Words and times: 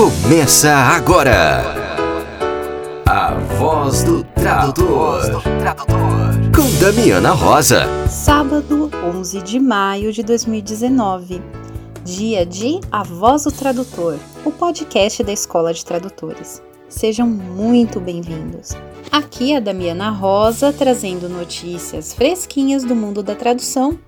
Começa 0.00 0.72
agora. 0.72 1.62
A 3.06 3.34
voz 3.58 4.02
do 4.02 4.24
tradutor. 4.24 5.42
Com 6.56 6.78
Damiana 6.80 7.32
Rosa. 7.32 7.84
Sábado, 8.08 8.90
11 9.14 9.42
de 9.42 9.60
maio 9.60 10.10
de 10.10 10.22
2019. 10.22 11.42
Dia 12.02 12.46
de 12.46 12.80
A 12.90 13.02
Voz 13.02 13.44
do 13.44 13.52
Tradutor, 13.52 14.16
o 14.42 14.50
podcast 14.50 15.22
da 15.22 15.34
Escola 15.34 15.74
de 15.74 15.84
Tradutores. 15.84 16.62
Sejam 16.88 17.26
muito 17.26 18.00
bem-vindos. 18.00 18.70
Aqui 19.12 19.52
é 19.52 19.58
a 19.58 19.60
Damiana 19.60 20.08
Rosa 20.08 20.72
trazendo 20.72 21.28
notícias 21.28 22.14
fresquinhas 22.14 22.84
do 22.84 22.96
mundo 22.96 23.22
da 23.22 23.34
tradução, 23.34 23.98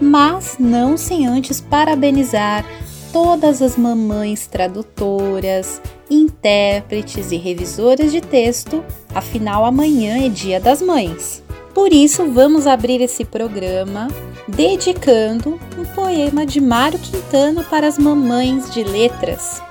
mas 0.00 0.54
não 0.60 0.96
sem 0.96 1.26
antes 1.26 1.60
parabenizar 1.60 2.64
todas 3.12 3.60
as 3.60 3.76
mamães 3.76 4.46
tradutoras, 4.46 5.80
intérpretes 6.10 7.30
e 7.30 7.36
revisoras 7.36 8.10
de 8.10 8.20
texto, 8.20 8.82
afinal 9.14 9.64
amanhã 9.66 10.24
é 10.24 10.28
Dia 10.28 10.58
das 10.58 10.80
Mães. 10.80 11.42
Por 11.74 11.92
isso, 11.92 12.30
vamos 12.32 12.66
abrir 12.66 13.00
esse 13.00 13.24
programa 13.24 14.08
dedicando 14.48 15.60
um 15.78 15.84
poema 15.94 16.44
de 16.44 16.60
Mário 16.60 16.98
Quintana 16.98 17.62
para 17.64 17.86
as 17.86 17.98
mamães 17.98 18.70
de 18.70 18.82
letras. 18.82 19.62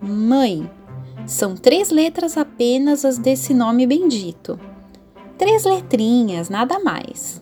Mãe, 0.00 0.70
são 1.26 1.54
três 1.54 1.90
letras 1.90 2.36
apenas 2.36 3.04
as 3.04 3.18
desse 3.18 3.54
nome 3.54 3.86
bendito. 3.86 4.58
Três 5.38 5.64
letrinhas, 5.64 6.48
nada 6.48 6.78
mais. 6.78 7.40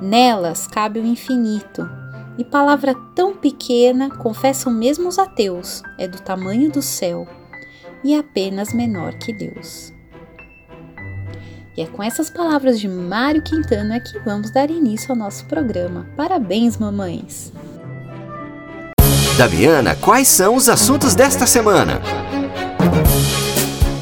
Nelas 0.00 0.66
cabe 0.66 1.00
o 1.00 1.06
infinito 1.06 2.03
e 2.38 2.44
palavra 2.44 2.94
tão 3.14 3.36
pequena, 3.36 4.10
confessam 4.10 4.72
mesmo 4.72 5.08
os 5.08 5.18
ateus, 5.18 5.82
é 5.98 6.08
do 6.08 6.20
tamanho 6.20 6.70
do 6.70 6.82
céu 6.82 7.26
e 8.02 8.14
apenas 8.14 8.72
menor 8.72 9.14
que 9.14 9.32
Deus. 9.32 9.92
E 11.76 11.82
é 11.82 11.86
com 11.86 12.02
essas 12.02 12.30
palavras 12.30 12.78
de 12.78 12.86
Mário 12.86 13.42
Quintana 13.42 13.98
que 13.98 14.18
vamos 14.20 14.50
dar 14.52 14.70
início 14.70 15.10
ao 15.10 15.16
nosso 15.16 15.44
programa. 15.46 16.06
Parabéns, 16.16 16.76
mamães! 16.76 17.52
Daviana, 19.36 19.96
quais 19.96 20.28
são 20.28 20.54
os 20.54 20.68
assuntos 20.68 21.16
desta 21.16 21.46
semana? 21.46 22.00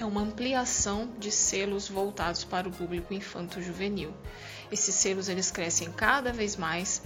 é 0.00 0.04
uma 0.04 0.22
ampliação 0.22 1.08
de 1.18 1.30
selos 1.30 1.88
voltados 1.88 2.44
para 2.44 2.68
o 2.68 2.72
público 2.72 3.12
infanto-juvenil. 3.14 4.12
Esses 4.70 4.94
selos 4.94 5.28
eles 5.28 5.50
crescem 5.50 5.92
cada 5.92 6.32
vez 6.32 6.56
mais 6.56 7.02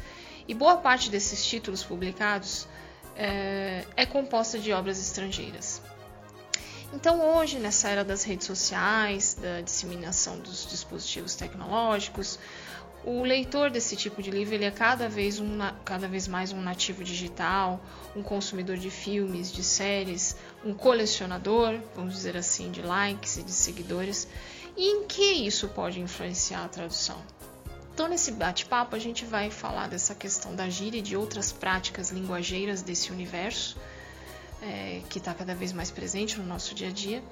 e 0.47 0.55
boa 0.55 0.77
parte 0.77 1.11
desses 1.11 1.45
títulos 1.45 1.83
publicados 1.83 2.67
é, 3.17 3.85
é 3.97 4.07
composta 4.07 4.59
de 4.59 4.73
obras 4.73 4.99
estrangeiras. 4.99 5.82
Então, 6.93 7.37
hoje, 7.37 7.59
nessa 7.59 7.89
era 7.89 8.05
das 8.05 8.23
redes 8.23 8.47
sociais, 8.47 9.35
da 9.41 9.63
disseminação 9.63 10.39
dos 10.39 10.67
dispositivos 10.67 11.35
tecnológicos, 11.35 12.39
o 13.03 13.23
leitor 13.23 13.71
desse 13.71 13.97
tipo 13.97 14.23
de 14.23 14.31
livro 14.31 14.55
ele 14.55 14.67
é 14.67 14.71
cada 14.71 15.09
vez, 15.09 15.41
um, 15.41 15.59
cada 15.85 16.07
vez 16.07 16.29
mais 16.29 16.53
um 16.53 16.61
nativo 16.61 17.03
digital, 17.03 17.81
um 18.15 18.23
consumidor 18.23 18.77
de 18.77 18.91
filmes, 18.91 19.51
de 19.51 19.65
séries, 19.65 20.37
um 20.65 20.75
colecionador, 20.75 21.81
vamos 21.97 22.13
dizer 22.15 22.37
assim, 22.37 22.71
de 22.71 22.83
likes 22.83 23.39
e 23.39 23.43
de 23.43 23.53
seguidores. 23.53 24.29
E 24.77 24.87
em 24.87 25.05
que 25.07 25.33
isso 25.47 25.69
pode 25.69 25.99
influenciar 25.99 26.65
a 26.65 26.69
tradução? 26.69 27.21
Então, 27.93 28.07
nesse 28.07 28.33
bate-papo, 28.33 28.95
a 28.95 28.99
gente 28.99 29.25
vai 29.25 29.51
falar 29.51 29.89
dessa 29.89 30.15
questão 30.15 30.55
da 30.55 30.69
gíria 30.69 30.99
e 30.99 31.03
de 31.03 31.17
outras 31.17 31.51
práticas 31.51 32.11
linguageiras 32.11 32.83
desse 32.83 33.11
universo 33.11 33.77
é, 34.63 35.03
que 35.11 35.19
está 35.19 35.35
cada 35.35 35.55
vez 35.55 35.73
mais 35.73 35.91
presente 35.91 36.39
no 36.39 36.47
nosso 36.47 36.75
dia 36.75 36.89
a 36.89 36.93
dia. 36.93 37.23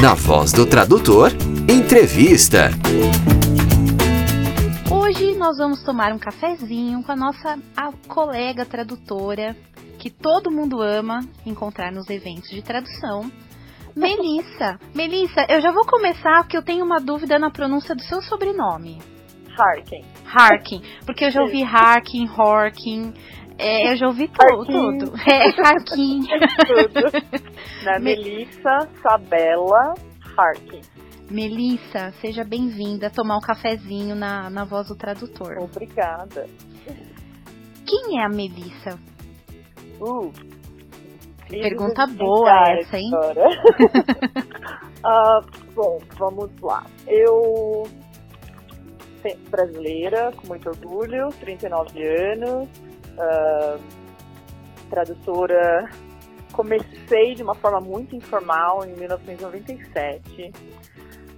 Na 0.01 0.13
voz 0.13 0.53
do 0.53 0.65
tradutor, 0.65 1.31
entrevista. 1.69 2.69
Hoje 4.89 5.35
nós 5.35 5.57
vamos 5.57 5.83
tomar 5.83 6.13
um 6.13 6.17
cafezinho 6.17 7.03
com 7.03 7.11
a 7.11 7.15
nossa 7.17 7.59
a 7.75 7.91
colega 8.07 8.65
tradutora, 8.65 9.53
que 9.99 10.09
todo 10.09 10.49
mundo 10.49 10.81
ama 10.81 11.19
encontrar 11.45 11.91
nos 11.91 12.09
eventos 12.09 12.49
de 12.51 12.61
tradução, 12.61 13.29
Melissa. 13.93 14.79
Melissa, 14.95 15.45
eu 15.49 15.59
já 15.59 15.73
vou 15.73 15.85
começar 15.85 16.43
porque 16.43 16.55
eu 16.55 16.63
tenho 16.63 16.85
uma 16.85 17.01
dúvida 17.01 17.37
na 17.37 17.51
pronúncia 17.51 17.93
do 17.93 18.03
seu 18.03 18.21
sobrenome. 18.21 19.01
Harkin. 19.59 20.05
Harkin, 20.25 20.81
porque 21.05 21.25
eu 21.25 21.31
já 21.31 21.41
ouvi 21.41 21.63
Harkin, 21.63 22.29
Horkin, 22.29 23.13
é, 23.57 23.91
eu 23.91 23.97
já 23.97 24.07
ouvi 24.07 24.27
tudo. 24.27 24.65
tudo. 24.65 25.13
É, 25.29 25.47
Harkin. 25.61 26.21
tudo. 26.67 27.11
Na 27.83 27.99
Me... 27.99 28.15
Melissa 28.15 28.87
Sabela 29.01 29.93
Harkin. 30.37 30.81
Melissa, 31.29 32.11
seja 32.21 32.43
bem-vinda 32.43 33.07
a 33.07 33.09
tomar 33.09 33.37
um 33.37 33.41
cafezinho 33.41 34.15
na, 34.15 34.49
na 34.49 34.63
voz 34.63 34.87
do 34.87 34.95
tradutor. 34.95 35.57
Obrigada. 35.59 36.47
Quem 37.85 38.19
é 38.19 38.25
a 38.25 38.29
Melissa? 38.29 38.97
Uh, 39.99 40.31
Pergunta 41.49 42.05
boa 42.07 42.69
essa, 42.71 42.97
hein? 42.97 43.11
uh, 45.03 45.41
bom, 45.73 45.99
vamos 46.17 46.49
lá. 46.61 46.85
Eu 47.07 47.87
brasileira, 49.49 50.31
com 50.31 50.47
muito 50.47 50.69
orgulho, 50.69 51.29
39 51.39 52.07
anos, 52.07 52.69
uh, 53.17 53.79
tradutora. 54.89 55.89
Comecei 56.53 57.35
de 57.35 57.43
uma 57.43 57.53
forma 57.53 57.79
muito 57.79 58.15
informal 58.15 58.83
em 58.85 58.93
1997, 58.95 60.51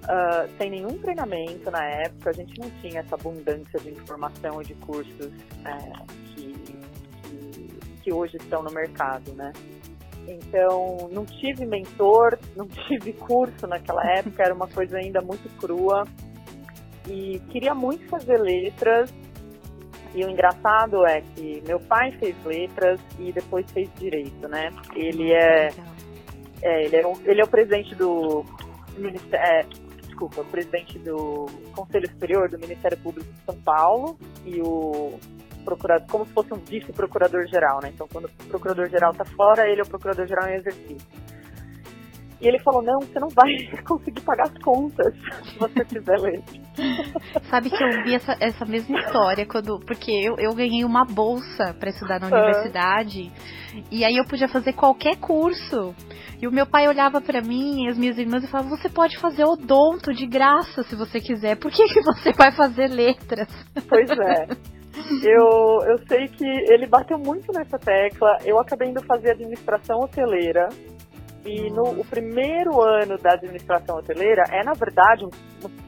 uh, 0.04 0.58
sem 0.58 0.70
nenhum 0.70 0.98
treinamento 1.00 1.70
na 1.72 1.84
época. 1.84 2.30
A 2.30 2.34
gente 2.34 2.60
não 2.60 2.70
tinha 2.82 3.02
essa 3.02 3.16
abundância 3.16 3.80
de 3.80 3.90
informação 3.90 4.62
e 4.62 4.66
de 4.66 4.76
cursos 4.76 5.28
uh, 5.28 6.06
que, 6.36 6.54
que, 6.54 7.80
que 8.04 8.14
hoje 8.14 8.38
estão 8.38 8.64
no 8.64 8.72
mercado, 8.72 9.34
né? 9.34 9.52
Então, 10.28 11.10
não 11.12 11.26
tive 11.26 11.66
mentor, 11.66 12.38
não 12.56 12.68
tive 12.68 13.14
curso 13.14 13.66
naquela 13.68 14.06
época, 14.14 14.44
era 14.44 14.54
uma 14.54 14.68
coisa 14.68 14.98
ainda 14.98 15.22
muito 15.22 15.50
crua. 15.58 16.04
E 17.08 17.40
queria 17.50 17.74
muito 17.74 18.08
fazer 18.08 18.38
letras. 18.38 19.12
E 20.14 20.26
o 20.26 20.30
engraçado 20.30 21.06
é 21.06 21.22
que 21.22 21.62
meu 21.66 21.80
pai 21.80 22.12
fez 22.14 22.36
letras 22.44 23.00
e 23.20 23.32
depois 23.32 23.70
fez 23.72 23.90
direito, 23.96 24.48
né? 24.48 24.72
Ele 24.96 25.32
é, 25.32 25.70
é 26.62 26.86
ele, 26.86 26.96
é 26.96 27.04
ele 27.26 27.42
é 27.42 27.44
o 27.44 27.48
presidente 27.48 27.94
do 27.96 28.44
é, 29.32 29.66
desculpa, 30.20 30.42
o 30.42 30.46
presidente 30.46 31.00
do 31.00 31.46
Conselho 31.74 32.10
Superior 32.10 32.50
do 32.50 32.60
Ministério 32.60 32.98
Público 32.98 33.32
de 33.32 33.40
São 33.46 33.56
Paulo 33.62 34.18
e 34.46 34.60
o 34.62 35.18
procurador, 35.64 36.08
como 36.10 36.26
se 36.26 36.34
fosse 36.34 36.54
um 36.54 36.58
vice-procurador-geral, 36.58 37.80
né? 37.82 37.92
Então, 37.94 38.08
quando 38.12 38.26
o 38.26 38.46
procurador-geral 38.48 39.12
está 39.12 39.26
fora, 39.26 39.70
ele 39.70 39.82
é 39.82 39.84
o 39.84 39.88
procurador-geral 39.88 40.50
em 40.50 40.56
exercício. 40.56 41.08
E 42.42 42.48
ele 42.48 42.60
falou: 42.60 42.82
não, 42.82 43.00
você 43.00 43.20
não 43.20 43.30
vai 43.30 43.52
conseguir 43.86 44.22
pagar 44.22 44.44
as 44.44 44.64
contas 44.64 45.14
se 45.44 45.60
você 45.60 45.86
fizer 45.86 46.20
ler. 46.20 46.42
Sabe 47.50 47.70
que 47.70 47.84
eu 47.84 48.04
vi 48.04 48.16
essa, 48.16 48.36
essa 48.40 48.66
mesma 48.66 48.98
história 49.00 49.46
quando. 49.46 49.80
Porque 49.80 50.12
eu, 50.12 50.36
eu 50.38 50.54
ganhei 50.54 50.86
uma 50.86 51.04
bolsa 51.06 51.74
para 51.78 51.90
estudar 51.90 52.20
na 52.20 52.28
ah. 52.28 52.44
universidade. 52.44 53.32
E 53.92 54.04
aí 54.06 54.16
eu 54.16 54.26
podia 54.26 54.48
fazer 54.48 54.74
qualquer 54.74 55.18
curso. 55.18 55.94
E 56.42 56.48
o 56.48 56.52
meu 56.52 56.66
pai 56.66 56.88
olhava 56.88 57.20
para 57.20 57.42
mim 57.42 57.86
e 57.86 57.90
as 57.90 57.98
minhas 57.98 58.18
irmãs 58.18 58.44
e 58.44 58.48
falava: 58.48 58.70
Você 58.70 58.90
pode 58.90 59.18
fazer 59.18 59.44
odonto 59.44 60.14
de 60.14 60.26
graça 60.26 60.84
se 60.84 60.96
você 60.96 61.20
quiser. 61.20 61.58
Por 61.58 61.72
que, 61.72 61.84
que 61.88 62.02
você 62.02 62.32
vai 62.32 62.52
fazer 62.54 62.88
letras? 62.88 63.50
Pois 63.88 64.10
é. 64.10 64.48
Eu, 65.24 65.80
eu 65.88 65.98
sei 66.10 66.28
que 66.28 66.46
ele 66.46 66.86
bateu 66.86 67.18
muito 67.18 67.54
nessa 67.54 67.80
tecla. 67.80 68.38
Eu 68.44 68.60
acabei 68.60 68.90
indo 68.90 69.02
fazer 69.06 69.32
administração 69.32 70.00
hoteleira. 70.02 70.68
E 71.46 71.70
no 71.70 72.00
o 72.00 72.06
primeiro 72.06 72.82
ano 72.82 73.18
da 73.18 73.34
administração 73.34 73.98
hoteleira 73.98 74.44
é, 74.52 74.64
na 74.64 74.74
verdade, 74.74 75.26
um, 75.26 75.30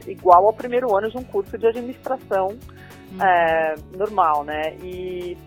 igual 0.07 0.47
ao 0.47 0.53
primeiro 0.53 0.95
ano 0.95 1.09
de 1.09 1.17
um 1.17 1.23
curso 1.23 1.57
de 1.57 1.67
administração 1.67 2.47
hum. 2.49 3.23
é, 3.23 3.75
normal, 3.97 4.43
né? 4.43 4.75
E 4.81 5.37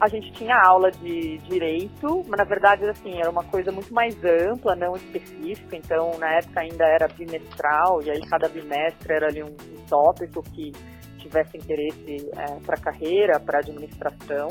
a 0.00 0.08
gente 0.08 0.32
tinha 0.32 0.56
aula 0.56 0.90
de 0.90 1.36
direito, 1.38 2.24
mas 2.26 2.38
na 2.38 2.44
verdade, 2.44 2.88
assim, 2.88 3.18
era 3.18 3.28
uma 3.28 3.44
coisa 3.44 3.70
muito 3.70 3.92
mais 3.92 4.16
ampla, 4.24 4.74
não 4.74 4.96
específica. 4.96 5.76
Então, 5.76 6.18
na 6.18 6.36
época 6.36 6.60
ainda 6.60 6.84
era 6.86 7.06
bimestral, 7.06 8.02
e 8.02 8.10
aí 8.10 8.20
cada 8.22 8.48
bimestre 8.48 9.12
era 9.12 9.26
ali 9.26 9.42
um 9.42 9.54
tópico 9.88 10.42
que 10.42 10.72
tivesse 11.18 11.58
interesse 11.58 12.30
é, 12.34 12.60
para 12.64 12.78
carreira, 12.78 13.38
para 13.38 13.58
administração. 13.58 14.48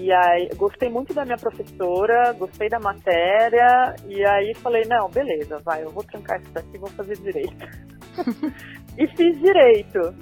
E 0.00 0.12
aí, 0.12 0.48
gostei 0.54 0.88
muito 0.88 1.12
da 1.12 1.24
minha 1.24 1.36
professora, 1.36 2.32
gostei 2.32 2.68
da 2.68 2.78
matéria, 2.78 3.96
e 4.06 4.24
aí 4.24 4.54
falei, 4.54 4.84
não, 4.86 5.10
beleza, 5.10 5.58
vai, 5.64 5.82
eu 5.82 5.90
vou 5.90 6.04
trancar 6.04 6.40
isso 6.40 6.52
daqui 6.52 6.78
vou 6.78 6.88
fazer 6.90 7.16
direito. 7.16 7.66
e 8.96 9.06
fiz 9.08 9.38
direito. 9.40 10.14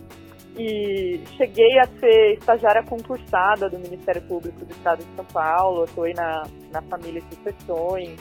E 0.58 1.20
cheguei 1.36 1.78
a 1.78 1.86
ser 2.00 2.38
estagiária 2.38 2.82
concursada 2.84 3.68
do 3.68 3.78
Ministério 3.78 4.22
Público 4.22 4.64
do 4.64 4.72
Estado 4.72 5.04
de 5.04 5.14
São 5.14 5.26
Paulo, 5.26 5.82
atuei 5.82 6.14
na, 6.14 6.44
na 6.72 6.80
família 6.80 7.22
Sucessões, 7.30 8.16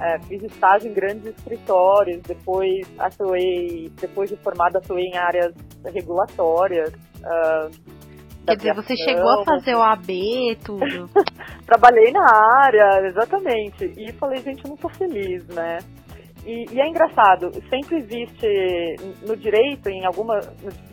é, 0.00 0.20
fiz 0.20 0.42
estágio 0.44 0.90
em 0.90 0.94
grandes 0.94 1.26
escritórios, 1.26 2.22
depois 2.22 2.86
atuei, 2.98 3.90
depois 4.00 4.30
de 4.30 4.36
formada, 4.36 4.78
atuei 4.78 5.06
em 5.06 5.16
áreas 5.16 5.52
regulatórias. 5.84 6.92
Uh, 7.24 7.93
Quer 8.46 8.56
dizer, 8.56 8.74
você 8.74 8.94
chegou 8.96 9.40
a 9.40 9.44
fazer 9.44 9.74
o 9.74 9.82
AB, 9.82 10.58
tudo? 10.64 11.08
Trabalhei 11.64 12.12
na 12.12 12.26
área, 12.62 13.08
exatamente. 13.08 13.92
E 13.96 14.12
falei, 14.12 14.42
gente, 14.42 14.64
eu 14.64 14.70
não 14.70 14.76
tô 14.76 14.88
feliz, 14.90 15.46
né? 15.48 15.78
E, 16.44 16.66
e, 16.70 16.78
é 16.78 16.86
engraçado, 16.86 17.50
sempre 17.70 17.96
existe 17.96 18.46
no 19.26 19.34
direito, 19.34 19.88
em 19.88 20.04
alguma, 20.04 20.40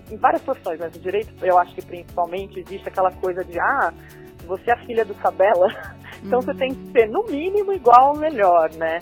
em 0.10 0.16
várias 0.16 0.42
profissões, 0.42 0.80
mas 0.80 0.96
no 0.96 1.02
direito 1.02 1.34
eu 1.46 1.58
acho 1.58 1.76
que 1.76 1.82
principalmente 1.82 2.58
existe 2.58 2.88
aquela 2.88 3.12
coisa 3.12 3.44
de 3.44 3.60
ah, 3.60 3.94
você 4.48 4.72
é 4.72 4.74
a 4.74 4.86
filha 4.86 5.04
do 5.04 5.14
Sabela, 5.16 5.68
então 6.24 6.40
uhum. 6.40 6.46
você 6.46 6.54
tem 6.54 6.74
que 6.74 6.92
ser 6.94 7.10
no 7.10 7.26
mínimo 7.26 7.74
igual 7.74 8.14
ou 8.14 8.18
melhor, 8.18 8.70
né? 8.76 9.00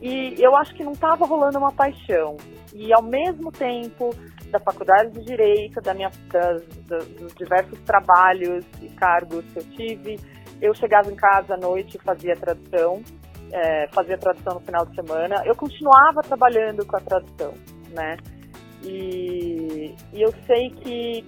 E 0.00 0.42
eu 0.42 0.56
acho 0.56 0.74
que 0.74 0.82
não 0.82 0.92
estava 0.92 1.26
rolando 1.26 1.58
uma 1.58 1.72
paixão. 1.72 2.38
E 2.72 2.90
ao 2.94 3.02
mesmo 3.02 3.52
tempo, 3.52 4.08
da 4.50 4.58
faculdade 4.60 5.10
de 5.10 5.24
Direito, 5.24 5.80
da 5.80 5.94
minha, 5.94 6.10
dos 7.18 7.34
diversos 7.34 7.78
trabalhos 7.80 8.64
e 8.80 8.88
cargos 8.90 9.44
que 9.52 9.58
eu 9.58 9.64
tive, 9.70 10.20
eu 10.60 10.74
chegava 10.74 11.10
em 11.10 11.16
casa 11.16 11.54
à 11.54 11.56
noite 11.56 11.96
e 11.96 12.04
fazia 12.04 12.34
tradução, 12.36 13.02
é, 13.52 13.88
fazia 13.88 14.18
tradução 14.18 14.54
no 14.54 14.60
final 14.60 14.84
de 14.86 14.94
semana. 14.94 15.42
Eu 15.46 15.56
continuava 15.56 16.20
trabalhando 16.22 16.84
com 16.84 16.96
a 16.96 17.00
tradução, 17.00 17.54
né? 17.90 18.16
E, 18.82 19.94
e 20.12 20.22
eu 20.22 20.32
sei 20.46 20.70
que 20.70 21.24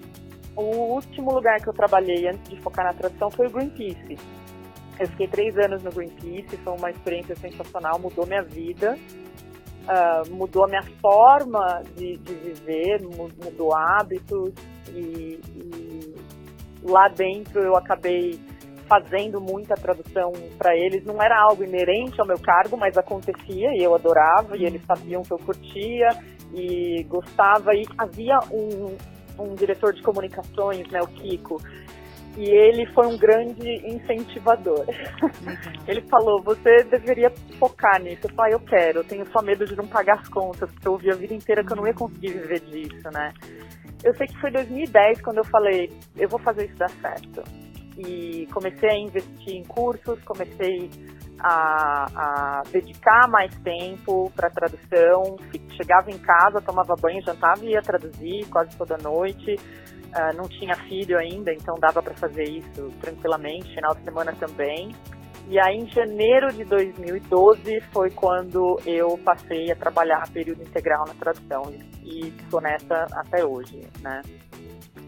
o 0.55 0.95
último 0.95 1.33
lugar 1.33 1.61
que 1.61 1.69
eu 1.69 1.73
trabalhei 1.73 2.29
antes 2.29 2.49
de 2.51 2.61
focar 2.61 2.85
na 2.85 2.93
tradução 2.93 3.31
foi 3.31 3.47
o 3.47 3.51
Greenpeace. 3.51 4.19
Eu 5.01 5.09
fiquei 5.09 5.27
três 5.29 5.57
anos 5.59 5.83
no 5.83 5.91
Greenpeace, 5.91 6.57
foi 6.59 6.73
uma 6.75 6.91
experiência 6.91 7.35
sensacional, 7.37 7.99
mudou 7.99 8.27
minha 8.27 8.43
vida, 8.43 8.99
uh, 9.83 10.31
mudou 10.35 10.65
a 10.65 10.69
minha 10.69 10.85
forma 11.01 11.83
de, 11.97 12.17
de 12.17 12.35
viver, 12.35 13.03
mudou 13.03 13.75
hábitos 13.75 14.53
e, 14.89 15.41
e, 15.57 16.15
lá 16.83 17.09
dentro 17.09 17.61
eu 17.61 17.77
acabei 17.77 18.39
fazendo 18.87 19.41
muita 19.41 19.75
tradução 19.75 20.33
para 20.59 20.77
eles. 20.77 21.05
Não 21.05 21.23
era 21.23 21.41
algo 21.41 21.65
inerente 21.65 22.21
ao 22.21 22.27
meu 22.27 22.39
cargo, 22.39 22.77
mas 22.77 22.97
acontecia 22.99 23.71
e 23.75 23.83
eu 23.83 23.95
adorava 23.95 24.57
e 24.57 24.65
eles 24.65 24.83
sabiam 24.85 25.23
que 25.23 25.33
eu 25.33 25.39
curtia 25.39 26.09
e 26.53 27.03
gostava 27.05 27.75
e 27.75 27.85
havia 27.97 28.39
um, 28.51 28.97
um 29.39 29.55
diretor 29.55 29.95
de 29.95 30.03
comunicações, 30.03 30.87
né, 30.91 31.01
o 31.01 31.07
Kiko, 31.07 31.61
e 32.37 32.49
ele 32.49 32.87
foi 32.93 33.07
um 33.07 33.19
grande 33.19 33.69
incentivador. 33.87 34.87
ele 35.87 36.01
falou: 36.03 36.43
você 36.43 36.85
deveria 36.85 37.31
focar 37.59 38.01
nisso. 38.01 38.27
Eu 38.27 38.35
falei: 38.35 38.55
eu 38.55 38.61
quero, 38.61 38.99
eu 39.01 39.05
tenho 39.05 39.27
só 39.31 39.43
medo 39.43 39.67
de 39.67 39.77
não 39.77 39.87
pagar 39.87 40.21
as 40.21 40.29
contas, 40.29 40.71
porque 40.73 40.89
eu 40.89 40.93
ouvi 40.93 41.11
a 41.11 41.15
vida 41.15 41.35
inteira 41.35 41.65
que 41.65 41.73
eu 41.73 41.77
não 41.77 41.87
ia 41.87 41.95
conseguir 41.95 42.33
viver 42.33 42.61
disso, 42.61 43.09
né? 43.13 43.33
Eu 44.03 44.15
sei 44.17 44.27
que 44.27 44.41
foi 44.41 44.51
2010 44.51 45.21
quando 45.21 45.39
eu 45.39 45.45
falei: 45.45 45.91
eu 46.17 46.29
vou 46.29 46.41
fazer 46.41 46.67
isso 46.67 46.77
dar 46.77 46.91
certo. 46.91 47.43
E 47.99 48.49
comecei 48.53 48.89
a 48.89 48.99
investir 48.99 49.55
em 49.55 49.65
cursos, 49.65 50.19
comecei 50.25 50.89
a, 51.39 52.07
a 52.17 52.63
dedicar 52.73 53.29
mais 53.29 53.55
tempo 53.59 54.33
para 54.35 54.49
tradução. 54.49 55.37
Chegava 55.77 56.11
em 56.11 56.19
casa, 56.19 56.63
tomava 56.63 56.95
banho, 56.97 57.23
jantava 57.23 57.63
e 57.63 57.73
ia 57.73 57.83
traduzir 57.83 58.47
quase 58.49 58.75
toda 58.79 58.97
noite 58.97 59.57
Uh, 60.13 60.37
não 60.37 60.47
tinha 60.47 60.77
filho 60.77 61.19
ainda, 61.19 61.53
então 61.53 61.75
dava 61.79 62.03
para 62.03 62.13
fazer 62.15 62.45
isso 62.45 62.93
tranquilamente, 63.01 63.75
final 63.75 63.95
de 63.95 64.05
semana 64.05 64.33
também. 64.35 64.95
E 65.49 65.59
aí, 65.59 65.77
em 65.77 65.89
janeiro 65.89 66.53
de 66.53 66.65
2012, 66.65 67.81
foi 67.93 68.11
quando 68.11 68.79
eu 68.87 69.19
passei 69.19 69.73
a 69.73 69.77
trabalhar 69.77 70.29
período 70.31 70.63
integral 70.63 71.05
na 71.07 71.15
tradução 71.15 71.73
e 72.03 72.29
estou 72.29 72.61
nessa 72.61 73.07
até 73.13 73.45
hoje, 73.45 73.81
né? 74.01 74.23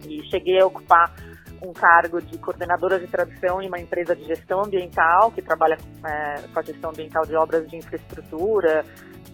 E 0.09 0.23
cheguei 0.31 0.61
a 0.61 0.67
ocupar 0.67 1.15
um 1.63 1.73
cargo 1.73 2.21
de 2.21 2.37
coordenadora 2.39 2.99
de 2.99 3.07
tradução 3.07 3.63
em 3.63 3.69
uma 3.69 3.79
empresa 3.79 4.15
de 4.15 4.25
gestão 4.25 4.63
ambiental 4.63 5.31
que 5.31 5.41
trabalha 5.41 5.79
é, 6.05 6.43
com 6.53 6.59
a 6.59 6.63
gestão 6.63 6.91
ambiental 6.91 7.25
de 7.25 7.35
obras 7.37 7.69
de 7.69 7.77
infraestrutura, 7.77 8.85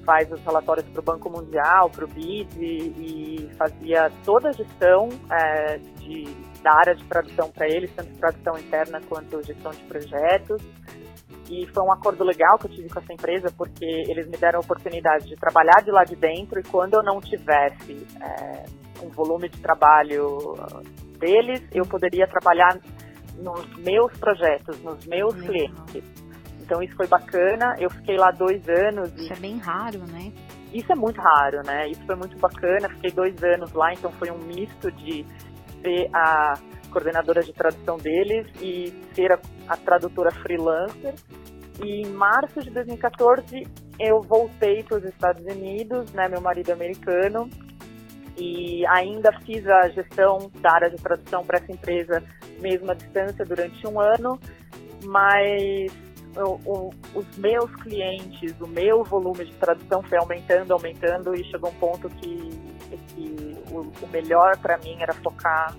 faz 0.04 0.30
os 0.30 0.40
relatórios 0.44 0.86
para 0.88 1.00
o 1.00 1.02
Banco 1.02 1.30
Mundial, 1.30 1.90
para 1.90 2.04
o 2.04 2.08
BID 2.08 2.56
e, 2.58 3.46
e, 3.46 3.54
fazia 3.56 4.10
toda 4.24 4.48
a 4.48 4.52
gestão 4.52 5.08
é, 5.30 5.78
de, 5.98 6.24
da 6.62 6.72
área 6.72 6.94
de 6.94 7.04
tradução 7.04 7.50
para 7.50 7.66
eles, 7.68 7.90
tanto 7.94 8.12
tradução 8.18 8.58
interna 8.58 9.00
quanto 9.08 9.42
gestão 9.42 9.72
de 9.72 9.82
projetos. 9.84 10.62
E 11.48 11.66
foi 11.66 11.82
um 11.82 11.92
acordo 11.92 12.22
legal 12.22 12.58
que 12.58 12.66
eu 12.66 12.70
tive 12.70 12.88
com 12.88 13.00
essa 13.00 13.12
empresa, 13.12 13.48
porque 13.56 13.84
eles 13.84 14.28
me 14.28 14.36
deram 14.36 14.60
a 14.60 14.62
oportunidade 14.62 15.26
de 15.26 15.34
trabalhar 15.34 15.82
de 15.82 15.90
lá 15.90 16.04
de 16.04 16.14
dentro 16.14 16.60
e 16.60 16.62
quando 16.62 16.94
eu 16.94 17.02
não 17.02 17.20
tivesse 17.20 18.06
é, 18.20 18.64
um 19.02 19.08
volume 19.08 19.48
de 19.48 19.60
trabalho 19.60 20.54
deles, 21.18 21.60
eu 21.72 21.84
poderia 21.84 22.26
trabalhar 22.28 22.78
nos 23.36 23.66
meus 23.78 24.16
projetos, 24.18 24.80
nos 24.82 25.04
meus 25.06 25.34
clientes. 25.34 26.04
Então 26.70 26.80
isso 26.80 26.94
foi 26.94 27.08
bacana. 27.08 27.74
Eu 27.80 27.90
fiquei 27.90 28.16
lá 28.16 28.30
dois 28.30 28.62
anos. 28.68 29.12
Isso 29.16 29.32
e... 29.32 29.36
é 29.36 29.40
bem 29.40 29.58
raro, 29.58 29.98
né? 30.06 30.32
Isso 30.72 30.92
é 30.92 30.94
muito 30.94 31.20
raro, 31.20 31.62
né? 31.66 31.88
Isso 31.88 32.00
foi 32.06 32.14
muito 32.14 32.38
bacana. 32.38 32.88
Fiquei 32.90 33.10
dois 33.10 33.42
anos 33.42 33.72
lá, 33.72 33.92
então 33.92 34.12
foi 34.12 34.30
um 34.30 34.38
misto 34.38 34.88
de 34.92 35.26
ser 35.82 36.08
a 36.14 36.54
coordenadora 36.92 37.42
de 37.42 37.52
tradução 37.52 37.96
deles 37.96 38.46
e 38.60 38.94
ser 39.14 39.32
a, 39.32 39.40
a 39.66 39.76
tradutora 39.76 40.30
freelancer. 40.30 41.14
E 41.84 42.02
em 42.02 42.10
março 42.10 42.60
de 42.60 42.70
2014 42.70 43.66
eu 43.98 44.22
voltei 44.22 44.84
para 44.84 44.98
os 44.98 45.04
Estados 45.04 45.44
Unidos, 45.44 46.12
né? 46.12 46.28
Meu 46.28 46.40
marido 46.40 46.70
é 46.70 46.74
americano 46.74 47.50
e 48.38 48.86
ainda 48.86 49.32
fiz 49.44 49.66
a 49.66 49.88
gestão 49.88 50.48
da 50.60 50.72
área 50.72 50.88
de 50.88 51.02
tradução 51.02 51.44
para 51.44 51.58
essa 51.58 51.72
empresa 51.72 52.22
mesmo 52.60 52.92
à 52.92 52.94
distância 52.94 53.44
durante 53.44 53.84
um 53.88 54.00
ano, 54.00 54.38
mas 55.04 55.92
o, 56.36 56.60
o, 56.64 56.94
os 57.14 57.36
meus 57.36 57.74
clientes, 57.76 58.54
o 58.60 58.66
meu 58.66 59.04
volume 59.04 59.44
de 59.44 59.52
tradução 59.54 60.02
foi 60.02 60.18
aumentando, 60.18 60.72
aumentando 60.72 61.34
e 61.34 61.44
chegou 61.44 61.70
um 61.70 61.74
ponto 61.74 62.08
que, 62.08 62.50
que 63.08 63.58
o, 63.70 63.80
o 63.80 64.08
melhor 64.12 64.56
para 64.58 64.78
mim 64.78 64.96
era 65.00 65.12
focar 65.14 65.76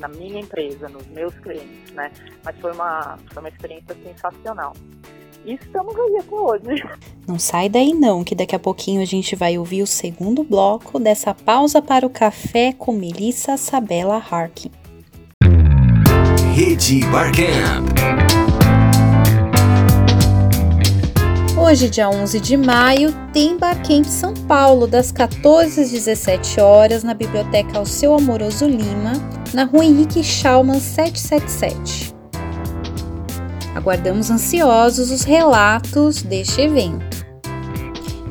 na 0.00 0.08
minha 0.08 0.40
empresa, 0.40 0.88
nos 0.88 1.06
meus 1.08 1.34
clientes, 1.38 1.92
né? 1.92 2.10
Mas 2.42 2.58
foi 2.58 2.72
uma, 2.72 3.18
foi 3.32 3.42
uma 3.42 3.48
experiência 3.48 3.94
sensacional. 4.02 4.72
E 5.44 5.54
estamos 5.54 5.94
aí 5.94 6.16
até 6.16 6.34
hoje. 6.34 6.82
Não 7.28 7.38
sai 7.38 7.68
daí 7.68 7.94
não, 7.94 8.24
que 8.24 8.34
daqui 8.34 8.56
a 8.56 8.58
pouquinho 8.58 9.00
a 9.00 9.04
gente 9.04 9.36
vai 9.36 9.56
ouvir 9.56 9.82
o 9.82 9.86
segundo 9.86 10.42
bloco 10.42 10.98
dessa 10.98 11.32
pausa 11.32 11.80
para 11.80 12.04
o 12.04 12.10
café 12.10 12.72
com 12.76 12.92
Melissa 12.92 13.56
Sabela 13.56 14.16
Harkin. 14.16 14.72
Rede 16.52 17.06
Barcamp. 17.06 18.49
Hoje, 21.70 21.88
dia 21.88 22.10
11 22.10 22.40
de 22.40 22.56
maio, 22.56 23.14
tem 23.32 23.56
Barcamp 23.56 24.04
São 24.04 24.34
Paulo, 24.34 24.88
das 24.88 25.12
14 25.12 25.80
às 25.80 25.92
17 25.92 26.60
horas, 26.60 27.04
na 27.04 27.14
Biblioteca 27.14 27.78
Alceu 27.78 28.12
Amoroso 28.12 28.66
Lima, 28.66 29.12
na 29.54 29.62
rua 29.62 29.84
Henrique 29.84 30.20
Schaumann 30.24 30.80
777. 30.80 32.12
Aguardamos 33.76 34.32
ansiosos 34.32 35.12
os 35.12 35.22
relatos 35.22 36.22
deste 36.22 36.60
evento 36.60 37.24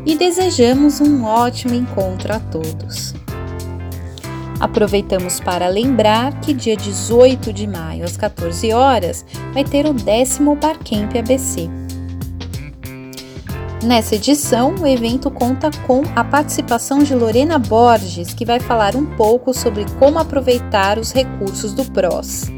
e 0.05 0.17
desejamos 0.17 0.99
um 0.99 1.23
ótimo 1.23 1.73
encontro 1.73 2.33
a 2.33 2.41
todos. 2.41 3.13
Aproveitamos 4.59 5.39
para 5.39 5.69
lembrar 5.69 6.37
que 6.41 6.53
dia 6.53 6.75
18 6.75 7.53
de 7.53 7.65
maio, 7.65 8.03
às 8.03 8.17
14 8.17 8.73
horas, 8.73 9.25
vai 9.53 9.63
ter 9.63 9.85
o 9.85 9.93
décimo 9.93 10.57
Barcamp 10.57 11.15
ABC 11.17 11.78
Nessa 13.81 14.15
edição, 14.15 14.75
o 14.75 14.85
evento 14.85 15.31
conta 15.31 15.71
com 15.87 16.03
a 16.13 16.21
participação 16.21 16.99
de 16.99 17.15
Lorena 17.15 17.57
Borges, 17.57 18.33
que 18.33 18.43
vai 18.43 18.59
falar 18.59 18.93
um 18.93 19.05
pouco 19.05 19.53
sobre 19.53 19.85
como 19.97 20.19
aproveitar 20.19 20.99
os 20.99 21.13
recursos 21.13 21.73
do 21.73 21.85
PROS. 21.85 22.51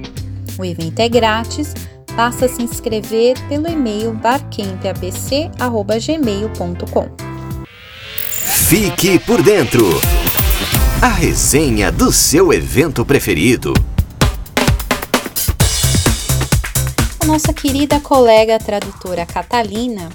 O 0.58 0.66
evento 0.66 1.00
é 1.00 1.08
grátis, 1.08 1.76
basta 2.16 2.48
se 2.48 2.64
inscrever 2.64 3.36
pelo 3.48 3.70
e-mail 3.70 4.14
barcampabc.gmail.com. 4.14 7.12
Fique 8.68 9.20
por 9.20 9.44
dentro! 9.44 9.86
A 11.04 11.10
resenha 11.10 11.92
do 11.92 12.12
seu 12.12 12.52
evento 12.52 13.06
preferido. 13.06 13.76
A 17.20 17.26
nossa 17.28 17.54
querida 17.54 18.00
colega 18.00 18.58
tradutora 18.58 19.24
Catalina 19.24 20.10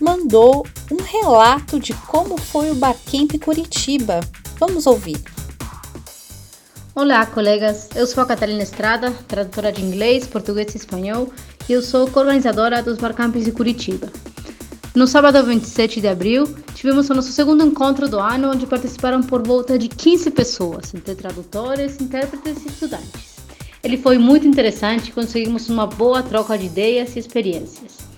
mandou 0.00 0.66
um 0.90 0.96
relato 0.96 1.78
de 1.78 1.92
como 1.92 2.38
foi 2.38 2.70
o 2.70 2.74
Barcamp 2.74 3.38
Curitiba. 3.38 4.20
Vamos 4.58 4.86
ouvir. 4.86 5.20
Olá, 6.94 7.24
colegas. 7.26 7.88
Eu 7.94 8.06
sou 8.06 8.22
a 8.22 8.26
Catalina 8.26 8.62
Estrada, 8.62 9.10
tradutora 9.28 9.70
de 9.70 9.82
inglês, 9.82 10.26
português 10.26 10.74
e 10.74 10.78
espanhol, 10.78 11.30
e 11.68 11.72
eu 11.72 11.82
sou 11.82 12.08
co-organizadora 12.08 12.82
dos 12.82 12.98
Barcamps 12.98 13.44
de 13.44 13.52
Curitiba. 13.52 14.08
No 14.94 15.06
sábado 15.06 15.44
27 15.44 16.00
de 16.00 16.08
abril, 16.08 16.52
tivemos 16.74 17.08
o 17.08 17.14
nosso 17.14 17.30
segundo 17.30 17.64
encontro 17.64 18.08
do 18.08 18.18
ano, 18.18 18.50
onde 18.50 18.66
participaram 18.66 19.22
por 19.22 19.46
volta 19.46 19.78
de 19.78 19.88
15 19.88 20.30
pessoas, 20.32 20.92
entre 20.94 21.14
tradutores, 21.14 22.00
intérpretes 22.00 22.64
e 22.64 22.68
estudantes. 22.68 23.30
Ele 23.82 23.96
foi 23.96 24.18
muito 24.18 24.46
interessante 24.46 25.12
conseguimos 25.12 25.68
uma 25.68 25.86
boa 25.86 26.22
troca 26.22 26.58
de 26.58 26.66
ideias 26.66 27.14
e 27.16 27.18
experiências. 27.18 28.09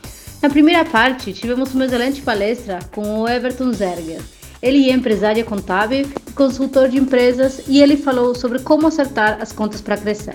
Na 0.43 0.51
primeira 0.51 0.85
parte, 0.85 1.33
tivemos 1.33 1.73
uma 1.73 1.85
excelente 1.85 2.21
palestra 2.21 2.81
com 2.93 3.21
o 3.21 3.29
Everton 3.29 3.73
Zerger. 3.73 4.21
Ele 4.61 4.91
é 4.91 4.93
empresário 4.93 5.45
contábil 5.45 6.01
e 6.01 6.33
consultor 6.33 6.89
de 6.89 6.99
empresas 6.99 7.63
e 7.69 7.81
ele 7.81 7.97
falou 7.97 8.35
sobre 8.35 8.59
como 8.59 8.89
acertar 8.89 9.39
as 9.41 9.53
contas 9.53 9.81
para 9.81 9.97
crescer. 9.97 10.35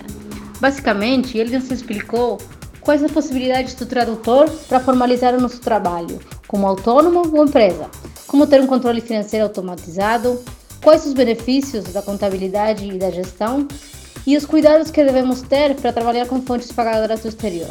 Basicamente, 0.58 1.36
ele 1.36 1.58
nos 1.58 1.70
explicou 1.70 2.38
quais 2.80 3.04
as 3.04 3.12
possibilidades 3.12 3.74
do 3.74 3.84
tradutor 3.84 4.48
para 4.66 4.80
formalizar 4.80 5.34
o 5.34 5.40
nosso 5.42 5.60
trabalho, 5.60 6.18
como 6.46 6.66
autônomo 6.66 7.30
ou 7.30 7.44
empresa, 7.44 7.90
como 8.26 8.46
ter 8.46 8.62
um 8.62 8.66
controle 8.66 9.02
financeiro 9.02 9.44
automatizado, 9.44 10.42
quais 10.82 11.04
os 11.04 11.12
benefícios 11.12 11.84
da 11.92 12.00
contabilidade 12.00 12.88
e 12.88 12.98
da 12.98 13.10
gestão 13.10 13.68
e 14.26 14.38
os 14.38 14.46
cuidados 14.46 14.90
que 14.90 15.04
devemos 15.04 15.42
ter 15.42 15.74
para 15.74 15.92
trabalhar 15.92 16.26
com 16.26 16.40
fontes 16.40 16.72
pagadoras 16.72 17.20
do 17.20 17.28
exterior. 17.28 17.68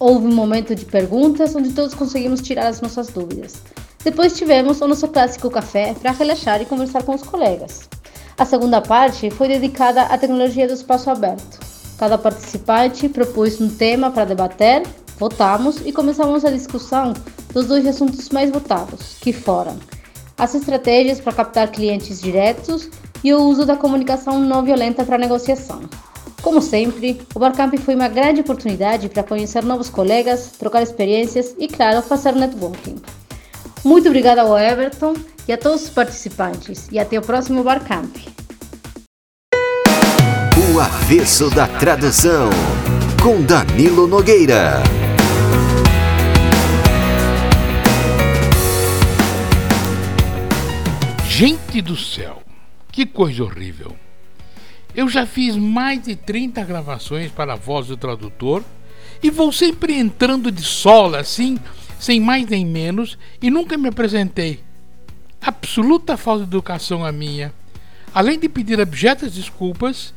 Houve 0.00 0.26
um 0.26 0.34
momento 0.34 0.74
de 0.76 0.84
perguntas 0.84 1.56
onde 1.56 1.72
todos 1.72 1.92
conseguimos 1.92 2.40
tirar 2.40 2.68
as 2.68 2.80
nossas 2.80 3.08
dúvidas. 3.08 3.56
Depois 4.04 4.36
tivemos 4.36 4.80
o 4.80 4.86
nosso 4.86 5.08
clássico 5.08 5.50
café 5.50 5.92
para 5.92 6.12
relaxar 6.12 6.62
e 6.62 6.66
conversar 6.66 7.02
com 7.02 7.14
os 7.14 7.22
colegas. 7.22 7.88
A 8.38 8.44
segunda 8.44 8.80
parte 8.80 9.28
foi 9.28 9.48
dedicada 9.48 10.02
à 10.02 10.16
tecnologia 10.16 10.68
do 10.68 10.74
espaço 10.74 11.10
aberto. 11.10 11.58
Cada 11.98 12.16
participante 12.16 13.08
propôs 13.08 13.60
um 13.60 13.68
tema 13.68 14.12
para 14.12 14.24
debater, 14.24 14.86
votamos 15.18 15.84
e 15.84 15.92
começamos 15.92 16.44
a 16.44 16.50
discussão 16.50 17.12
dos 17.52 17.66
dois 17.66 17.84
assuntos 17.84 18.28
mais 18.28 18.50
votados, 18.50 19.16
que 19.20 19.32
foram 19.32 19.76
as 20.38 20.54
estratégias 20.54 21.18
para 21.18 21.32
captar 21.32 21.72
clientes 21.72 22.20
diretos 22.20 22.88
e 23.24 23.34
o 23.34 23.42
uso 23.42 23.66
da 23.66 23.76
comunicação 23.76 24.38
não 24.38 24.62
violenta 24.62 25.04
para 25.04 25.18
negociação. 25.18 25.80
Como 26.48 26.62
sempre, 26.62 27.20
o 27.34 27.38
Barcamp 27.38 27.74
foi 27.76 27.94
uma 27.94 28.08
grande 28.08 28.40
oportunidade 28.40 29.10
para 29.10 29.22
conhecer 29.22 29.62
novos 29.62 29.90
colegas, 29.90 30.52
trocar 30.58 30.82
experiências 30.82 31.54
e, 31.58 31.68
claro, 31.68 32.00
fazer 32.00 32.32
networking. 32.32 32.96
Muito 33.84 34.08
obrigada 34.08 34.40
ao 34.40 34.58
Everton 34.58 35.12
e 35.46 35.52
a 35.52 35.58
todos 35.58 35.82
os 35.82 35.90
participantes 35.90 36.88
e 36.90 36.98
até 36.98 37.18
o 37.18 37.22
próximo 37.22 37.62
Barcamp. 37.62 38.16
O 40.72 40.80
Avesso 40.80 41.50
da 41.50 41.66
Tradução, 41.66 42.48
com 43.22 43.42
Danilo 43.42 44.06
Nogueira. 44.06 44.82
Gente 51.26 51.82
do 51.82 51.94
céu, 51.94 52.42
que 52.90 53.04
coisa 53.04 53.44
horrível! 53.44 54.07
Eu 54.98 55.08
já 55.08 55.24
fiz 55.24 55.56
mais 55.56 56.02
de 56.02 56.16
30 56.16 56.64
gravações 56.64 57.30
para 57.30 57.52
a 57.52 57.56
voz 57.56 57.86
do 57.86 57.96
tradutor 57.96 58.64
e 59.22 59.30
vou 59.30 59.52
sempre 59.52 59.94
entrando 59.94 60.50
de 60.50 60.64
sola 60.64 61.20
assim, 61.20 61.56
sem 62.00 62.18
mais 62.18 62.48
nem 62.48 62.66
menos, 62.66 63.16
e 63.40 63.48
nunca 63.48 63.78
me 63.78 63.86
apresentei. 63.86 64.58
Absoluta 65.40 66.16
falta 66.16 66.42
de 66.42 66.50
educação 66.50 67.04
a 67.04 67.12
minha. 67.12 67.54
Além 68.12 68.40
de 68.40 68.48
pedir 68.48 68.80
abjetas 68.80 69.34
desculpas, 69.34 70.12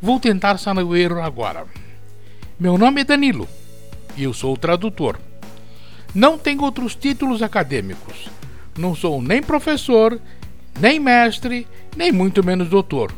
vou 0.00 0.18
tentar 0.18 0.56
sanar 0.56 0.82
o 0.82 0.96
erro 0.96 1.20
agora. 1.20 1.66
Meu 2.58 2.78
nome 2.78 3.02
é 3.02 3.04
Danilo 3.04 3.46
e 4.16 4.22
eu 4.22 4.32
sou 4.32 4.54
o 4.54 4.58
tradutor. 4.58 5.20
Não 6.14 6.38
tenho 6.38 6.62
outros 6.62 6.94
títulos 6.94 7.42
acadêmicos. 7.42 8.30
Não 8.78 8.94
sou 8.94 9.20
nem 9.20 9.42
professor, 9.42 10.18
nem 10.80 10.98
mestre, 10.98 11.66
nem 11.94 12.10
muito 12.10 12.42
menos 12.42 12.70
doutor. 12.70 13.12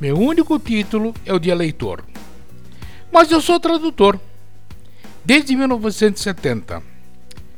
Meu 0.00 0.16
único 0.16 0.58
título 0.60 1.12
é 1.26 1.32
o 1.32 1.40
de 1.40 1.50
eleitor. 1.50 2.04
Mas 3.10 3.30
eu 3.30 3.40
sou 3.40 3.58
tradutor. 3.58 4.20
Desde 5.24 5.56
1970. 5.56 6.82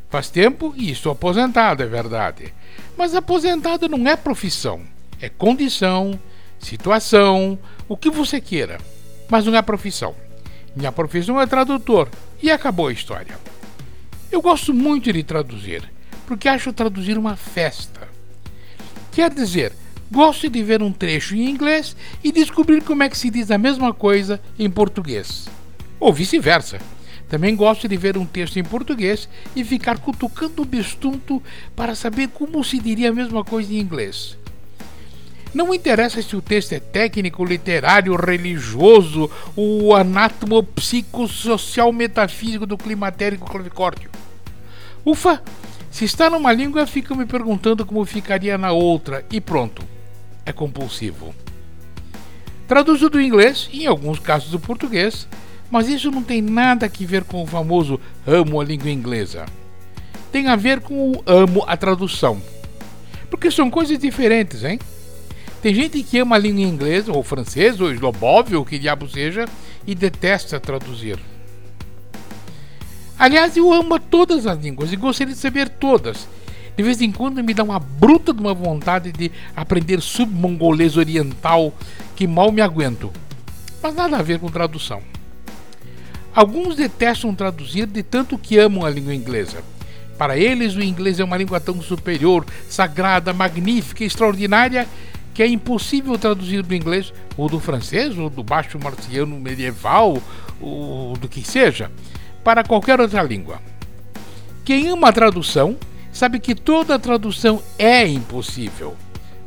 Faz 0.08 0.30
tempo 0.30 0.72
e 0.76 0.90
estou 0.90 1.12
aposentado, 1.12 1.82
é 1.82 1.86
verdade. 1.86 2.52
Mas 2.96 3.14
aposentado 3.14 3.88
não 3.88 4.08
é 4.08 4.16
profissão. 4.16 4.80
É 5.20 5.28
condição, 5.28 6.18
situação, 6.58 7.58
o 7.86 7.96
que 7.96 8.08
você 8.08 8.40
queira. 8.40 8.78
Mas 9.28 9.44
não 9.44 9.54
é 9.54 9.60
profissão. 9.60 10.14
Minha 10.74 10.90
profissão 10.90 11.38
é 11.38 11.46
tradutor 11.46 12.08
e 12.42 12.50
acabou 12.50 12.88
a 12.88 12.92
história. 12.92 13.38
Eu 14.32 14.40
gosto 14.40 14.72
muito 14.72 15.12
de 15.12 15.22
traduzir, 15.22 15.82
porque 16.26 16.48
acho 16.48 16.72
traduzir 16.72 17.18
uma 17.18 17.36
festa. 17.36 18.08
Quer 19.12 19.30
dizer, 19.34 19.72
gosto 20.10 20.50
de 20.50 20.62
ver 20.62 20.82
um 20.82 20.92
trecho 20.92 21.34
em 21.34 21.48
inglês 21.48 21.96
e 22.22 22.32
descobrir 22.32 22.82
como 22.82 23.02
é 23.02 23.08
que 23.08 23.16
se 23.16 23.30
diz 23.30 23.50
a 23.50 23.58
mesma 23.58 23.94
coisa 23.94 24.40
em 24.58 24.68
português. 24.68 25.48
Ou 25.98 26.12
vice-versa. 26.12 26.78
Também 27.28 27.54
gosto 27.54 27.86
de 27.86 27.96
ver 27.96 28.18
um 28.18 28.26
texto 28.26 28.58
em 28.58 28.64
português 28.64 29.28
e 29.54 29.62
ficar 29.62 29.98
cutucando 29.98 30.62
o 30.62 30.64
bestunto 30.64 31.40
para 31.76 31.94
saber 31.94 32.28
como 32.28 32.64
se 32.64 32.80
diria 32.80 33.10
a 33.10 33.14
mesma 33.14 33.44
coisa 33.44 33.72
em 33.72 33.78
inglês. 33.78 34.36
Não 35.54 35.72
interessa 35.72 36.20
se 36.22 36.34
o 36.36 36.42
texto 36.42 36.72
é 36.72 36.80
técnico, 36.80 37.44
literário, 37.44 38.14
religioso, 38.16 39.30
o 39.56 39.94
anátomo 39.94 40.62
psicossocial 40.62 41.92
metafísico 41.92 42.66
do 42.66 42.78
climatérico 42.78 43.48
clavicórdio. 43.48 44.10
Ufa! 45.04 45.42
Se 45.90 46.04
está 46.04 46.30
numa 46.30 46.52
língua, 46.52 46.86
fica 46.86 47.16
me 47.16 47.26
perguntando 47.26 47.84
como 47.84 48.04
ficaria 48.04 48.56
na 48.56 48.70
outra 48.70 49.24
e 49.30 49.40
pronto. 49.40 49.82
É 50.44 50.52
compulsivo. 50.52 51.34
Traduzo 52.66 53.10
do 53.10 53.20
inglês 53.20 53.68
e 53.72 53.84
em 53.84 53.86
alguns 53.86 54.18
casos 54.18 54.50
do 54.50 54.60
português, 54.60 55.26
mas 55.70 55.88
isso 55.88 56.10
não 56.10 56.22
tem 56.22 56.40
nada 56.40 56.86
a 56.86 57.06
ver 57.06 57.24
com 57.24 57.42
o 57.42 57.46
famoso 57.46 58.00
amo 58.26 58.60
a 58.60 58.64
língua 58.64 58.90
inglesa. 58.90 59.46
Tem 60.32 60.48
a 60.48 60.56
ver 60.56 60.80
com 60.80 61.12
o 61.12 61.22
amo 61.26 61.64
a 61.66 61.76
tradução. 61.76 62.40
Porque 63.28 63.50
são 63.50 63.70
coisas 63.70 63.98
diferentes, 63.98 64.64
hein? 64.64 64.78
Tem 65.62 65.74
gente 65.74 66.02
que 66.02 66.18
ama 66.18 66.36
a 66.36 66.38
língua 66.38 66.62
inglesa, 66.62 67.12
ou 67.12 67.22
francês, 67.22 67.80
ou 67.80 67.92
eslovônico, 67.92 68.56
ou 68.56 68.64
que 68.64 68.78
diabo 68.78 69.08
seja, 69.08 69.46
e 69.86 69.94
detesta 69.94 70.58
traduzir. 70.58 71.18
Aliás, 73.18 73.56
eu 73.56 73.70
amo 73.72 73.98
todas 74.00 74.46
as 74.46 74.58
línguas 74.58 74.92
e 74.92 74.96
gostaria 74.96 75.34
de 75.34 75.38
saber 75.38 75.68
todas. 75.68 76.26
De 76.76 76.82
vez 76.82 77.00
em 77.00 77.12
quando 77.12 77.42
me 77.42 77.52
dá 77.52 77.62
uma 77.62 77.78
bruta 77.78 78.32
de 78.32 78.40
uma 78.40 78.54
vontade 78.54 79.12
de 79.12 79.30
aprender 79.54 80.00
submongolês 80.00 80.96
oriental 80.96 81.74
que 82.16 82.26
mal 82.26 82.50
me 82.52 82.62
aguento. 82.62 83.12
Mas 83.82 83.94
nada 83.94 84.18
a 84.18 84.22
ver 84.22 84.38
com 84.38 84.48
tradução. 84.48 85.02
Alguns 86.34 86.76
detestam 86.76 87.34
traduzir 87.34 87.86
de 87.86 88.02
tanto 88.02 88.38
que 88.38 88.58
amam 88.58 88.84
a 88.84 88.90
língua 88.90 89.14
inglesa. 89.14 89.64
Para 90.16 90.36
eles, 90.36 90.76
o 90.76 90.82
inglês 90.82 91.18
é 91.18 91.24
uma 91.24 91.36
língua 91.36 91.58
tão 91.58 91.80
superior, 91.82 92.46
sagrada, 92.68 93.32
magnífica, 93.32 94.04
extraordinária 94.04 94.86
que 95.32 95.42
é 95.42 95.46
impossível 95.46 96.18
traduzir 96.18 96.62
do 96.62 96.74
inglês 96.74 97.12
ou 97.36 97.48
do 97.48 97.58
francês 97.58 98.18
ou 98.18 98.28
do 98.28 98.42
baixo 98.42 98.78
marciano 98.78 99.38
medieval 99.40 100.20
ou 100.60 101.16
do 101.16 101.28
que 101.28 101.42
seja 101.42 101.90
para 102.44 102.62
qualquer 102.62 103.00
outra 103.00 103.22
língua. 103.22 103.60
Quem 104.64 104.88
ama 104.88 105.08
a 105.08 105.12
tradução 105.12 105.76
sabe 106.20 106.38
que 106.38 106.54
toda 106.54 106.98
tradução 106.98 107.62
é 107.78 108.06
impossível, 108.06 108.94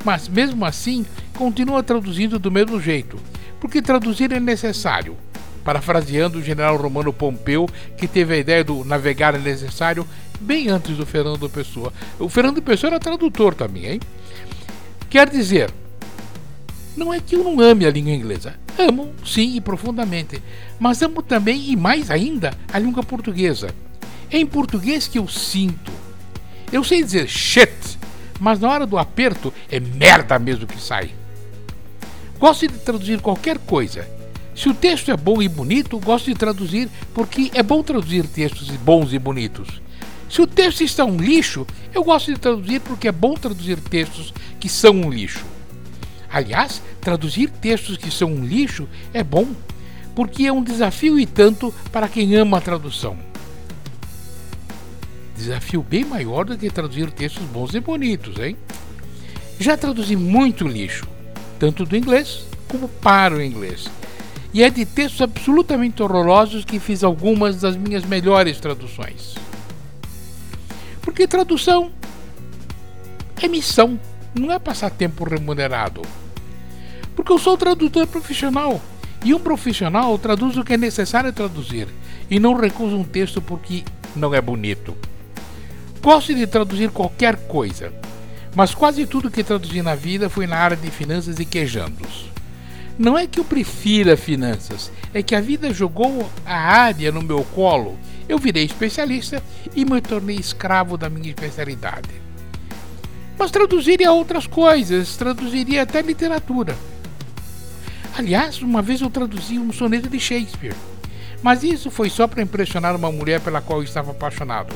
mas 0.03 0.27
mesmo 0.27 0.65
assim 0.65 1.05
continua 1.35 1.83
traduzindo 1.83 2.39
do 2.39 2.49
mesmo 2.49 2.81
jeito, 2.81 3.19
porque 3.59 3.79
traduzir 3.79 4.31
é 4.31 4.39
necessário. 4.39 5.15
Parafraseando 5.63 6.39
o 6.39 6.41
general 6.41 6.75
romano 6.75 7.13
Pompeu, 7.13 7.69
que 7.95 8.07
teve 8.07 8.33
a 8.33 8.37
ideia 8.39 8.63
do 8.63 8.83
navegar 8.83 9.35
é 9.35 9.37
necessário 9.37 10.03
bem 10.39 10.67
antes 10.67 10.97
do 10.97 11.05
Fernando 11.05 11.47
Pessoa. 11.47 11.93
O 12.17 12.27
Fernando 12.27 12.59
Pessoa 12.59 12.89
era 12.89 12.99
tradutor 12.99 13.53
também, 13.53 13.85
hein? 13.85 13.99
Quer 15.11 15.29
dizer, 15.29 15.71
não 16.97 17.13
é 17.13 17.19
que 17.19 17.35
eu 17.35 17.43
não 17.43 17.59
ame 17.59 17.85
a 17.85 17.91
língua 17.91 18.13
inglesa. 18.13 18.55
Amo, 18.79 19.13
sim, 19.23 19.57
e 19.57 19.61
profundamente. 19.61 20.41
Mas 20.79 21.03
amo 21.03 21.21
também, 21.21 21.69
e 21.69 21.75
mais 21.75 22.09
ainda, 22.09 22.51
a 22.73 22.79
língua 22.79 23.03
portuguesa. 23.03 23.69
É 24.31 24.39
em 24.39 24.45
português 24.47 25.07
que 25.07 25.19
eu 25.19 25.27
sinto. 25.27 26.02
Eu 26.73 26.83
sei 26.83 27.03
dizer 27.03 27.29
shit, 27.29 27.71
mas 28.39 28.59
na 28.59 28.67
hora 28.67 28.87
do 28.87 28.97
aperto 28.97 29.53
é 29.69 29.79
merda 29.79 30.39
mesmo 30.39 30.65
que 30.65 30.81
sai. 30.81 31.11
Gosto 32.39 32.67
de 32.67 32.73
traduzir 32.79 33.21
qualquer 33.21 33.59
coisa. 33.59 34.09
Se 34.55 34.67
o 34.69 34.73
texto 34.73 35.11
é 35.11 35.15
bom 35.15 35.39
e 35.39 35.47
bonito, 35.47 35.99
gosto 35.99 36.31
de 36.31 36.35
traduzir 36.35 36.89
porque 37.13 37.51
é 37.53 37.61
bom 37.61 37.83
traduzir 37.83 38.25
textos 38.25 38.71
bons 38.71 39.13
e 39.13 39.19
bonitos. 39.19 39.83
Se 40.27 40.41
o 40.41 40.47
texto 40.47 40.81
está 40.81 41.05
um 41.05 41.17
lixo, 41.17 41.67
eu 41.93 42.03
gosto 42.03 42.33
de 42.33 42.39
traduzir 42.39 42.81
porque 42.81 43.07
é 43.07 43.11
bom 43.11 43.35
traduzir 43.35 43.79
textos 43.79 44.33
que 44.59 44.67
são 44.67 44.95
um 44.95 45.11
lixo. 45.11 45.45
Aliás, 46.27 46.81
traduzir 46.99 47.51
textos 47.51 47.97
que 47.97 48.09
são 48.09 48.31
um 48.31 48.43
lixo 48.43 48.89
é 49.13 49.23
bom, 49.23 49.47
porque 50.15 50.47
é 50.47 50.51
um 50.51 50.63
desafio 50.63 51.19
e 51.19 51.27
tanto 51.27 51.71
para 51.91 52.07
quem 52.07 52.35
ama 52.35 52.57
a 52.57 52.61
tradução. 52.61 53.15
Desafio 55.35 55.81
bem 55.81 56.05
maior 56.05 56.45
do 56.45 56.57
que 56.57 56.69
traduzir 56.69 57.11
textos 57.11 57.43
bons 57.45 57.73
e 57.73 57.79
bonitos, 57.79 58.37
hein? 58.39 58.55
Já 59.59 59.75
traduzi 59.75 60.15
muito 60.15 60.67
lixo, 60.67 61.07
tanto 61.59 61.85
do 61.85 61.97
inglês 61.97 62.45
como 62.67 62.87
para 62.87 63.35
o 63.35 63.41
inglês. 63.41 63.87
E 64.53 64.61
é 64.61 64.69
de 64.69 64.85
textos 64.85 65.21
absolutamente 65.21 66.03
horrorosos 66.03 66.63
que 66.63 66.79
fiz 66.79 67.03
algumas 67.03 67.61
das 67.61 67.75
minhas 67.75 68.05
melhores 68.05 68.59
traduções. 68.59 69.35
Porque 71.01 71.27
tradução 71.27 71.91
é 73.41 73.47
missão, 73.47 73.99
não 74.33 74.51
é 74.51 74.59
passatempo 74.59 75.23
remunerado. 75.23 76.01
Porque 77.15 77.31
eu 77.31 77.39
sou 77.39 77.57
tradutor 77.57 78.07
profissional. 78.07 78.79
E 79.25 79.33
um 79.33 79.39
profissional 79.39 80.17
traduz 80.17 80.57
o 80.57 80.63
que 80.63 80.73
é 80.73 80.77
necessário 80.77 81.31
traduzir 81.31 81.87
e 82.29 82.39
não 82.39 82.53
recusa 82.53 82.95
um 82.95 83.03
texto 83.03 83.41
porque 83.41 83.83
não 84.15 84.33
é 84.33 84.41
bonito. 84.41 84.95
Gosto 86.03 86.35
de 86.35 86.45
traduzir 86.45 86.89
qualquer 86.89 87.37
coisa, 87.47 87.93
mas 88.53 88.75
quase 88.75 89.05
tudo 89.05 89.31
que 89.31 89.41
traduzi 89.41 89.81
na 89.81 89.95
vida 89.95 90.29
foi 90.29 90.45
na 90.45 90.57
área 90.57 90.75
de 90.75 90.91
finanças 90.91 91.39
e 91.39 91.45
quejandos. 91.45 92.29
Não 92.99 93.17
é 93.17 93.25
que 93.25 93.39
eu 93.39 93.45
prefira 93.45 94.17
finanças, 94.17 94.91
é 95.13 95.23
que 95.23 95.33
a 95.33 95.39
vida 95.39 95.73
jogou 95.73 96.29
a 96.45 96.55
área 96.55 97.09
no 97.09 97.21
meu 97.21 97.41
colo. 97.55 97.97
Eu 98.27 98.37
virei 98.37 98.65
especialista 98.65 99.41
e 99.73 99.85
me 99.85 100.01
tornei 100.01 100.35
escravo 100.35 100.97
da 100.97 101.09
minha 101.09 101.29
especialidade. 101.29 102.09
Mas 103.39 103.49
traduziria 103.49 104.11
outras 104.11 104.45
coisas, 104.45 105.15
traduziria 105.15 105.83
até 105.83 106.01
literatura. 106.01 106.75
Aliás, 108.17 108.61
uma 108.61 108.81
vez 108.81 108.99
eu 108.99 109.09
traduzi 109.09 109.57
um 109.57 109.71
soneto 109.71 110.09
de 110.09 110.19
Shakespeare, 110.19 110.75
mas 111.41 111.63
isso 111.63 111.89
foi 111.89 112.09
só 112.09 112.27
para 112.27 112.43
impressionar 112.43 112.93
uma 112.93 113.09
mulher 113.09 113.39
pela 113.39 113.61
qual 113.61 113.79
eu 113.79 113.85
estava 113.85 114.11
apaixonado. 114.11 114.75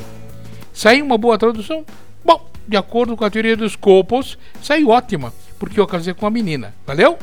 Saiu 0.78 1.04
uma 1.04 1.18
boa 1.18 1.36
tradução? 1.36 1.84
Bom, 2.24 2.48
de 2.68 2.76
acordo 2.76 3.16
com 3.16 3.24
a 3.24 3.30
teoria 3.30 3.56
dos 3.56 3.74
copos, 3.74 4.38
saiu 4.62 4.90
ótima, 4.90 5.34
porque 5.58 5.80
eu 5.80 5.88
casei 5.88 6.14
com 6.14 6.24
a 6.24 6.30
menina. 6.30 6.72
Valeu? 6.86 7.18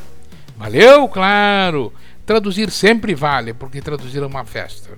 Valeu, 0.58 1.08
claro! 1.08 1.94
Traduzir 2.26 2.70
sempre 2.70 3.16
vale, 3.16 3.54
porque 3.54 3.80
traduzir 3.80 4.22
é 4.22 4.26
uma 4.26 4.44
festa. 4.44 4.90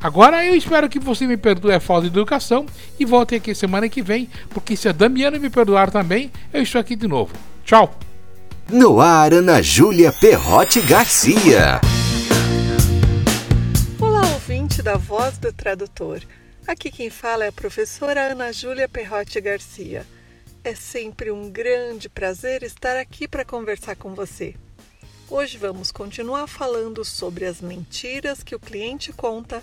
Agora 0.00 0.46
eu 0.46 0.54
espero 0.54 0.88
que 0.88 1.00
você 1.00 1.26
me 1.26 1.36
perdoe 1.36 1.74
a 1.74 1.80
falta 1.80 2.08
de 2.08 2.16
educação 2.16 2.64
e 2.96 3.04
volte 3.04 3.34
aqui 3.34 3.52
semana 3.56 3.88
que 3.88 4.02
vem, 4.02 4.30
porque 4.50 4.76
se 4.76 4.88
a 4.88 4.92
Damiana 4.92 5.36
me 5.36 5.50
perdoar 5.50 5.90
também, 5.90 6.30
eu 6.52 6.62
estou 6.62 6.80
aqui 6.80 6.94
de 6.94 7.08
novo. 7.08 7.32
Tchau! 7.64 7.92
No 8.70 9.00
ar, 9.00 9.32
Ana 9.32 9.60
Júlia 9.60 10.12
Perrote 10.12 10.80
Garcia. 10.80 11.80
Olá, 13.98 14.24
ouvinte 14.34 14.80
da 14.80 14.96
Voz 14.96 15.38
do 15.38 15.52
Tradutor. 15.52 16.20
Aqui 16.68 16.90
quem 16.90 17.08
fala 17.08 17.46
é 17.46 17.48
a 17.48 17.52
professora 17.52 18.30
Ana 18.30 18.52
Júlia 18.52 18.86
Perrote 18.86 19.40
Garcia. 19.40 20.06
É 20.62 20.74
sempre 20.74 21.30
um 21.30 21.50
grande 21.50 22.10
prazer 22.10 22.62
estar 22.62 22.94
aqui 22.94 23.26
para 23.26 23.42
conversar 23.42 23.96
com 23.96 24.14
você. 24.14 24.54
Hoje 25.30 25.56
vamos 25.56 25.90
continuar 25.90 26.46
falando 26.46 27.06
sobre 27.06 27.46
as 27.46 27.62
mentiras 27.62 28.42
que 28.42 28.54
o 28.54 28.60
cliente 28.60 29.14
conta 29.14 29.62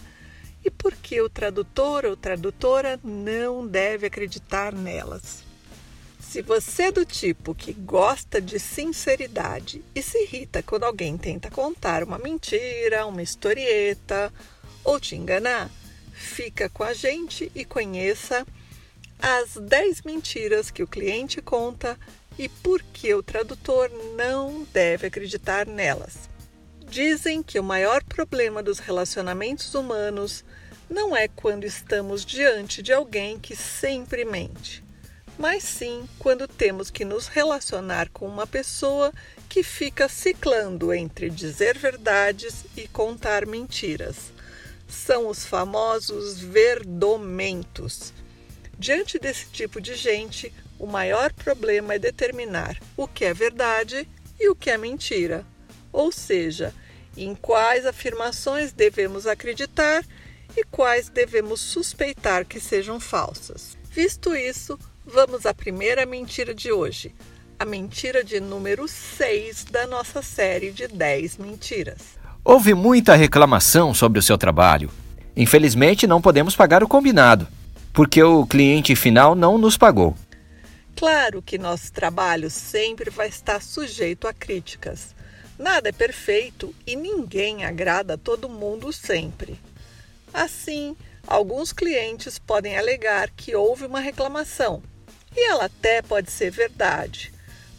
e 0.63 0.71
por 0.71 0.95
que 0.95 1.21
o 1.21 1.29
tradutor 1.29 2.05
ou 2.05 2.17
tradutora 2.17 2.99
não 3.03 3.67
deve 3.67 4.07
acreditar 4.07 4.73
nelas. 4.73 5.43
Se 6.19 6.41
você 6.41 6.85
é 6.85 6.91
do 6.91 7.05
tipo 7.05 7.53
que 7.53 7.71
gosta 7.71 8.41
de 8.41 8.57
sinceridade 8.57 9.85
e 9.93 10.01
se 10.01 10.23
irrita 10.23 10.63
quando 10.63 10.85
alguém 10.85 11.19
tenta 11.19 11.51
contar 11.51 12.03
uma 12.03 12.17
mentira, 12.17 13.05
uma 13.05 13.21
historieta 13.21 14.33
ou 14.83 14.99
te 14.99 15.15
enganar, 15.15 15.69
fica 16.15 16.69
com 16.69 16.83
a 16.83 16.93
gente 16.93 17.51
e 17.53 17.65
conheça 17.65 18.45
as 19.19 19.55
10 19.55 20.01
mentiras 20.01 20.71
que 20.71 20.81
o 20.81 20.87
cliente 20.87 21.41
conta 21.41 21.99
e 22.37 22.49
por 22.49 22.81
que 22.81 23.13
o 23.13 23.21
tradutor 23.21 23.89
não 24.15 24.65
deve 24.73 25.07
acreditar 25.07 25.67
nelas. 25.67 26.29
Dizem 26.87 27.43
que 27.43 27.59
o 27.59 27.63
maior 27.63 28.03
problema 28.03 28.63
dos 28.63 28.79
relacionamentos 28.79 29.73
humanos 29.75 30.43
não 30.89 31.15
é 31.15 31.27
quando 31.27 31.65
estamos 31.65 32.25
diante 32.25 32.81
de 32.81 32.93
alguém 32.93 33.39
que 33.39 33.55
sempre 33.55 34.23
mente 34.23 34.85
mas 35.37 35.63
sim 35.63 36.07
quando 36.17 36.47
temos 36.47 36.89
que 36.89 37.03
nos 37.03 37.27
relacionar 37.27 38.09
com 38.09 38.27
uma 38.27 38.47
pessoa 38.47 39.13
que 39.49 39.63
fica 39.63 40.07
ciclando 40.07 40.93
entre 40.93 41.29
dizer 41.29 41.77
verdades 41.77 42.65
e 42.75 42.87
contar 42.87 43.45
mentiras. 43.45 44.33
São 44.87 45.27
os 45.27 45.45
famosos 45.45 46.39
verdomentos. 46.39 48.13
Diante 48.77 49.17
desse 49.17 49.47
tipo 49.47 49.79
de 49.79 49.95
gente, 49.95 50.53
o 50.77 50.85
maior 50.85 51.31
problema 51.33 51.93
é 51.93 51.99
determinar 51.99 52.77
o 52.97 53.07
que 53.07 53.25
é 53.25 53.33
verdade 53.33 54.07
e 54.39 54.49
o 54.49 54.55
que 54.55 54.69
é 54.69 54.77
mentira, 54.77 55.45
ou 55.91 56.11
seja, 56.11 56.73
em 57.15 57.33
quais 57.33 57.85
afirmações 57.85 58.73
devemos 58.73 59.25
acreditar 59.25 60.05
e 60.55 60.63
quais 60.65 61.09
devemos 61.09 61.61
suspeitar 61.61 62.45
que 62.45 62.59
sejam 62.59 62.99
falsas. 62.99 63.77
Visto 63.89 64.35
isso, 64.35 64.77
Vamos 65.07 65.45
à 65.45 65.53
primeira 65.53 66.03
mentira 66.03 66.51
de 66.51 66.71
hoje, 66.71 67.13
a 67.59 67.63
mentira 67.63 68.23
de 68.23 68.39
número 68.39 68.87
6 68.87 69.65
da 69.65 69.85
nossa 69.85 70.19
série 70.23 70.71
de 70.71 70.87
10 70.87 71.37
mentiras. 71.37 72.17
Houve 72.47 72.75
muita 72.75 73.15
reclamação 73.15 73.91
sobre 73.91 74.19
o 74.19 74.21
seu 74.21 74.37
trabalho. 74.37 74.91
Infelizmente, 75.35 76.05
não 76.05 76.21
podemos 76.21 76.55
pagar 76.55 76.83
o 76.83 76.87
combinado, 76.87 77.47
porque 77.91 78.21
o 78.21 78.45
cliente 78.45 78.95
final 78.95 79.33
não 79.33 79.57
nos 79.57 79.75
pagou. 79.75 80.15
Claro 80.95 81.41
que 81.41 81.57
nosso 81.57 81.91
trabalho 81.91 82.51
sempre 82.51 83.09
vai 83.09 83.29
estar 83.29 83.59
sujeito 83.63 84.27
a 84.27 84.33
críticas. 84.33 85.15
Nada 85.57 85.89
é 85.89 85.91
perfeito 85.91 86.71
e 86.85 86.95
ninguém 86.95 87.65
agrada 87.65 88.13
a 88.13 88.17
todo 88.17 88.47
mundo 88.47 88.93
sempre. 88.93 89.59
Assim, 90.31 90.95
alguns 91.25 91.73
clientes 91.73 92.37
podem 92.37 92.77
alegar 92.77 93.31
que 93.31 93.55
houve 93.55 93.87
uma 93.87 93.99
reclamação 93.99 94.83
e 95.35 95.49
ela 95.49 95.65
até 95.65 95.99
pode 96.03 96.29
ser 96.29 96.51
verdade, 96.51 97.33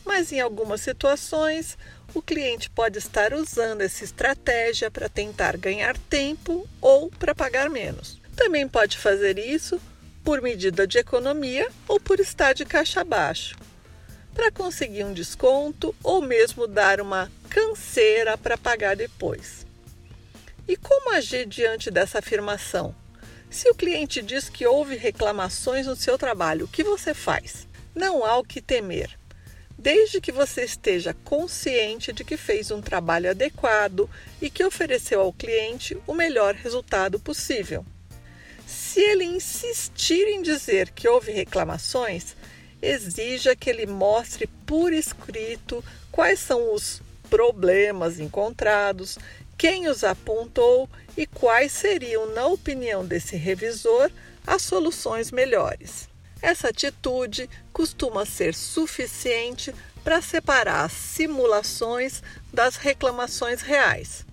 mas 0.04 0.32
em 0.32 0.40
algumas 0.40 0.80
situações 0.80 1.78
o 2.16 2.22
cliente 2.22 2.70
pode 2.70 2.96
estar 2.96 3.34
usando 3.34 3.82
essa 3.82 4.02
estratégia 4.02 4.90
para 4.90 5.06
tentar 5.06 5.58
ganhar 5.58 5.98
tempo 5.98 6.66
ou 6.80 7.10
para 7.10 7.34
pagar 7.34 7.68
menos. 7.68 8.18
Também 8.34 8.66
pode 8.66 8.96
fazer 8.96 9.38
isso 9.38 9.78
por 10.24 10.40
medida 10.40 10.86
de 10.86 10.96
economia 10.96 11.68
ou 11.86 12.00
por 12.00 12.18
estar 12.18 12.54
de 12.54 12.64
caixa 12.64 13.04
baixo, 13.04 13.54
para 14.32 14.50
conseguir 14.50 15.04
um 15.04 15.12
desconto 15.12 15.94
ou 16.02 16.22
mesmo 16.22 16.66
dar 16.66 17.02
uma 17.02 17.30
canseira 17.50 18.38
para 18.38 18.56
pagar 18.56 18.96
depois. 18.96 19.66
E 20.66 20.74
como 20.74 21.12
agir 21.12 21.44
diante 21.44 21.90
dessa 21.90 22.20
afirmação? 22.20 22.96
Se 23.50 23.68
o 23.68 23.74
cliente 23.74 24.22
diz 24.22 24.48
que 24.48 24.66
houve 24.66 24.96
reclamações 24.96 25.86
no 25.86 25.94
seu 25.94 26.16
trabalho, 26.16 26.64
o 26.64 26.68
que 26.68 26.82
você 26.82 27.12
faz? 27.12 27.68
Não 27.94 28.24
há 28.24 28.38
o 28.38 28.42
que 28.42 28.62
temer. 28.62 29.18
Desde 29.86 30.20
que 30.20 30.32
você 30.32 30.64
esteja 30.64 31.14
consciente 31.22 32.12
de 32.12 32.24
que 32.24 32.36
fez 32.36 32.72
um 32.72 32.80
trabalho 32.80 33.30
adequado 33.30 34.10
e 34.42 34.50
que 34.50 34.64
ofereceu 34.64 35.20
ao 35.20 35.32
cliente 35.32 35.96
o 36.08 36.12
melhor 36.12 36.56
resultado 36.56 37.20
possível. 37.20 37.86
Se 38.66 38.98
ele 38.98 39.22
insistir 39.22 40.26
em 40.26 40.42
dizer 40.42 40.90
que 40.90 41.06
houve 41.06 41.30
reclamações, 41.30 42.34
exija 42.82 43.54
que 43.54 43.70
ele 43.70 43.86
mostre 43.86 44.48
por 44.66 44.92
escrito 44.92 45.84
quais 46.10 46.40
são 46.40 46.74
os 46.74 47.00
problemas 47.30 48.18
encontrados, 48.18 49.16
quem 49.56 49.86
os 49.86 50.02
apontou 50.02 50.90
e 51.16 51.28
quais 51.28 51.70
seriam, 51.70 52.34
na 52.34 52.48
opinião 52.48 53.06
desse 53.06 53.36
revisor, 53.36 54.10
as 54.44 54.62
soluções 54.62 55.30
melhores. 55.30 56.08
Essa 56.46 56.68
atitude 56.68 57.50
costuma 57.72 58.24
ser 58.24 58.54
suficiente 58.54 59.74
para 60.04 60.22
separar 60.22 60.84
as 60.84 60.92
simulações 60.92 62.22
das 62.52 62.76
reclamações 62.76 63.62
reais, 63.62 64.24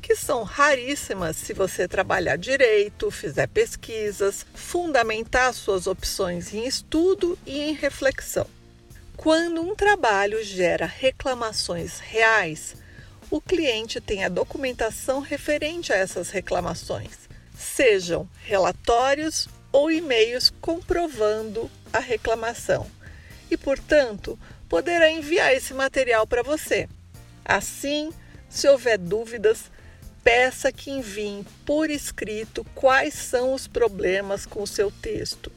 que 0.00 0.16
são 0.16 0.44
raríssimas 0.44 1.36
se 1.36 1.52
você 1.52 1.86
trabalhar 1.86 2.38
direito, 2.38 3.10
fizer 3.10 3.48
pesquisas, 3.48 4.46
fundamentar 4.54 5.52
suas 5.52 5.86
opções 5.86 6.54
em 6.54 6.66
estudo 6.66 7.38
e 7.44 7.60
em 7.60 7.74
reflexão. 7.74 8.46
Quando 9.14 9.60
um 9.60 9.74
trabalho 9.74 10.42
gera 10.42 10.86
reclamações 10.86 11.98
reais, 11.98 12.76
o 13.30 13.42
cliente 13.42 14.00
tem 14.00 14.24
a 14.24 14.30
documentação 14.30 15.20
referente 15.20 15.92
a 15.92 15.96
essas 15.96 16.30
reclamações, 16.30 17.28
sejam 17.54 18.26
relatórios 18.46 19.50
ou 19.78 19.92
e-mails 19.92 20.52
comprovando 20.60 21.70
a 21.92 22.00
reclamação, 22.00 22.84
e, 23.48 23.56
portanto, 23.56 24.36
poderá 24.68 25.08
enviar 25.08 25.54
esse 25.54 25.72
material 25.72 26.26
para 26.26 26.42
você. 26.42 26.88
Assim, 27.44 28.12
se 28.48 28.66
houver 28.66 28.98
dúvidas, 28.98 29.70
peça 30.24 30.72
que 30.72 30.90
enviem 30.90 31.46
por 31.64 31.90
escrito 31.90 32.66
quais 32.74 33.14
são 33.14 33.54
os 33.54 33.68
problemas 33.68 34.44
com 34.44 34.64
o 34.64 34.66
seu 34.66 34.90
texto, 34.90 35.52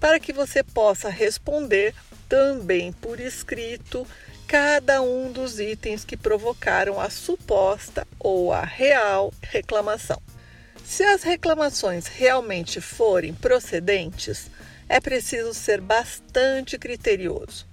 para 0.00 0.18
que 0.18 0.32
você 0.32 0.64
possa 0.64 1.08
responder 1.08 1.94
também 2.28 2.92
por 2.92 3.20
escrito 3.20 4.04
cada 4.48 5.00
um 5.00 5.30
dos 5.30 5.60
itens 5.60 6.04
que 6.04 6.16
provocaram 6.16 7.00
a 7.00 7.08
suposta 7.08 8.04
ou 8.18 8.52
a 8.52 8.64
real 8.64 9.32
reclamação. 9.40 10.20
Se 10.90 11.04
as 11.04 11.22
reclamações 11.22 12.08
realmente 12.08 12.80
forem 12.80 13.32
procedentes, 13.32 14.50
é 14.88 14.98
preciso 14.98 15.54
ser 15.54 15.80
bastante 15.80 16.76
criterioso. 16.76 17.64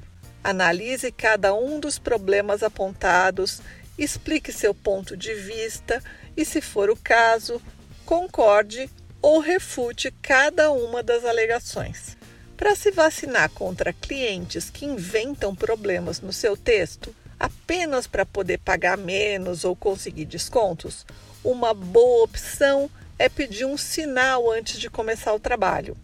Analise 0.44 1.12
cada 1.12 1.52
um 1.52 1.80
dos 1.80 1.98
problemas 1.98 2.62
apontados, 2.62 3.60
explique 3.98 4.54
seu 4.54 4.72
ponto 4.72 5.18
de 5.18 5.34
vista 5.34 6.00
e, 6.38 6.46
se 6.46 6.62
for 6.62 6.92
o 6.92 6.96
caso, 6.96 7.60
concorde 8.06 8.88
ou 9.20 9.40
refute 9.40 10.14
cada 10.22 10.72
uma 10.72 11.02
das 11.02 11.26
alegações. 11.26 12.16
Para 12.56 12.76
se 12.76 12.92
vacinar 12.92 13.50
contra 13.50 13.94
clientes 13.94 14.70
que 14.70 14.86
inventam 14.86 15.56
problemas 15.56 16.22
no 16.22 16.32
seu 16.32 16.56
texto 16.56 17.16
apenas 17.40 18.06
para 18.06 18.28
poder 18.28 18.60
pagar 18.60 18.96
menos 18.96 19.64
ou 19.64 19.76
conseguir 19.76 20.26
descontos, 20.26 21.04
uma 21.44 21.74
boa 21.74 22.24
opção 22.24 22.88
é 23.20 23.28
pedir 23.30 23.66
um 23.66 23.78
sinal 23.78 24.52
antes 24.52 24.80
de 24.80 24.90
começar 24.90 25.34
o 25.34 25.40
trabalho. 25.40 25.98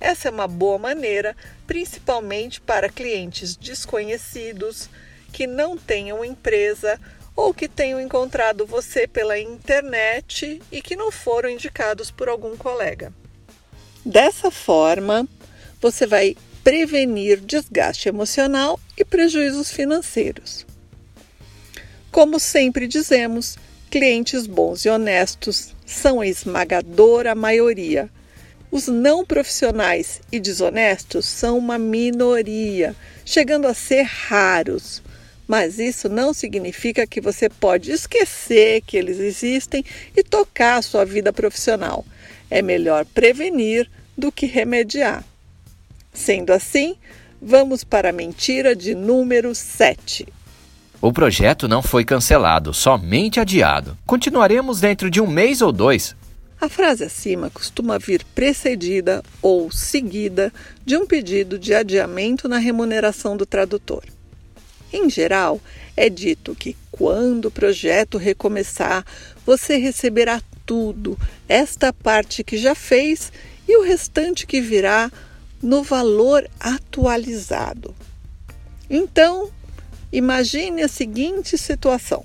Essa 0.00 0.28
é 0.28 0.30
uma 0.30 0.46
boa 0.46 0.78
maneira, 0.78 1.36
principalmente 1.66 2.60
para 2.60 2.88
clientes 2.88 3.56
desconhecidos 3.56 4.88
que 5.32 5.46
não 5.46 5.76
tenham 5.76 6.24
empresa 6.24 7.00
ou 7.34 7.52
que 7.52 7.68
tenham 7.68 8.00
encontrado 8.00 8.66
você 8.66 9.06
pela 9.06 9.38
internet 9.38 10.60
e 10.72 10.80
que 10.80 10.96
não 10.96 11.12
foram 11.12 11.50
indicados 11.50 12.10
por 12.10 12.28
algum 12.28 12.56
colega. 12.56 13.12
Dessa 14.04 14.50
forma, 14.50 15.28
você 15.80 16.06
vai 16.06 16.36
prevenir 16.64 17.40
desgaste 17.40 18.08
emocional 18.08 18.80
e 18.96 19.04
prejuízos 19.04 19.70
financeiros. 19.70 20.66
Como 22.10 22.40
sempre 22.40 22.88
dizemos, 22.88 23.58
clientes 23.90 24.46
bons 24.46 24.84
e 24.84 24.88
honestos 24.88 25.75
são 25.86 26.20
a 26.20 26.26
esmagadora 26.26 27.34
maioria. 27.34 28.10
Os 28.70 28.88
não 28.88 29.24
profissionais 29.24 30.20
e 30.30 30.40
desonestos 30.40 31.24
são 31.24 31.56
uma 31.56 31.78
minoria, 31.78 32.94
chegando 33.24 33.66
a 33.66 33.72
ser 33.72 34.02
raros. 34.02 35.02
Mas 35.46 35.78
isso 35.78 36.08
não 36.08 36.34
significa 36.34 37.06
que 37.06 37.20
você 37.20 37.48
pode 37.48 37.92
esquecer 37.92 38.82
que 38.82 38.96
eles 38.96 39.20
existem 39.20 39.84
e 40.16 40.22
tocar 40.24 40.78
a 40.78 40.82
sua 40.82 41.04
vida 41.04 41.32
profissional. 41.32 42.04
É 42.50 42.60
melhor 42.60 43.06
prevenir 43.06 43.88
do 44.18 44.32
que 44.32 44.46
remediar. 44.46 45.24
Sendo 46.12 46.52
assim, 46.52 46.96
vamos 47.40 47.84
para 47.84 48.10
a 48.10 48.12
mentira 48.12 48.74
de 48.74 48.94
número 48.94 49.54
7. 49.54 50.26
O 51.00 51.12
projeto 51.12 51.68
não 51.68 51.82
foi 51.82 52.04
cancelado, 52.04 52.72
somente 52.72 53.38
adiado. 53.38 53.96
Continuaremos 54.06 54.80
dentro 54.80 55.10
de 55.10 55.20
um 55.20 55.26
mês 55.26 55.60
ou 55.60 55.70
dois. 55.70 56.16
A 56.58 56.68
frase 56.68 57.04
acima 57.04 57.50
costuma 57.50 57.98
vir 57.98 58.24
precedida 58.34 59.22
ou 59.42 59.70
seguida 59.70 60.52
de 60.84 60.96
um 60.96 61.06
pedido 61.06 61.58
de 61.58 61.74
adiamento 61.74 62.48
na 62.48 62.56
remuneração 62.56 63.36
do 63.36 63.44
tradutor. 63.44 64.02
Em 64.90 65.10
geral, 65.10 65.60
é 65.94 66.08
dito 66.08 66.54
que 66.54 66.74
quando 66.90 67.46
o 67.46 67.50
projeto 67.50 68.16
recomeçar, 68.16 69.04
você 69.44 69.76
receberá 69.76 70.40
tudo, 70.64 71.18
esta 71.46 71.92
parte 71.92 72.42
que 72.42 72.56
já 72.56 72.74
fez 72.74 73.30
e 73.68 73.76
o 73.76 73.82
restante 73.82 74.46
que 74.46 74.60
virá 74.60 75.10
no 75.62 75.82
valor 75.82 76.48
atualizado. 76.58 77.94
Então, 78.88 79.50
imagine 80.16 80.82
a 80.82 80.88
seguinte 80.88 81.58
situação: 81.58 82.24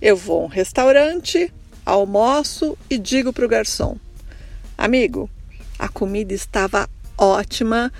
eu 0.00 0.16
vou 0.16 0.42
a 0.42 0.44
um 0.44 0.48
restaurante, 0.48 1.52
almoço 1.84 2.76
e 2.90 2.98
digo 2.98 3.32
para 3.32 3.46
o 3.46 3.48
garçom: 3.48 3.96
Amigo, 4.76 5.30
a 5.78 5.88
comida 5.88 6.34
estava 6.34 6.88
ótima, 7.16 7.90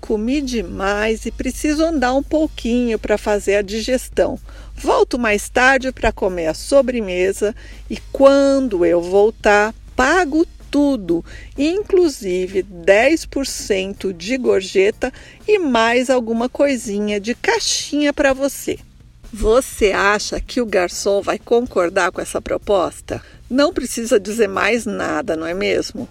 comi 0.00 0.40
demais 0.40 1.26
e 1.26 1.30
preciso 1.30 1.84
andar 1.84 2.14
um 2.14 2.22
pouquinho 2.22 2.98
para 2.98 3.18
fazer 3.18 3.56
a 3.56 3.62
digestão. 3.62 4.38
Volto 4.74 5.18
mais 5.18 5.50
tarde 5.50 5.92
para 5.92 6.10
comer 6.10 6.46
a 6.46 6.54
sobremesa 6.54 7.54
e 7.90 7.98
quando 8.10 8.86
eu 8.86 9.02
voltar, 9.02 9.74
pago 9.94 10.46
tudo, 10.72 11.22
inclusive 11.56 12.62
10% 12.62 14.10
de 14.16 14.38
gorjeta 14.38 15.12
e 15.46 15.58
mais 15.58 16.08
alguma 16.08 16.48
coisinha 16.48 17.20
de 17.20 17.34
caixinha 17.34 18.10
para 18.10 18.32
você. 18.32 18.78
Você 19.30 19.92
acha 19.92 20.40
que 20.40 20.62
o 20.62 20.66
garçom 20.66 21.20
vai 21.20 21.38
concordar 21.38 22.10
com 22.10 22.22
essa 22.22 22.40
proposta? 22.40 23.22
Não 23.50 23.72
precisa 23.72 24.18
dizer 24.18 24.48
mais 24.48 24.86
nada, 24.86 25.36
não 25.36 25.46
é 25.46 25.52
mesmo? 25.52 26.08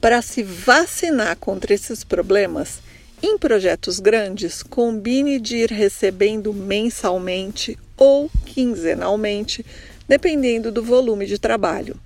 Para 0.00 0.22
se 0.22 0.42
vacinar 0.42 1.36
contra 1.36 1.74
esses 1.74 2.02
problemas, 2.02 2.80
em 3.22 3.36
projetos 3.36 4.00
grandes, 4.00 4.62
combine 4.62 5.38
de 5.38 5.56
ir 5.56 5.70
recebendo 5.70 6.54
mensalmente 6.54 7.76
ou 7.96 8.30
quinzenalmente, 8.46 9.66
dependendo 10.06 10.72
do 10.72 10.82
volume 10.82 11.26
de 11.26 11.38
trabalho. 11.38 11.96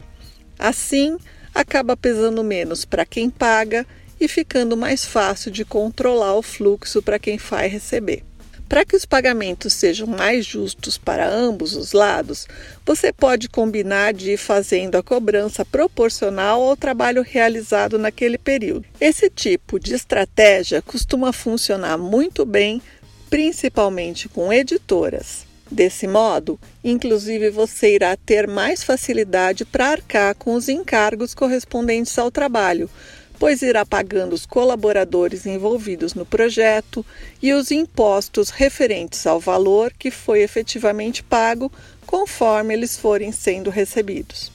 Assim, 0.59 1.19
acaba 1.55 1.97
pesando 1.97 2.43
menos 2.43 2.85
para 2.85 3.07
quem 3.07 3.31
paga 3.31 3.87
e 4.21 4.29
ficando 4.29 4.77
mais 4.77 5.05
fácil 5.05 5.51
de 5.51 5.65
controlar 5.65 6.35
o 6.35 6.43
fluxo 6.43 7.03
para 7.03 7.19
quem 7.19 7.37
vai 7.39 7.69
receber. 7.69 8.23
Para 8.69 8.87
que 8.87 8.97
os 8.97 9.05
pagamentos 9.05 9.75
sejam 9.75 10.07
mais 10.07 10.47
justos 10.47 10.97
para 10.97 11.29
ambos 11.29 11.77
os 11.77 11.93
lados, 11.93 12.49
você 12.87 13.13
pode 13.13 13.47
combinar 13.47 14.15
de 14.15 14.31
ir 14.31 14.39
fazendo 14.39 14.97
a 14.97 15.03
cobrança 15.03 15.63
proporcional 15.63 16.63
ao 16.63 16.75
trabalho 16.75 17.23
realizado 17.23 17.99
naquele 17.99 18.39
período. 18.39 18.87
Esse 18.99 19.29
tipo 19.29 19.79
de 19.79 19.93
estratégia 19.93 20.81
costuma 20.81 21.35
funcionar 21.35 21.99
muito 21.99 22.47
bem, 22.47 22.81
principalmente 23.29 24.27
com 24.27 24.51
editoras. 24.51 25.52
Desse 25.73 26.07
modo, 26.07 26.61
inclusive 26.85 27.49
você 27.49 27.95
irá 27.95 28.15
ter 28.15 28.47
mais 28.47 28.85
facilidade 28.85 29.65
para 29.65 29.89
arcar 29.89 30.35
com 30.35 30.53
os 30.53 30.69
encargos 30.69 31.33
correspondentes 31.33 32.19
ao 32.19 32.31
trabalho, 32.31 32.91
pois 33.39 33.63
irá 33.63 33.87
pagando 33.87 34.35
os 34.35 34.45
colaboradores 34.45 35.47
envolvidos 35.47 36.13
no 36.13 36.27
projeto 36.27 37.05
e 37.41 37.55
os 37.55 37.71
impostos 37.71 38.51
referentes 38.51 39.27
ao 39.27 39.41
valor 39.41 39.95
que 39.99 40.11
foi 40.11 40.43
efetivamente 40.43 41.23
pago 41.23 41.73
conforme 42.05 42.75
eles 42.75 42.99
forem 42.99 43.33
sendo 43.33 43.71
recebidos. 43.71 44.53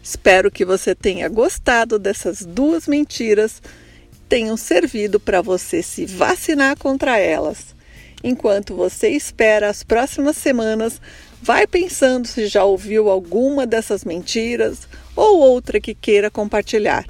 Espero 0.00 0.48
que 0.48 0.64
você 0.64 0.94
tenha 0.94 1.28
gostado 1.28 1.98
dessas 1.98 2.46
duas 2.46 2.86
mentiras, 2.86 3.60
tenham 4.28 4.56
servido 4.56 5.18
para 5.18 5.42
você 5.42 5.82
se 5.82 6.06
vacinar 6.06 6.78
contra 6.78 7.18
elas 7.18 7.74
Enquanto 8.22 8.76
você 8.76 9.08
espera 9.08 9.68
as 9.68 9.82
próximas 9.82 10.36
semanas, 10.36 11.00
vai 11.42 11.66
pensando 11.66 12.28
se 12.28 12.46
já 12.46 12.62
ouviu 12.64 13.10
alguma 13.10 13.66
dessas 13.66 14.04
mentiras 14.04 14.86
ou 15.16 15.40
outra 15.40 15.80
que 15.80 15.94
queira 15.94 16.30
compartilhar. 16.30 17.06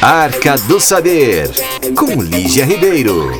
Arca 0.00 0.56
do 0.56 0.80
Saber, 0.80 1.50
com 1.96 2.22
Lígia 2.22 2.64
Ribeiro. 2.64 3.30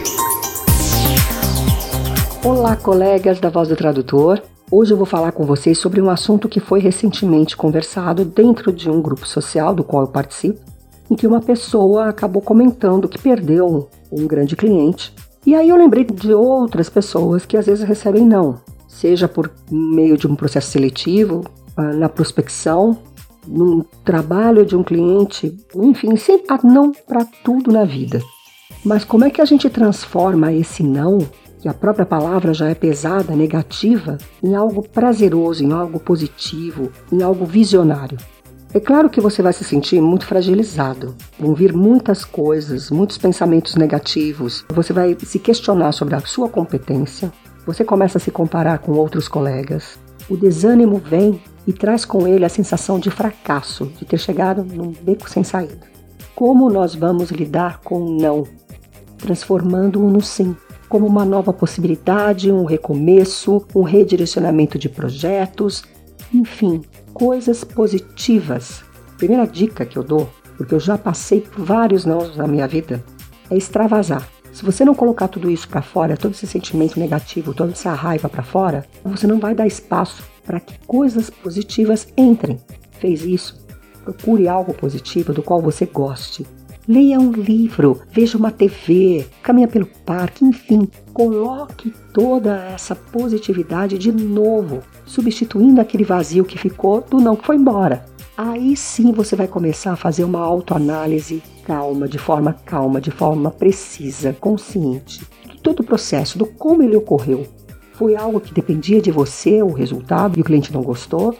Olá, 2.45 2.77
colegas 2.77 3.41
da 3.41 3.51
Voz 3.51 3.69
do 3.69 3.75
Tradutor. 3.75 4.41
Hoje 4.71 4.93
eu 4.93 4.97
vou 4.97 5.05
falar 5.05 5.33
com 5.33 5.45
vocês 5.45 5.77
sobre 5.77 6.01
um 6.01 6.09
assunto 6.09 6.49
que 6.49 6.61
foi 6.61 6.79
recentemente 6.79 7.57
conversado 7.57 8.25
dentro 8.25 8.73
de 8.73 8.89
um 8.89 9.03
grupo 9.03 9.27
social 9.27 9.75
do 9.75 9.83
qual 9.83 10.05
eu 10.05 10.09
participo, 10.09 10.61
em 11.11 11.17
que 11.17 11.27
uma 11.27 11.41
pessoa 11.41 12.09
acabou 12.09 12.41
comentando 12.41 13.09
que 13.09 13.19
perdeu 13.19 13.89
um 14.11 14.27
grande 14.27 14.55
cliente. 14.55 15.13
E 15.45 15.55
aí 15.55 15.69
eu 15.69 15.77
lembrei 15.77 16.05
de 16.05 16.33
outras 16.33 16.89
pessoas 16.89 17.45
que 17.45 17.57
às 17.57 17.67
vezes 17.67 17.87
recebem 17.87 18.25
não, 18.25 18.61
seja 18.87 19.27
por 19.27 19.51
meio 19.69 20.17
de 20.17 20.29
um 20.29 20.37
processo 20.37 20.71
seletivo, 20.71 21.45
ah, 21.77 21.93
na 21.93 22.09
prospecção, 22.09 22.99
num 23.47 23.85
trabalho 24.05 24.65
de 24.65 24.77
um 24.77 24.85
cliente, 24.85 25.57
enfim, 25.75 26.15
sempre 26.17 26.47
há 26.51 26.61
não 26.63 26.93
para 26.93 27.27
tudo 27.43 27.73
na 27.73 27.85
vida. 27.85 28.23
Mas 28.85 29.05
como 29.05 29.25
é 29.25 29.31
que 29.31 29.41
a 29.41 29.45
gente 29.45 29.69
transforma 29.69 30.53
esse 30.53 30.85
não 30.85 31.19
que 31.61 31.69
a 31.69 31.75
própria 31.75 32.07
palavra 32.07 32.55
já 32.55 32.69
é 32.69 32.75
pesada, 32.75 33.35
negativa, 33.35 34.19
em 34.43 34.55
algo 34.55 34.83
prazeroso, 34.83 35.65
em 35.65 35.73
algo 35.73 35.99
positivo, 35.99 36.91
em 37.13 37.23
algo 37.23 37.45
visionário. 37.45 38.19
É 38.73 38.79
claro 38.79 39.09
que 39.09 39.21
você 39.21 39.41
vai 39.41 39.53
se 39.53 39.65
sentir 39.65 40.01
muito 40.01 40.27
fragilizado, 40.27 41.15
vão 41.39 41.55
vir 41.55 41.73
muitas 41.73 42.23
coisas, 42.25 42.91
muitos 42.91 43.17
pensamentos 43.17 43.75
negativos, 43.77 44.65
você 44.69 44.93
vai 44.93 45.17
se 45.23 45.39
questionar 45.39 45.93
sobre 45.93 46.15
a 46.15 46.21
sua 46.21 46.51
competência, 46.51 47.33
você 47.67 47.83
começa 47.83 48.19
a 48.19 48.21
se 48.21 48.31
comparar 48.31 48.79
com 48.81 48.93
outros 48.93 49.27
colegas, 49.27 49.99
o 50.29 50.37
desânimo 50.37 50.99
vem 50.99 51.41
e 51.67 51.73
traz 51.73 52.05
com 52.05 52.27
ele 52.29 52.45
a 52.45 52.49
sensação 52.51 52.99
de 52.99 53.11
fracasso, 53.11 53.87
de 53.99 54.05
ter 54.05 54.19
chegado 54.19 54.63
num 54.63 54.93
beco 55.03 55.29
sem 55.31 55.43
saída. 55.43 55.87
Como 56.35 56.69
nós 56.69 56.95
vamos 56.95 57.31
lidar 57.31 57.81
com 57.81 58.03
o 58.03 58.21
não, 58.21 58.45
transformando-o 59.17 60.11
no 60.11 60.21
sim? 60.21 60.55
Como 60.89 61.07
uma 61.07 61.25
nova 61.25 61.53
possibilidade, 61.53 62.51
um 62.51 62.65
recomeço, 62.65 63.65
um 63.75 63.83
redirecionamento 63.83 64.79
de 64.79 64.89
projetos, 64.89 65.85
enfim, 66.33 66.83
coisas 67.13 67.65
positivas. 67.65 68.83
Primeira 69.17 69.47
dica 69.47 69.85
que 69.85 69.97
eu 69.97 70.03
dou, 70.03 70.29
porque 70.57 70.75
eu 70.75 70.81
já 70.81 70.97
passei 70.97 71.41
por 71.41 71.65
vários 71.65 72.05
não 72.05 72.35
na 72.35 72.47
minha 72.47 72.67
vida, 72.67 73.05
é 73.51 73.57
extravasar. 73.57 74.29
Se 74.53 74.65
você 74.65 74.85
não 74.85 74.95
colocar 74.95 75.29
tudo 75.29 75.51
isso 75.51 75.69
para 75.69 75.83
fora, 75.83 76.17
todo 76.17 76.33
esse 76.33 76.47
sentimento 76.47 76.99
negativo, 76.99 77.55
toda 77.55 77.73
essa 77.73 77.93
raiva 77.93 78.29
para 78.29 78.43
fora, 78.43 78.85
você 79.05 79.27
não 79.27 79.39
vai 79.39 79.55
dar 79.55 79.67
espaço 79.67 80.25
para 80.45 80.59
que 80.59 80.79
coisas 80.87 81.31
positivas 81.31 82.09
entrem. 82.17 82.59
Fez 82.99 83.23
isso? 83.25 83.65
Procure 84.03 84.49
algo 84.49 84.73
positivo 84.73 85.33
do 85.33 85.43
qual 85.43 85.61
você 85.61 85.87
goste. 85.87 86.47
Leia 86.89 87.21
um 87.21 87.33
livro, 87.33 88.01
veja 88.11 88.39
uma 88.39 88.51
TV, 88.51 89.27
caminha 89.43 89.69
pelo 89.69 89.85
parque, 89.85 90.43
enfim, 90.43 90.89
coloque 91.13 91.93
toda 92.15 92.65
essa 92.65 92.97
positividade 92.97 93.99
de 93.99 94.11
novo, 94.11 94.81
substituindo 95.05 95.83
aquele 95.83 96.03
vazio 96.03 96.47
que 96.47 96.57
ficou 96.57 97.03
do 97.03 97.19
não 97.19 97.37
que 97.37 97.45
foi 97.45 97.57
embora. 97.57 98.07
Aí 98.35 98.75
sim 98.75 99.13
você 99.13 99.37
vai 99.37 99.47
começar 99.47 99.93
a 99.93 99.97
fazer 99.97 100.25
uma 100.25 100.41
autoanálise 100.41 101.43
calma, 101.63 102.09
de 102.09 102.17
forma 102.17 102.55
calma, 102.55 103.03
de 103.03 103.11
forma 103.11 103.51
precisa, 103.51 104.33
consciente. 104.33 105.27
De 105.45 105.61
todo 105.61 105.81
o 105.81 105.85
processo, 105.85 106.39
do 106.39 106.47
como 106.47 106.83
ele 106.83 106.97
ocorreu. 106.97 107.47
Foi 107.93 108.17
algo 108.17 108.41
que 108.41 108.55
dependia 108.55 109.03
de 109.03 109.11
você, 109.11 109.63
o 109.63 109.75
resultado, 109.75 110.39
e 110.39 110.41
o 110.41 110.45
cliente 110.45 110.73
não 110.73 110.81
gostou? 110.81 111.37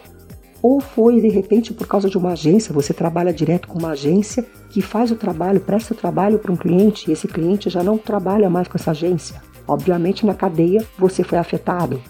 Ou 0.61 0.81
foi 0.81 1.21
de 1.21 1.29
repente 1.29 1.73
por 1.73 1.87
causa 1.87 2.09
de 2.09 2.17
uma 2.17 2.33
agência, 2.33 2.73
você 2.73 2.93
trabalha 2.93 3.33
direto 3.33 3.67
com 3.67 3.79
uma 3.79 3.91
agência 3.91 4.45
que 4.69 4.81
faz 4.81 5.11
o 5.11 5.15
trabalho, 5.15 5.61
presta 5.61 5.93
o 5.93 5.97
trabalho 5.97 6.39
para 6.39 6.51
um 6.51 6.57
cliente 6.57 7.09
e 7.09 7.13
esse 7.13 7.27
cliente 7.27 7.69
já 7.69 7.81
não 7.81 7.97
trabalha 7.97 8.49
mais 8.49 8.67
com 8.67 8.77
essa 8.77 8.91
agência. 8.91 9.41
Obviamente 9.67 10.25
na 10.25 10.33
cadeia 10.33 10.85
você 10.97 11.23
foi 11.23 11.37
afetado. 11.37 12.01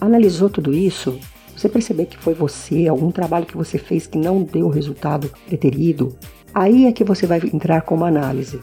Analisou 0.00 0.50
tudo 0.50 0.74
isso? 0.74 1.18
Você 1.56 1.68
perceber 1.68 2.06
que 2.06 2.18
foi 2.18 2.34
você, 2.34 2.88
algum 2.88 3.10
trabalho 3.10 3.46
que 3.46 3.56
você 3.56 3.78
fez 3.78 4.06
que 4.06 4.18
não 4.18 4.42
deu 4.42 4.66
o 4.66 4.70
resultado 4.70 5.30
preterido? 5.46 6.16
Aí 6.52 6.86
é 6.86 6.92
que 6.92 7.04
você 7.04 7.26
vai 7.26 7.40
entrar 7.52 7.82
com 7.82 7.94
uma 7.94 8.08
análise, 8.08 8.60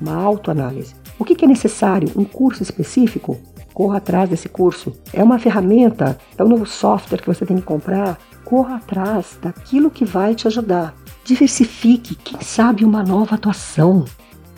uma 0.00 0.14
autoanálise. 0.14 0.94
O 1.18 1.24
que 1.24 1.44
é 1.44 1.48
necessário? 1.48 2.08
Um 2.14 2.24
curso 2.24 2.62
específico? 2.62 3.38
Corra 3.76 3.98
atrás 3.98 4.30
desse 4.30 4.48
curso. 4.48 4.90
É 5.12 5.22
uma 5.22 5.38
ferramenta? 5.38 6.16
É 6.38 6.42
um 6.42 6.48
novo 6.48 6.64
software 6.64 7.18
que 7.18 7.26
você 7.26 7.44
tem 7.44 7.58
que 7.58 7.62
comprar? 7.62 8.18
Corra 8.42 8.76
atrás 8.76 9.38
daquilo 9.42 9.90
que 9.90 10.02
vai 10.02 10.34
te 10.34 10.46
ajudar. 10.46 10.94
Diversifique, 11.26 12.14
quem 12.14 12.40
sabe, 12.40 12.86
uma 12.86 13.02
nova 13.02 13.34
atuação. 13.34 14.06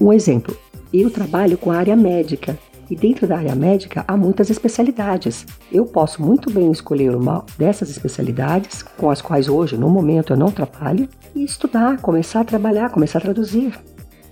Um 0.00 0.12
exemplo: 0.12 0.56
eu 0.94 1.10
trabalho 1.10 1.58
com 1.58 1.72
a 1.72 1.78
área 1.78 1.96
médica 1.96 2.56
e 2.88 2.94
dentro 2.94 3.26
da 3.26 3.38
área 3.38 3.56
médica 3.56 4.04
há 4.06 4.16
muitas 4.16 4.50
especialidades. 4.50 5.44
Eu 5.72 5.84
posso 5.84 6.22
muito 6.22 6.48
bem 6.48 6.70
escolher 6.70 7.12
uma 7.16 7.44
dessas 7.58 7.90
especialidades, 7.90 8.84
com 8.84 9.10
as 9.10 9.20
quais 9.20 9.48
hoje, 9.48 9.76
no 9.76 9.90
momento, 9.90 10.32
eu 10.32 10.36
não 10.36 10.52
trabalho, 10.52 11.08
e 11.34 11.42
estudar, 11.42 12.00
começar 12.00 12.42
a 12.42 12.44
trabalhar, 12.44 12.90
começar 12.90 13.18
a 13.18 13.22
traduzir. 13.22 13.76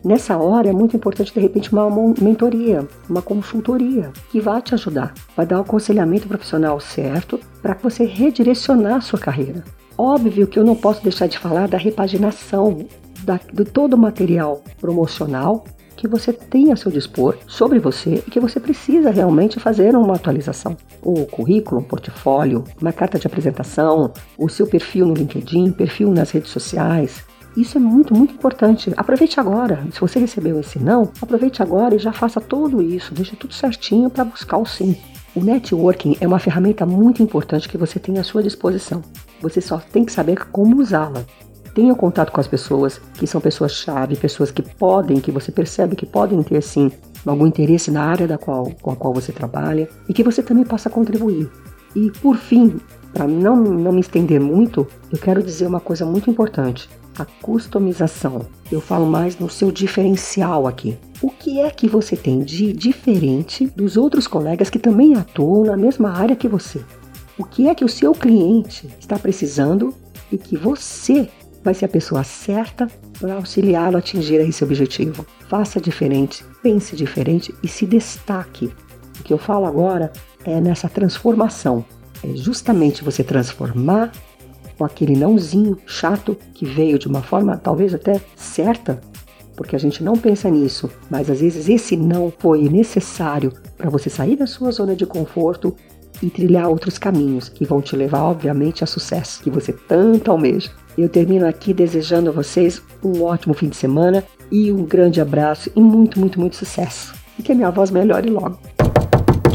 Nessa 0.06 0.38
hora 0.38 0.68
é 0.68 0.72
muito 0.72 0.96
importante, 0.96 1.34
de 1.34 1.40
repente, 1.40 1.72
uma 1.72 1.90
mentoria, 2.22 2.86
uma 3.10 3.20
consultoria 3.20 4.12
que 4.30 4.40
vai 4.40 4.62
te 4.62 4.72
ajudar, 4.72 5.12
vai 5.36 5.44
dar 5.44 5.58
o 5.58 5.62
aconselhamento 5.62 6.28
profissional 6.28 6.78
certo 6.78 7.40
para 7.60 7.74
você 7.74 8.04
redirecionar 8.04 8.98
a 8.98 9.00
sua 9.00 9.18
carreira. 9.18 9.64
Óbvio 9.98 10.46
que 10.46 10.60
eu 10.60 10.64
não 10.64 10.76
posso 10.76 11.02
deixar 11.02 11.26
de 11.26 11.36
falar 11.36 11.66
da 11.66 11.76
repaginação 11.76 12.86
da, 13.24 13.40
de 13.52 13.64
todo 13.64 13.94
o 13.94 13.98
material 13.98 14.62
promocional 14.80 15.64
que 15.96 16.06
você 16.06 16.32
tem 16.32 16.70
a 16.70 16.76
seu 16.76 16.92
dispor 16.92 17.36
sobre 17.48 17.80
você 17.80 18.22
e 18.24 18.30
que 18.30 18.38
você 18.38 18.60
precisa 18.60 19.10
realmente 19.10 19.58
fazer 19.58 19.96
uma 19.96 20.14
atualização. 20.14 20.76
O 21.02 21.26
currículo, 21.26 21.80
um 21.80 21.84
portfólio, 21.84 22.62
uma 22.80 22.92
carta 22.92 23.18
de 23.18 23.26
apresentação, 23.26 24.12
o 24.38 24.48
seu 24.48 24.68
perfil 24.68 25.06
no 25.06 25.14
LinkedIn, 25.14 25.72
perfil 25.72 26.12
nas 26.12 26.30
redes 26.30 26.52
sociais. 26.52 27.24
Isso 27.56 27.78
é 27.78 27.80
muito, 27.80 28.14
muito 28.14 28.34
importante. 28.34 28.92
Aproveite 28.96 29.40
agora. 29.40 29.86
Se 29.90 30.00
você 30.00 30.18
recebeu 30.18 30.60
esse 30.60 30.78
não, 30.78 31.10
aproveite 31.20 31.62
agora 31.62 31.94
e 31.94 31.98
já 31.98 32.12
faça 32.12 32.40
tudo 32.40 32.82
isso. 32.82 33.14
Deixe 33.14 33.34
tudo 33.34 33.54
certinho 33.54 34.10
para 34.10 34.24
buscar 34.24 34.58
o 34.58 34.66
sim. 34.66 34.96
O 35.34 35.42
networking 35.42 36.16
é 36.20 36.26
uma 36.26 36.38
ferramenta 36.38 36.84
muito 36.84 37.22
importante 37.22 37.68
que 37.68 37.78
você 37.78 37.98
tem 37.98 38.18
à 38.18 38.24
sua 38.24 38.42
disposição. 38.42 39.02
Você 39.40 39.60
só 39.60 39.78
tem 39.78 40.04
que 40.04 40.12
saber 40.12 40.46
como 40.50 40.80
usá-la 40.80 41.24
tenha 41.76 41.94
contato 41.94 42.32
com 42.32 42.40
as 42.40 42.48
pessoas 42.48 42.98
que 43.12 43.26
são 43.26 43.38
pessoas-chave, 43.38 44.16
pessoas 44.16 44.50
que 44.50 44.62
podem, 44.62 45.20
que 45.20 45.30
você 45.30 45.52
percebe 45.52 45.94
que 45.94 46.06
podem 46.06 46.42
ter 46.42 46.62
sim 46.62 46.90
algum 47.26 47.46
interesse 47.46 47.90
na 47.90 48.02
área 48.02 48.26
da 48.26 48.38
qual, 48.38 48.72
com 48.80 48.90
a 48.92 48.96
qual 48.96 49.12
você 49.12 49.30
trabalha 49.30 49.86
e 50.08 50.14
que 50.14 50.22
você 50.22 50.42
também 50.42 50.64
possa 50.64 50.88
contribuir. 50.88 51.50
E 51.94 52.10
por 52.22 52.38
fim, 52.38 52.80
para 53.12 53.26
não, 53.26 53.56
não 53.56 53.92
me 53.92 54.00
estender 54.00 54.40
muito, 54.40 54.86
eu 55.12 55.18
quero 55.18 55.42
dizer 55.42 55.66
uma 55.66 55.80
coisa 55.80 56.06
muito 56.06 56.30
importante: 56.30 56.88
a 57.18 57.24
customização. 57.24 58.46
Eu 58.70 58.80
falo 58.80 59.06
mais 59.06 59.38
no 59.38 59.48
seu 59.48 59.70
diferencial 59.70 60.66
aqui. 60.66 60.98
O 61.22 61.30
que 61.30 61.60
é 61.60 61.70
que 61.70 61.88
você 61.88 62.16
tem 62.16 62.40
de 62.40 62.72
diferente 62.72 63.66
dos 63.74 63.96
outros 63.96 64.26
colegas 64.26 64.70
que 64.70 64.78
também 64.78 65.14
atuam 65.14 65.64
na 65.64 65.76
mesma 65.76 66.10
área 66.10 66.36
que 66.36 66.48
você? 66.48 66.80
O 67.38 67.44
que 67.44 67.68
é 67.68 67.74
que 67.74 67.84
o 67.84 67.88
seu 67.88 68.12
cliente 68.12 68.88
está 68.98 69.18
precisando 69.18 69.94
e 70.30 70.38
que 70.38 70.56
você 70.56 71.28
vai 71.66 71.74
ser 71.74 71.86
a 71.86 71.88
pessoa 71.88 72.22
certa 72.22 72.86
para 73.18 73.34
auxiliá-lo 73.34 73.96
a 73.96 73.98
atingir 73.98 74.40
esse 74.40 74.62
objetivo. 74.62 75.26
Faça 75.48 75.80
diferente, 75.80 76.44
pense 76.62 76.94
diferente 76.94 77.52
e 77.60 77.66
se 77.66 77.84
destaque. 77.84 78.72
O 79.18 79.22
que 79.24 79.32
eu 79.32 79.38
falo 79.38 79.66
agora 79.66 80.12
é 80.44 80.60
nessa 80.60 80.88
transformação. 80.88 81.84
É 82.22 82.36
justamente 82.36 83.02
você 83.02 83.24
transformar 83.24 84.12
com 84.76 84.84
aquele 84.84 85.16
nãozinho 85.16 85.78
chato 85.86 86.36
que 86.54 86.64
veio 86.64 86.98
de 86.98 87.08
uma 87.08 87.22
forma 87.22 87.56
talvez 87.56 87.94
até 87.94 88.20
certa, 88.34 89.00
porque 89.56 89.74
a 89.74 89.78
gente 89.78 90.02
não 90.04 90.14
pensa 90.14 90.50
nisso, 90.50 90.90
mas 91.10 91.30
às 91.30 91.40
vezes 91.40 91.68
esse 91.68 91.96
não 91.96 92.32
foi 92.38 92.68
necessário 92.68 93.52
para 93.76 93.90
você 93.90 94.10
sair 94.10 94.36
da 94.36 94.46
sua 94.46 94.70
zona 94.70 94.94
de 94.94 95.06
conforto 95.06 95.74
e 96.22 96.30
trilhar 96.30 96.68
outros 96.68 96.98
caminhos 96.98 97.48
que 97.48 97.64
vão 97.64 97.80
te 97.80 97.94
levar, 97.96 98.22
obviamente, 98.22 98.82
a 98.82 98.86
sucesso 98.86 99.42
que 99.42 99.50
você 99.50 99.72
tanto 99.72 100.30
almeja. 100.30 100.70
Eu 100.96 101.08
termino 101.08 101.46
aqui 101.46 101.74
desejando 101.74 102.30
a 102.30 102.32
vocês 102.32 102.82
um 103.04 103.22
ótimo 103.22 103.54
fim 103.54 103.68
de 103.68 103.76
semana 103.76 104.24
e 104.50 104.72
um 104.72 104.84
grande 104.84 105.20
abraço 105.20 105.70
e 105.74 105.80
muito, 105.80 106.18
muito, 106.18 106.40
muito 106.40 106.56
sucesso. 106.56 107.14
E 107.38 107.42
que 107.42 107.52
a 107.52 107.54
minha 107.54 107.70
voz 107.70 107.90
melhore 107.90 108.30
logo. 108.30 108.58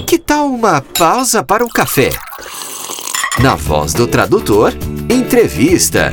Que 0.06 0.20
tal 0.20 0.48
uma 0.48 0.82
pausa 0.82 1.44
para 1.44 1.66
o 1.66 1.70
café? 1.70 2.10
Na 3.40 3.56
voz 3.56 3.94
do 3.94 4.08
tradutor, 4.08 4.74
entrevista. 5.10 6.12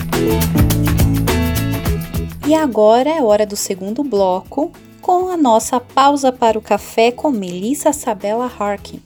E 2.46 2.54
agora 2.54 3.10
é 3.10 3.20
hora 3.20 3.44
do 3.44 3.56
segundo 3.56 4.04
bloco 4.04 4.72
com 5.02 5.28
a 5.28 5.36
nossa 5.36 5.80
pausa 5.80 6.32
para 6.32 6.56
o 6.56 6.62
café 6.62 7.10
com 7.10 7.30
Melissa 7.30 7.92
Sabella 7.92 8.46
Harkin. 8.46 9.02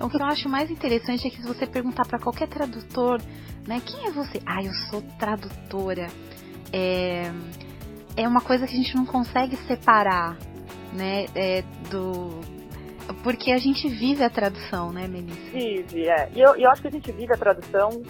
O 0.00 0.10
que 0.10 0.16
eu 0.16 0.24
acho 0.26 0.48
mais 0.48 0.70
interessante 0.70 1.28
é 1.28 1.30
que 1.30 1.40
se 1.40 1.46
você 1.46 1.66
perguntar 1.66 2.04
para 2.04 2.18
qualquer 2.18 2.48
tradutor, 2.48 3.22
né, 3.66 3.80
quem 3.86 4.06
é 4.08 4.10
você? 4.10 4.42
Ah, 4.44 4.62
eu 4.62 4.72
sou 4.90 5.00
tradutora. 5.18 6.08
É, 6.72 7.30
é 8.16 8.28
uma 8.28 8.40
coisa 8.40 8.66
que 8.66 8.74
a 8.74 8.76
gente 8.76 8.94
não 8.96 9.06
consegue 9.06 9.56
separar, 9.68 10.36
né, 10.92 11.26
é, 11.34 11.62
do 11.90 12.57
porque 13.22 13.52
a 13.52 13.58
gente 13.58 13.88
vive 13.88 14.22
a 14.22 14.30
tradução, 14.30 14.92
né, 14.92 15.06
Melissa? 15.08 15.50
Vive, 15.52 16.08
é. 16.08 16.28
E 16.34 16.40
eu, 16.40 16.54
eu 16.56 16.70
acho 16.70 16.82
que 16.82 16.88
a 16.88 16.92
gente 16.92 17.10
vive 17.12 17.32
a 17.32 17.36
tradução 17.36 18.02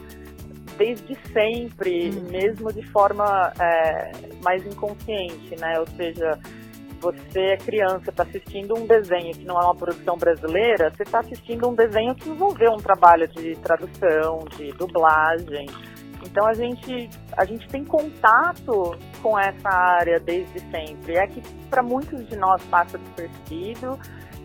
desde 0.76 1.16
sempre, 1.32 2.10
hum. 2.10 2.30
mesmo 2.30 2.72
de 2.72 2.86
forma 2.90 3.52
é, 3.60 4.12
mais 4.42 4.64
inconsciente, 4.64 5.56
né? 5.60 5.78
Ou 5.80 5.86
seja, 5.88 6.38
você 7.00 7.40
é 7.40 7.56
criança, 7.56 8.10
está 8.10 8.22
assistindo 8.22 8.76
um 8.76 8.86
desenho 8.86 9.32
que 9.32 9.44
não 9.44 9.60
é 9.60 9.64
uma 9.64 9.74
produção 9.74 10.16
brasileira, 10.16 10.90
você 10.90 11.02
está 11.02 11.20
assistindo 11.20 11.68
um 11.68 11.74
desenho 11.74 12.14
que 12.14 12.28
envolveu 12.28 12.72
um 12.72 12.78
trabalho 12.78 13.26
de 13.28 13.54
tradução, 13.56 14.44
de 14.56 14.72
dublagem. 14.72 15.66
Então 16.24 16.46
a 16.46 16.52
gente, 16.52 17.08
a 17.36 17.44
gente 17.44 17.68
tem 17.68 17.84
contato 17.84 18.96
com 19.22 19.38
essa 19.38 19.68
área 19.68 20.18
desde 20.18 20.60
sempre. 20.70 21.16
É 21.16 21.26
que 21.26 21.40
para 21.70 21.82
muitos 21.82 22.26
de 22.28 22.36
nós 22.36 22.62
passa 22.64 22.98
despercebido 22.98 23.98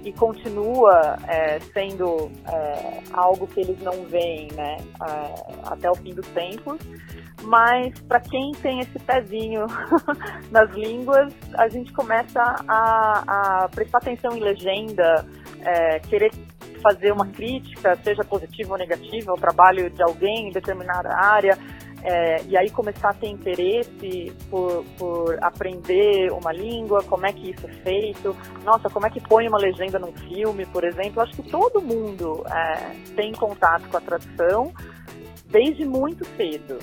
e 0.04 0.12
continua 0.12 1.18
é, 1.28 1.60
sendo 1.74 2.30
é, 2.48 3.02
algo 3.13 3.48
que 3.48 3.62
eles 3.62 3.80
não 3.82 4.04
veem 4.06 4.50
né, 4.54 4.78
é, 5.02 5.54
até 5.66 5.89
o 5.89 5.96
fim 5.96 6.13
dos 6.13 6.28
tempos. 6.30 6.80
Mas 7.42 8.00
para 8.02 8.20
quem 8.22 8.52
tem 8.54 8.80
esse 8.80 8.98
pezinho 9.00 9.66
nas 10.52 10.70
línguas, 10.72 11.34
a 11.56 11.68
gente 11.68 11.92
começa 11.92 12.42
a, 12.68 13.63
a 13.63 13.70
prestar 13.70 13.98
atenção 13.98 14.38
em 14.38 14.39
legenda, 14.39 15.26
é, 15.62 16.00
querer 16.00 16.32
fazer 16.82 17.12
uma 17.13 17.28
crítica, 17.28 17.98
seja 18.04 18.24
positiva 18.24 18.74
ou 18.74 18.78
negativa, 18.78 19.32
ao 19.32 19.38
trabalho 19.38 19.89
de 19.89 20.04
alguém 20.04 20.50
em 20.50 20.52
determinada 20.52 21.16
área. 21.16 21.58
É, 22.06 22.44
e 22.44 22.58
aí 22.58 22.70
começar 22.70 23.12
a 23.12 23.13
ter 23.13 23.28
interesse 23.28 24.34
por, 24.50 24.84
por 24.98 25.42
aprender 25.42 26.32
uma 26.34 26.52
língua, 26.52 27.02
como 27.04 27.26
é 27.26 27.32
que 27.32 27.52
isso 27.52 27.66
é 27.66 27.72
feito, 27.72 28.36
nossa, 28.66 28.89
como 28.89 29.08
é 29.08 29.10
que 29.10 29.22
põe 29.22 29.48
uma 29.48 29.58
legenda 29.58 29.98
num 29.98 30.12
filme, 30.12 30.66
por 30.66 30.84
exemplo. 30.84 31.22
Acho 31.22 31.34
que 31.34 31.50
todo 31.50 31.82
mundo 31.82 32.44
é, 32.52 32.92
tem 33.16 33.32
contato 33.32 33.88
com 33.88 33.96
a 33.96 34.02
tradução 34.02 34.74
desde 35.48 35.86
muito 35.86 36.26
cedo, 36.36 36.78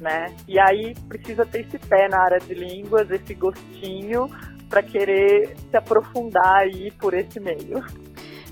né? 0.00 0.34
E 0.48 0.58
aí 0.58 0.94
precisa 1.08 1.46
ter 1.46 1.60
esse 1.60 1.78
pé 1.78 2.08
na 2.08 2.20
área 2.20 2.40
de 2.40 2.54
línguas, 2.54 3.08
esse 3.10 3.34
gostinho 3.34 4.28
para 4.68 4.82
querer 4.82 5.54
se 5.70 5.76
aprofundar 5.76 6.62
aí 6.62 6.90
por 6.92 7.14
esse 7.14 7.38
meio. 7.38 7.84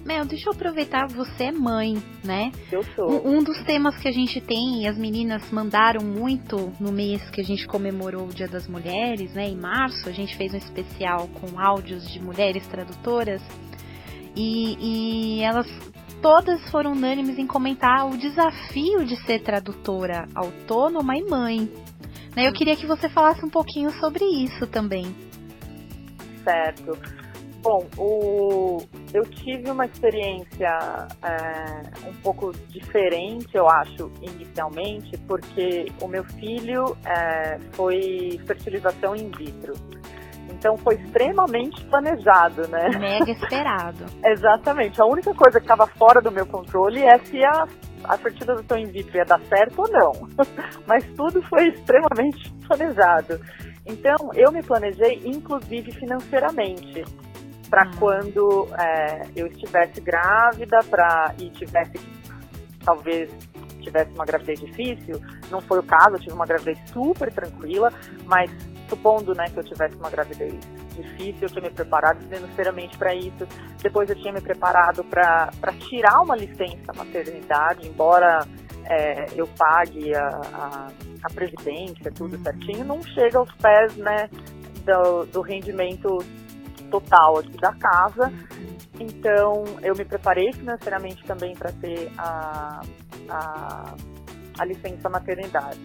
Mel, 0.05 0.25
deixa 0.25 0.49
eu 0.49 0.53
aproveitar, 0.53 1.07
você 1.07 1.45
é 1.45 1.53
mãe, 1.53 2.03
né? 2.25 2.51
Eu 2.71 2.83
sou. 2.83 3.25
Um, 3.25 3.39
um, 3.39 3.43
dos 3.43 3.63
temas 3.63 3.97
que 3.99 4.09
a 4.09 4.13
gente 4.13 4.41
tem, 4.41 4.83
e 4.83 4.89
as 4.89 4.99
meninas 4.99 5.49
mandaram 5.51 6.05
muito 6.05 6.73
no 6.81 6.91
mês 6.91 7.31
que 7.31 7.41
a 7.41 7.45
gente 7.45 7.67
comemorou 7.67 8.27
o 8.27 8.35
Dia 8.35 8.49
das 8.49 8.67
Mulheres, 8.67 9.33
né? 9.33 9.49
Em 9.49 9.57
março, 9.57 10.09
a 10.09 10.13
gente 10.13 10.37
fez 10.37 10.53
um 10.53 10.57
especial 10.57 11.29
com 11.29 11.59
áudios 11.59 12.11
de 12.11 12.21
mulheres 12.21 12.67
tradutoras. 12.67 13.41
E, 14.35 14.77
e 14.81 15.43
elas 15.43 15.69
todas 16.21 16.69
foram 16.71 16.93
unânimes 16.93 17.39
em 17.39 17.47
comentar 17.47 18.09
o 18.09 18.17
desafio 18.17 19.05
de 19.05 19.17
ser 19.25 19.43
tradutora 19.43 20.27
autônoma 20.35 21.17
e 21.17 21.23
mãe. 21.25 21.71
Né? 22.35 22.49
Eu 22.49 22.53
queria 22.53 22.77
que 22.77 22.87
você 22.87 23.09
falasse 23.09 23.45
um 23.45 23.51
pouquinho 23.51 23.91
sobre 23.93 24.25
isso 24.25 24.67
também. 24.67 25.15
Certo. 26.43 27.22
Bom, 27.63 27.87
o, 27.97 28.83
eu 29.15 29.23
tive 29.25 29.71
uma 29.71 29.87
experiência 29.87 30.69
é, 31.23 32.09
um 32.09 32.13
pouco 32.15 32.51
diferente, 32.69 33.55
eu 33.55 33.69
acho, 33.69 34.11
inicialmente, 34.21 35.17
porque 35.29 35.87
o 36.01 36.09
meu 36.09 36.25
filho 36.25 36.97
é, 37.07 37.59
foi 37.73 38.41
fertilização 38.45 39.15
in 39.15 39.31
vitro. 39.31 39.75
Então 40.51 40.77
foi 40.77 40.97
extremamente 40.97 41.85
planejado, 41.85 42.67
né? 42.67 42.89
Mega 42.99 43.31
esperado. 43.31 44.07
Exatamente. 44.25 45.01
A 45.01 45.07
única 45.07 45.33
coisa 45.33 45.61
que 45.61 45.65
estava 45.65 45.87
fora 45.87 46.21
do 46.21 46.33
meu 46.33 46.47
controle 46.47 47.01
é 47.01 47.17
se 47.19 47.45
a, 47.45 47.67
a 48.05 48.19
fertilização 48.19 48.77
in 48.77 48.87
vitro 48.87 49.17
ia 49.17 49.25
dar 49.25 49.41
certo 49.43 49.83
ou 49.83 49.89
não. 49.89 50.13
Mas 50.87 51.05
tudo 51.17 51.41
foi 51.43 51.69
extremamente 51.69 52.53
planejado. 52.67 53.41
Então 53.87 54.31
eu 54.35 54.51
me 54.53 54.63
planejei, 54.63 55.23
inclusive 55.25 55.93
financeiramente, 55.93 57.05
para 57.73 57.89
hum. 57.89 57.91
quando 57.99 58.69
é, 58.79 59.23
eu 59.35 59.47
estivesse 59.47 59.99
grávida, 60.03 60.81
para 60.91 61.35
e 61.39 61.49
tivesse 61.49 61.99
talvez 62.85 63.31
tivesse 63.81 64.13
uma 64.13 64.25
gravidez 64.25 64.61
difícil, 64.61 65.21
não 65.51 65.61
foi 65.61 65.81
o 65.81 65.83
caso, 65.83 66.15
eu 66.15 66.21
tive 66.21 66.35
uma 66.35 66.47
gravidez 66.47 66.79
super 66.93 67.33
tranquila, 67.33 67.93
mas 68.27 68.49
supondo 68.89 69.35
né, 69.35 69.47
que 69.49 69.59
eu 69.59 69.65
tivesse 69.65 69.97
uma 69.97 70.09
gravidez 70.09 70.55
difícil, 70.95 71.39
eu 71.43 71.49
tinha 71.49 71.63
me 71.63 71.71
preparado 71.71 72.21
financeiramente 72.29 72.97
para 72.97 73.13
isso. 73.13 73.49
Depois 73.83 74.09
eu 74.09 74.15
tinha 74.15 74.33
me 74.33 74.41
preparado 74.41 75.03
para 75.03 75.51
tirar 75.89 76.21
uma 76.21 76.37
licença 76.37 76.93
maternidade, 76.95 77.89
embora 77.89 78.47
é, 78.85 79.27
eu 79.35 79.49
pague 79.59 80.15
a, 80.15 80.29
a, 80.29 80.89
a, 81.25 81.31
previdência, 81.35 82.13
tudo 82.13 82.37
uhum. 82.37 82.43
certinho, 82.45 82.85
não 82.85 83.03
chega 83.03 83.39
aos 83.39 83.53
pés 83.55 83.97
né, 83.97 84.29
do, 84.85 85.25
do 85.27 85.41
rendimento 85.41 86.19
total 86.93 87.39
aqui 87.39 87.57
da 87.59 87.73
casa. 87.73 88.29
Uhum. 88.29 88.77
Então 89.01 89.65
eu 89.83 89.97
me 89.97 90.05
preparei 90.05 90.53
financeiramente 90.53 91.25
também 91.25 91.57
para 91.57 91.73
ter 91.73 92.13
a, 92.19 92.81
a, 93.29 93.95
a 94.59 94.65
licença 94.65 95.09
maternidade 95.09 95.81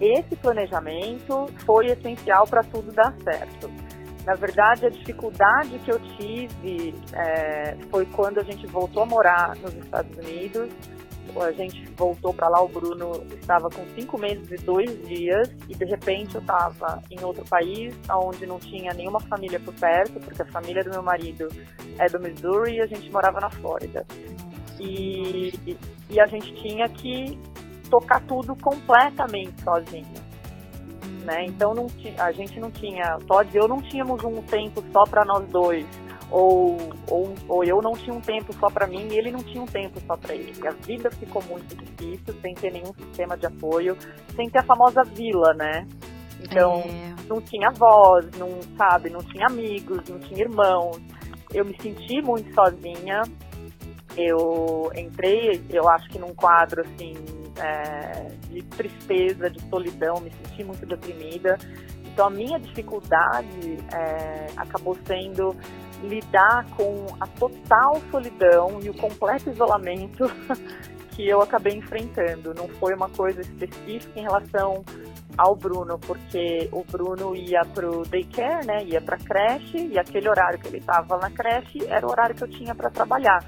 esse 0.00 0.34
planejamento 0.36 1.50
foi 1.66 1.88
essencial 1.88 2.46
para 2.46 2.62
tudo 2.64 2.90
dar 2.90 3.14
certo. 3.22 3.70
Na 4.24 4.34
verdade, 4.34 4.86
a 4.86 4.88
dificuldade 4.88 5.78
que 5.80 5.90
eu 5.90 5.98
tive 6.16 6.94
é, 7.12 7.76
foi 7.90 8.06
quando 8.06 8.38
a 8.38 8.42
gente 8.42 8.66
voltou 8.66 9.02
a 9.02 9.06
morar 9.06 9.56
nos 9.56 9.74
Estados 9.74 10.16
Unidos. 10.16 10.70
A 11.40 11.52
gente 11.52 11.84
voltou 11.96 12.32
para 12.32 12.48
lá, 12.48 12.62
o 12.62 12.68
Bruno 12.68 13.24
estava 13.34 13.68
com 13.68 13.84
cinco 13.94 14.18
meses 14.18 14.50
e 14.50 14.56
dois 14.56 14.90
dias, 15.06 15.50
e 15.68 15.74
de 15.74 15.84
repente 15.84 16.34
eu 16.34 16.40
estava 16.40 17.02
em 17.10 17.22
outro 17.22 17.44
país, 17.48 17.94
onde 18.10 18.46
não 18.46 18.58
tinha 18.58 18.92
nenhuma 18.92 19.20
família 19.20 19.60
por 19.60 19.74
perto, 19.74 20.18
porque 20.20 20.42
a 20.42 20.46
família 20.46 20.82
do 20.82 20.90
meu 20.90 21.02
marido 21.02 21.48
é 21.98 22.06
do 22.08 22.18
Missouri 22.18 22.76
e 22.76 22.80
a 22.80 22.86
gente 22.86 23.10
morava 23.10 23.40
na 23.40 23.50
Flórida. 23.50 24.04
E, 24.78 25.76
e 26.08 26.18
a 26.18 26.26
gente 26.26 26.54
tinha 26.54 26.88
que 26.88 27.38
tocar 27.90 28.20
tudo 28.26 28.56
completamente 28.56 29.62
sozinho. 29.62 30.30
Né? 31.24 31.44
Então 31.46 31.74
não 31.74 31.86
a 32.18 32.32
gente 32.32 32.58
não 32.58 32.70
tinha, 32.70 33.18
Todd 33.26 33.50
e 33.52 33.58
eu 33.58 33.68
não 33.68 33.82
tínhamos 33.82 34.24
um 34.24 34.40
tempo 34.42 34.82
só 34.90 35.04
para 35.04 35.24
nós 35.24 35.46
dois, 35.48 35.84
ou, 36.30 36.78
ou, 37.08 37.34
ou 37.48 37.64
eu 37.64 37.82
não 37.82 37.92
tinha 37.92 38.14
um 38.14 38.20
tempo 38.20 38.52
só 38.54 38.70
para 38.70 38.86
mim 38.86 39.08
e 39.10 39.18
ele 39.18 39.30
não 39.30 39.42
tinha 39.42 39.62
um 39.62 39.66
tempo 39.66 40.00
só 40.06 40.16
para 40.16 40.34
ele. 40.34 40.52
A 40.66 40.70
vida 40.70 41.10
ficou 41.10 41.42
muito 41.44 41.74
difícil, 41.76 42.34
sem 42.40 42.54
ter 42.54 42.72
nenhum 42.72 42.94
sistema 42.94 43.36
de 43.36 43.46
apoio, 43.46 43.96
sem 44.36 44.48
ter 44.48 44.58
a 44.58 44.62
famosa 44.62 45.02
vila, 45.02 45.52
né? 45.54 45.86
Então 46.40 46.82
é. 46.86 47.14
não 47.28 47.40
tinha 47.40 47.70
voz, 47.70 48.26
não 48.38 48.60
sabe, 48.76 49.10
não 49.10 49.20
tinha 49.20 49.46
amigos, 49.46 50.08
não 50.08 50.18
tinha 50.20 50.42
irmãos. 50.42 51.00
Eu 51.52 51.64
me 51.64 51.76
senti 51.80 52.22
muito 52.22 52.52
sozinha. 52.54 53.22
Eu 54.16 54.90
entrei, 54.96 55.62
eu 55.70 55.88
acho 55.88 56.08
que 56.08 56.18
num 56.18 56.34
quadro 56.34 56.82
assim 56.82 57.14
é, 57.58 58.28
de 58.48 58.62
tristeza, 58.62 59.50
de 59.50 59.60
solidão, 59.68 60.20
me 60.20 60.30
senti 60.30 60.64
muito 60.64 60.86
deprimida. 60.86 61.58
Então 62.04 62.26
a 62.26 62.30
minha 62.30 62.58
dificuldade 62.58 63.78
é, 63.94 64.46
acabou 64.56 64.96
sendo 65.06 65.56
lidar 66.02 66.66
com 66.76 67.06
a 67.20 67.26
total 67.26 68.00
solidão 68.10 68.80
e 68.82 68.90
o 68.90 68.94
completo 68.94 69.50
isolamento 69.50 70.30
que 71.10 71.28
eu 71.28 71.40
acabei 71.40 71.74
enfrentando. 71.76 72.54
Não 72.54 72.68
foi 72.68 72.94
uma 72.94 73.08
coisa 73.08 73.40
específica 73.40 74.18
em 74.18 74.22
relação 74.22 74.84
ao 75.36 75.54
Bruno, 75.54 75.98
porque 75.98 76.68
o 76.72 76.84
Bruno 76.84 77.34
ia 77.34 77.62
pro 77.64 78.04
daycare, 78.06 78.66
né? 78.66 78.84
Ia 78.84 79.00
pra 79.00 79.16
creche 79.16 79.86
e 79.86 79.98
aquele 79.98 80.28
horário 80.28 80.58
que 80.58 80.68
ele 80.68 80.78
estava 80.78 81.18
na 81.18 81.30
creche 81.30 81.84
era 81.86 82.06
o 82.06 82.10
horário 82.10 82.34
que 82.34 82.44
eu 82.44 82.48
tinha 82.48 82.74
para 82.74 82.90
trabalhar. 82.90 83.44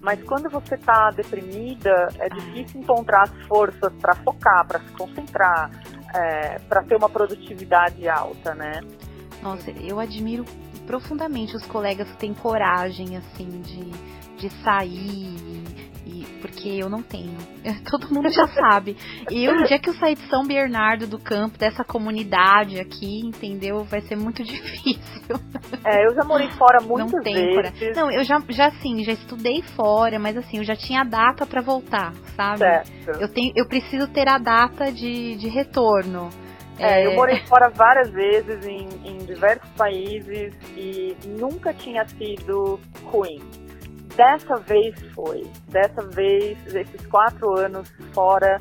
Mas 0.00 0.22
quando 0.22 0.48
você 0.48 0.76
está 0.76 1.10
deprimida, 1.10 2.08
é 2.18 2.28
difícil 2.28 2.80
encontrar 2.80 3.24
as 3.24 3.46
forças 3.46 3.92
para 4.00 4.14
focar, 4.14 4.66
para 4.66 4.80
se 4.80 4.92
concentrar, 4.92 5.70
é, 6.14 6.58
para 6.60 6.82
ter 6.84 6.96
uma 6.96 7.08
produtividade 7.08 8.08
alta, 8.08 8.54
né? 8.54 8.80
Nossa, 9.42 9.70
eu 9.70 9.98
admiro 9.98 10.44
profundamente 10.88 11.54
os 11.54 11.66
colegas 11.66 12.10
que 12.12 12.16
têm 12.16 12.32
coragem, 12.32 13.14
assim, 13.18 13.60
de, 13.60 13.90
de 14.38 14.50
sair 14.64 15.36
e, 16.06 16.24
porque 16.40 16.70
eu 16.70 16.88
não 16.88 17.02
tenho. 17.02 17.36
Todo 17.84 18.08
mundo 18.10 18.30
já 18.30 18.48
sabe. 18.48 18.96
Eu, 19.30 19.54
no 19.54 19.66
dia 19.66 19.78
que 19.78 19.90
eu 19.90 19.94
sair 19.94 20.14
de 20.14 20.26
São 20.28 20.46
Bernardo 20.46 21.06
do 21.06 21.18
Campo, 21.18 21.58
dessa 21.58 21.84
comunidade 21.84 22.80
aqui, 22.80 23.20
entendeu? 23.20 23.84
Vai 23.84 24.00
ser 24.00 24.16
muito 24.16 24.42
difícil. 24.42 25.36
É, 25.84 26.06
eu 26.06 26.14
já 26.14 26.24
morei 26.24 26.48
fora 26.52 26.78
muitas 26.80 27.12
não 27.12 27.22
tem 27.22 27.34
vezes. 27.34 27.94
Não, 27.94 28.10
eu 28.10 28.24
já, 28.24 28.42
já 28.48 28.68
assim, 28.68 29.04
já 29.04 29.12
estudei 29.12 29.60
fora, 29.76 30.18
mas 30.18 30.38
assim, 30.38 30.56
eu 30.56 30.64
já 30.64 30.74
tinha 30.74 31.04
data 31.04 31.44
para 31.44 31.60
voltar, 31.60 32.14
sabe? 32.34 32.60
Certo. 32.60 33.20
Eu, 33.20 33.28
tenho, 33.28 33.52
eu 33.54 33.68
preciso 33.68 34.08
ter 34.08 34.26
a 34.26 34.38
data 34.38 34.90
de, 34.90 35.36
de 35.36 35.48
retorno. 35.48 36.30
É, 36.78 37.06
eu 37.06 37.14
morei 37.14 37.40
fora 37.46 37.68
várias 37.70 38.10
vezes 38.10 38.66
em, 38.66 38.88
em 39.04 39.18
diversos 39.18 39.68
países 39.70 40.54
e 40.76 41.16
nunca 41.26 41.74
tinha 41.74 42.06
sido 42.06 42.78
ruim 43.04 43.40
dessa 44.18 44.56
vez 44.56 45.00
foi. 45.14 45.46
Dessa 45.68 46.02
vez, 46.08 46.58
esses 46.74 47.06
quatro 47.06 47.56
anos 47.56 47.88
fora, 48.12 48.58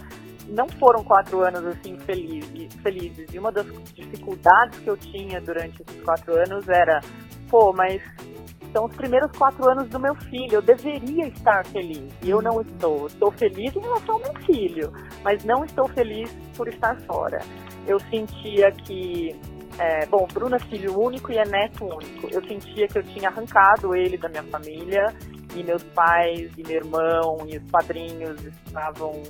não 0.47 0.69
foram 0.69 1.03
quatro 1.03 1.41
anos 1.41 1.65
assim 1.65 1.97
felizes, 1.97 2.73
felizes. 2.83 3.33
E 3.33 3.39
uma 3.39 3.51
das 3.51 3.65
dificuldades 3.93 4.79
que 4.79 4.87
eu 4.87 4.95
tinha 4.95 5.41
durante 5.41 5.81
esses 5.81 6.01
quatro 6.03 6.35
anos 6.35 6.69
era, 6.69 7.01
pô, 7.49 7.73
mas 7.73 8.03
são 8.71 8.85
os 8.85 8.95
primeiros 8.95 9.31
quatro 9.35 9.67
anos 9.67 9.89
do 9.89 9.99
meu 9.99 10.13
filho, 10.13 10.55
eu 10.55 10.61
deveria 10.61 11.27
estar 11.27 11.65
feliz. 11.65 12.13
E 12.21 12.29
eu 12.29 12.39
não 12.39 12.61
estou. 12.61 13.07
Estou 13.07 13.31
feliz 13.31 13.75
em 13.75 13.79
relação 13.79 14.15
ao 14.15 14.21
meu 14.21 14.33
filho, 14.45 14.93
mas 15.23 15.43
não 15.43 15.65
estou 15.65 15.87
feliz 15.87 16.31
por 16.55 16.67
estar 16.67 16.95
fora. 17.01 17.39
Eu 17.87 17.99
sentia 17.99 18.71
que 18.71 19.35
é, 19.79 20.05
bom, 20.07 20.27
Bruno 20.33 20.55
é 20.55 20.59
filho 20.59 20.99
único 20.99 21.31
e 21.31 21.37
é 21.37 21.45
neto 21.45 21.85
único. 21.85 22.27
Eu 22.31 22.43
sentia 22.45 22.87
que 22.87 22.97
eu 22.97 23.03
tinha 23.03 23.29
arrancado 23.29 23.95
ele 23.95 24.17
da 24.17 24.27
minha 24.27 24.43
família 24.43 25.13
e 25.57 25.63
meus 25.63 25.83
pais 25.83 26.51
e 26.57 26.63
meu 26.63 26.77
irmão 26.77 27.37
e 27.47 27.57
os 27.57 27.71
padrinhos 27.71 28.39
estavam 28.65 29.23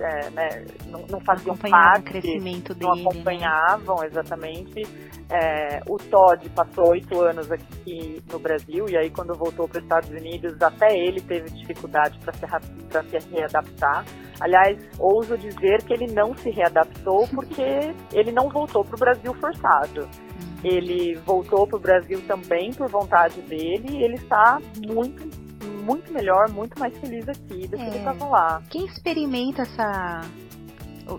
é, 0.00 0.30
né, 0.30 0.64
não, 0.86 1.04
não 1.08 1.20
faziam 1.20 1.56
parte, 1.56 2.00
o 2.00 2.04
crescimento 2.04 2.76
não 2.80 2.94
dele, 2.94 3.04
né? 3.04 3.10
acompanhavam 3.10 3.96
né? 4.00 4.06
exatamente. 4.06 4.82
É, 5.30 5.80
o 5.86 5.98
Todd 5.98 6.48
passou 6.50 6.90
oito 6.90 7.20
anos 7.20 7.52
aqui 7.52 8.22
no 8.32 8.38
Brasil 8.38 8.88
e 8.88 8.96
aí 8.96 9.10
quando 9.10 9.34
voltou 9.34 9.68
para 9.68 9.78
os 9.78 9.84
Estados 9.84 10.08
Unidos 10.08 10.60
até 10.62 10.96
ele 10.96 11.20
teve 11.20 11.50
dificuldade 11.50 12.18
para 12.20 12.32
se, 12.32 13.20
se 13.20 13.28
readaptar. 13.30 14.06
Aliás, 14.40 14.78
ouso 14.98 15.36
dizer 15.36 15.82
que 15.82 15.92
ele 15.92 16.06
não 16.06 16.34
se 16.36 16.48
readaptou 16.50 17.28
porque 17.34 17.92
ele 18.12 18.32
não 18.32 18.48
voltou 18.48 18.84
para 18.84 18.96
o 18.96 18.98
Brasil 18.98 19.34
forçado. 19.34 20.02
Hum. 20.02 20.60
Ele 20.64 21.14
voltou 21.26 21.66
para 21.66 21.76
o 21.76 21.80
Brasil 21.80 22.22
também 22.26 22.72
por 22.72 22.88
vontade 22.88 23.40
dele 23.42 23.88
e 23.90 24.02
ele 24.02 24.14
está 24.14 24.58
muito 24.86 25.47
muito 25.88 26.12
melhor, 26.12 26.50
muito 26.50 26.78
mais 26.78 26.94
feliz 26.98 27.26
aqui 27.26 27.66
do 27.66 27.76
que 27.76 27.82
ele 27.82 27.96
estava 27.96 28.24
é. 28.24 28.28
lá. 28.28 28.62
Quem 28.68 28.84
experimenta 28.84 29.62
essa 29.62 30.20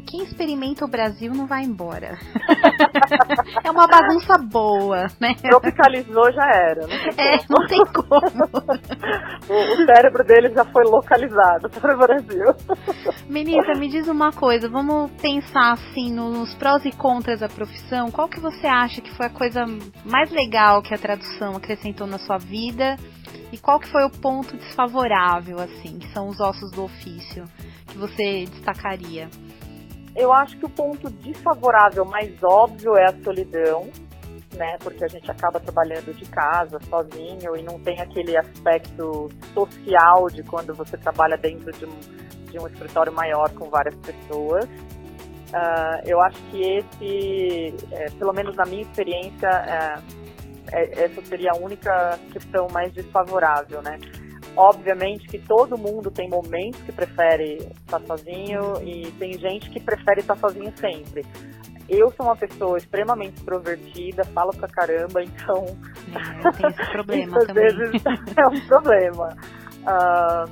quem 0.05 0.23
experimenta 0.23 0.85
o 0.85 0.87
Brasil 0.87 1.33
não 1.33 1.47
vai 1.47 1.63
embora. 1.63 2.19
é 3.63 3.71
uma 3.71 3.87
bagunça 3.87 4.37
boa, 4.37 5.07
né? 5.19 5.33
Tropicalizou 5.41 6.31
já 6.31 6.45
era. 6.45 6.85
Não 6.85 7.23
é, 7.23 7.37
não 7.49 7.67
tem 7.67 7.83
como. 7.91 8.43
o, 9.49 9.73
o, 9.73 9.85
cérebro 9.85 10.23
dele 10.23 10.53
já 10.53 10.65
foi 10.65 10.83
localizado 10.83 11.69
para 11.81 11.95
o 11.95 11.97
Brasil. 11.97 12.55
Menina, 13.27 13.73
me 13.79 13.87
diz 13.87 14.07
uma 14.07 14.31
coisa, 14.31 14.69
vamos 14.69 15.11
pensar 15.21 15.73
assim 15.73 16.13
nos 16.13 16.53
prós 16.55 16.85
e 16.85 16.91
contras 16.91 17.39
da 17.39 17.49
profissão. 17.49 18.11
Qual 18.11 18.27
que 18.27 18.39
você 18.39 18.67
acha 18.67 19.01
que 19.01 19.15
foi 19.15 19.25
a 19.25 19.31
coisa 19.31 19.65
mais 20.05 20.29
legal 20.29 20.81
que 20.81 20.93
a 20.93 20.97
tradução 20.97 21.55
acrescentou 21.55 22.05
na 22.05 22.19
sua 22.19 22.37
vida? 22.37 22.95
E 23.51 23.57
qual 23.57 23.79
que 23.79 23.89
foi 23.89 24.05
o 24.05 24.11
ponto 24.11 24.55
desfavorável, 24.57 25.59
assim, 25.59 25.97
que 25.97 26.07
são 26.13 26.27
os 26.27 26.39
ossos 26.39 26.71
do 26.71 26.83
ofício, 26.83 27.45
que 27.87 27.97
você 27.97 28.45
destacaria? 28.45 29.27
Eu 30.15 30.33
acho 30.33 30.57
que 30.57 30.65
o 30.65 30.69
ponto 30.69 31.09
desfavorável 31.09 32.05
mais 32.05 32.31
óbvio 32.43 32.95
é 32.97 33.05
a 33.05 33.23
solidão, 33.23 33.89
né? 34.55 34.77
Porque 34.79 35.03
a 35.03 35.07
gente 35.07 35.29
acaba 35.29 35.59
trabalhando 35.59 36.13
de 36.13 36.25
casa, 36.25 36.79
sozinho, 36.89 37.55
e 37.55 37.63
não 37.63 37.79
tem 37.79 37.99
aquele 38.01 38.35
aspecto 38.35 39.29
social 39.53 40.27
de 40.27 40.43
quando 40.43 40.73
você 40.73 40.97
trabalha 40.97 41.37
dentro 41.37 41.71
de 41.71 41.85
um, 41.85 41.99
de 42.51 42.59
um 42.59 42.67
escritório 42.67 43.13
maior 43.13 43.49
com 43.51 43.69
várias 43.69 43.95
pessoas. 43.95 44.65
Uh, 44.65 46.01
eu 46.05 46.21
acho 46.21 46.39
que 46.51 46.61
esse, 46.61 47.75
é, 47.91 48.09
pelo 48.11 48.31
menos 48.33 48.55
na 48.55 48.65
minha 48.65 48.83
experiência, 48.83 49.47
é, 49.47 49.99
é, 50.71 51.05
essa 51.05 51.21
seria 51.23 51.51
a 51.51 51.57
única 51.57 52.19
questão 52.31 52.67
mais 52.71 52.93
desfavorável, 52.93 53.81
né? 53.81 53.97
Obviamente 54.59 55.25
que 55.25 55.39
todo 55.39 55.77
mundo 55.77 56.11
tem 56.11 56.29
momentos 56.29 56.81
que 56.81 56.91
prefere 56.91 57.59
estar 57.79 58.01
sozinho 58.01 58.73
e 58.83 59.09
tem 59.13 59.39
gente 59.39 59.69
que 59.69 59.79
prefere 59.79 60.19
estar 60.19 60.35
sozinho 60.35 60.73
sempre. 60.75 61.25
Eu 61.87 62.11
sou 62.11 62.25
uma 62.25 62.35
pessoa 62.35 62.77
extremamente 62.77 63.35
extrovertida, 63.37 64.25
falo 64.25 64.51
pra 64.51 64.67
caramba, 64.67 65.23
então. 65.23 65.63
É, 66.13 66.51
tem 66.51 66.69
esse 66.71 66.85
problema 66.91 67.37
às 67.37 67.47
também. 67.47 67.63
vezes 67.63 68.03
é 68.35 68.47
um 68.47 68.67
problema. 68.67 69.29
Uh, 69.79 70.51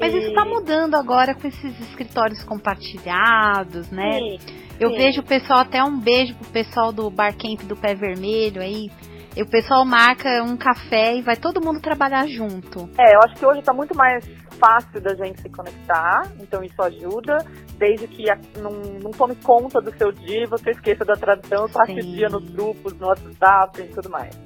Mas 0.00 0.14
e... 0.14 0.18
isso 0.18 0.28
está 0.28 0.46
mudando 0.46 0.94
agora 0.94 1.34
com 1.34 1.46
esses 1.46 1.78
escritórios 1.78 2.42
compartilhados, 2.44 3.90
né? 3.90 4.12
Sim, 4.12 4.38
Eu 4.80 4.92
sim. 4.92 4.96
vejo 4.96 5.20
o 5.20 5.26
pessoal, 5.26 5.58
até 5.58 5.84
um 5.84 6.00
beijo 6.00 6.34
pro 6.36 6.48
pessoal 6.48 6.90
do 6.90 7.10
Barcamp 7.10 7.60
do 7.64 7.76
Pé 7.76 7.94
Vermelho 7.94 8.62
aí. 8.62 8.90
E 9.34 9.42
o 9.42 9.46
pessoal 9.48 9.84
marca 9.84 10.28
um 10.42 10.56
café 10.56 11.14
e 11.16 11.22
vai 11.22 11.36
todo 11.36 11.64
mundo 11.64 11.80
trabalhar 11.80 12.26
junto. 12.26 12.90
É, 12.98 13.14
eu 13.14 13.20
acho 13.24 13.34
que 13.36 13.46
hoje 13.46 13.60
está 13.60 13.72
muito 13.72 13.96
mais 13.96 14.22
fácil 14.58 15.00
da 15.00 15.14
gente 15.14 15.40
se 15.40 15.48
conectar, 15.48 16.22
então 16.38 16.62
isso 16.62 16.80
ajuda, 16.82 17.38
desde 17.78 18.06
que 18.06 18.30
a, 18.30 18.38
não, 18.58 18.70
não 19.02 19.10
tome 19.10 19.34
conta 19.36 19.80
do 19.80 19.90
seu 19.96 20.12
dia 20.12 20.44
e 20.44 20.46
você 20.46 20.70
esqueça 20.70 21.04
da 21.04 21.14
tradução, 21.14 21.66
passe 21.68 21.92
o 21.92 22.02
dia 22.02 22.28
nos 22.28 22.48
grupos, 22.50 22.92
no 22.98 23.06
WhatsApp 23.06 23.80
e 23.80 23.88
tudo 23.88 24.10
mais. 24.10 24.38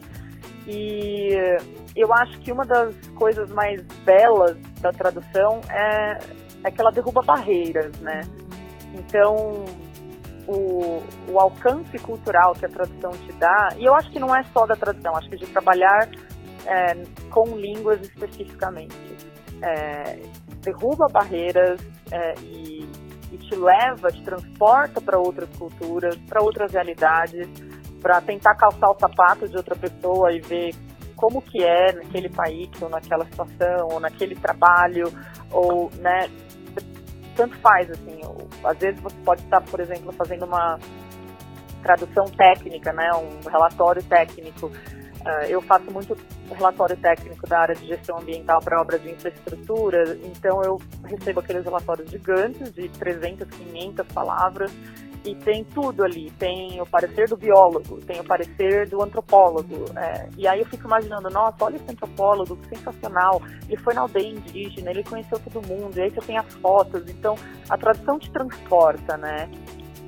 E 0.69 1.31
eu 1.97 2.13
acho 2.13 2.39
que 2.41 2.53
uma 2.53 2.65
das 2.65 2.95
coisas 3.15 3.51
mais 3.51 3.83
belas 4.05 4.57
da 4.81 4.93
tradução 4.93 5.61
é, 5.69 6.19
é 6.65 6.71
que 6.71 6.81
ela 6.81 6.91
derruba 6.91 7.23
barreiras, 7.23 7.99
né? 8.01 8.21
Então, 8.95 9.65
o, 10.47 11.03
o 11.29 11.41
alcance 11.41 11.99
cultural 11.99 12.53
que 12.55 12.67
a 12.67 12.69
tradução 12.69 13.11
te 13.11 13.33
dá, 13.33 13.71
e 13.77 13.85
eu 13.85 13.95
acho 13.95 14.11
que 14.11 14.19
não 14.19 14.35
é 14.35 14.43
só 14.53 14.67
da 14.67 14.77
tradução, 14.77 15.17
acho 15.17 15.29
que 15.29 15.37
de 15.37 15.47
trabalhar 15.47 16.09
é, 16.67 16.95
com 17.31 17.57
línguas 17.57 18.01
especificamente. 18.03 18.97
É, 19.63 20.21
derruba 20.61 21.07
barreiras 21.11 21.81
é, 22.13 22.35
e, 22.41 22.89
e 23.33 23.39
te 23.39 23.55
leva, 23.57 24.11
te 24.11 24.23
transporta 24.23 25.01
para 25.01 25.19
outras 25.19 25.49
culturas, 25.57 26.17
para 26.29 26.43
outras 26.43 26.73
realidades, 26.73 27.49
para 28.03 28.21
tentar 28.21 28.55
calçar 28.57 28.91
o 28.91 28.99
sapato 28.99 29.49
de 29.49 29.57
outra 29.57 29.75
pessoa 29.77 30.33
e 30.33 30.41
ver 30.41 30.75
como 31.15 31.41
que 31.41 31.63
é 31.63 31.93
naquele 31.93 32.29
país, 32.29 32.71
ou 32.81 32.91
naquela 32.91 33.25
situação, 33.25 33.89
ou 33.91 34.01
naquele 34.01 34.35
trabalho, 34.35 35.11
ou, 35.51 35.91
né, 35.95 36.29
tanto 37.35 37.57
faz, 37.59 37.91
assim, 37.91 38.21
às 38.65 38.79
vezes 38.79 39.01
você 39.01 39.17
pode 39.25 39.43
estar, 39.43 39.61
por 39.61 39.81
exemplo, 39.81 40.13
fazendo 40.13 40.45
uma 40.45 40.79
tradução 41.83 42.25
técnica, 42.27 42.93
né, 42.93 43.11
um 43.13 43.49
relatório 43.49 44.03
técnico. 44.03 44.67
Uh, 44.67 45.45
eu 45.49 45.61
faço 45.61 45.91
muito 45.91 46.17
relatório 46.55 46.97
técnico 46.97 47.47
da 47.49 47.61
área 47.61 47.75
de 47.75 47.87
gestão 47.87 48.19
ambiental 48.19 48.61
para 48.61 48.81
obras 48.81 49.03
de 49.03 49.11
infraestrutura, 49.11 50.17
então 50.25 50.63
eu 50.63 50.81
recebo 51.05 51.41
aqueles 51.41 51.65
relatórios 51.65 52.11
gigantes 52.11 52.73
de 52.73 52.89
300, 52.89 53.49
500 53.49 54.07
palavras 54.09 54.71
e 55.27 55.35
tem 55.35 55.65
tudo 55.65 56.05
ali. 56.05 56.31
Tem 56.33 56.81
o 56.81 56.87
parecer 56.87 57.29
do 57.29 57.37
biólogo, 57.37 57.99
tem 58.01 58.21
o 58.21 58.25
parecer 58.25 58.89
do 58.89 59.03
antropólogo. 59.03 59.85
É, 59.97 60.29
e 60.39 60.47
aí 60.47 60.61
eu 60.61 60.67
fico 60.67 60.87
imaginando, 60.87 61.29
nossa, 61.29 61.65
olha 61.65 61.77
esse 61.77 61.91
antropólogo, 61.91 62.57
que 62.57 62.69
sensacional. 62.77 63.43
Ele 63.69 63.77
foi 63.79 63.95
na 63.95 64.03
aldeia 64.03 64.29
indígena, 64.29 64.91
ele 64.91 65.03
conheceu 65.03 65.39
todo 65.39 65.67
mundo, 65.67 65.97
e 65.97 66.03
aí 66.03 66.11
você 66.11 66.21
tem 66.21 66.39
as 66.39 66.55
fotos. 66.55 67.03
Então, 67.09 67.37
a 67.69 67.77
tradução 67.77 68.19
te 68.19 68.31
transporta, 68.31 69.17
né? 69.17 69.51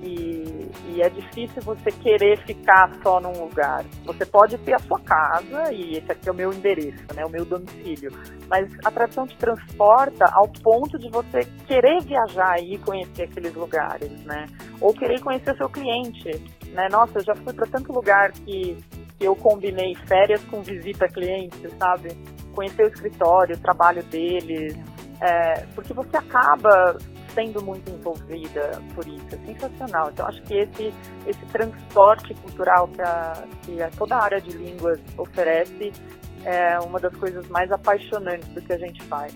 E, 0.02 0.70
e 0.88 1.02
é 1.02 1.08
difícil 1.08 1.60
você 1.62 1.90
querer 1.90 2.38
ficar 2.44 2.90
só 3.02 3.20
num 3.20 3.32
lugar. 3.44 3.84
Você 4.04 4.24
pode 4.24 4.56
ter 4.58 4.74
a 4.74 4.78
sua 4.78 5.00
casa, 5.00 5.72
e 5.72 5.96
esse 5.96 6.10
aqui 6.10 6.28
é 6.28 6.32
o 6.32 6.34
meu 6.34 6.52
endereço, 6.52 7.04
né? 7.14 7.24
O 7.24 7.30
meu 7.30 7.44
domicílio. 7.44 8.12
Mas 8.48 8.70
a 8.84 8.90
tradução 8.90 9.26
te 9.26 9.36
transporta 9.36 10.24
ao 10.32 10.48
ponto 10.62 10.98
de 10.98 11.10
você 11.10 11.44
querer 11.66 12.02
viajar 12.02 12.60
e 12.60 12.78
conhecer 12.78 13.24
aqueles 13.24 13.54
lugares, 13.54 14.10
né? 14.24 14.46
Ou 14.80 14.94
querer 14.94 15.20
conhecer 15.20 15.52
o 15.52 15.56
seu 15.56 15.68
cliente, 15.68 16.30
né? 16.72 16.86
Nossa, 16.90 17.18
eu 17.18 17.24
já 17.24 17.34
fui 17.34 17.52
para 17.52 17.66
tanto 17.66 17.92
lugar 17.92 18.30
que, 18.32 18.76
que 19.18 19.24
eu 19.24 19.34
combinei 19.34 19.94
férias 20.06 20.42
com 20.44 20.62
visita 20.62 21.06
a 21.06 21.08
cliente, 21.08 21.68
sabe? 21.78 22.10
Conhecer 22.54 22.84
o 22.84 22.88
escritório, 22.88 23.56
o 23.56 23.60
trabalho 23.60 24.02
deles, 24.04 24.76
é, 25.20 25.66
porque 25.74 25.92
você 25.92 26.16
acaba 26.16 26.96
sendo 27.38 27.62
muito 27.62 27.88
envolvida 27.88 28.82
por 28.96 29.06
isso, 29.06 29.26
é 29.30 29.38
sensacional. 29.46 30.10
Então 30.10 30.26
acho 30.26 30.42
que 30.42 30.54
esse, 30.54 30.92
esse 31.24 31.46
transporte 31.52 32.34
cultural 32.34 32.88
que, 32.88 33.00
a, 33.00 33.44
que 33.62 33.80
a 33.80 33.90
toda 33.90 34.16
a 34.16 34.24
área 34.24 34.40
de 34.40 34.50
línguas 34.56 34.98
oferece 35.16 35.92
é 36.44 36.80
uma 36.80 36.98
das 36.98 37.14
coisas 37.14 37.46
mais 37.48 37.70
apaixonantes 37.70 38.48
do 38.48 38.60
que 38.60 38.72
a 38.72 38.78
gente 38.78 39.04
faz. 39.04 39.32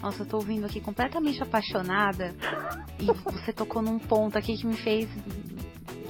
Nossa, 0.00 0.22
eu 0.22 0.26
tô 0.26 0.36
ouvindo 0.36 0.64
aqui 0.64 0.80
completamente 0.80 1.42
apaixonada 1.42 2.32
e 3.00 3.06
você 3.06 3.52
tocou 3.52 3.82
num 3.82 3.98
ponto 3.98 4.38
aqui 4.38 4.56
que 4.56 4.66
me 4.66 4.76
fez 4.76 5.08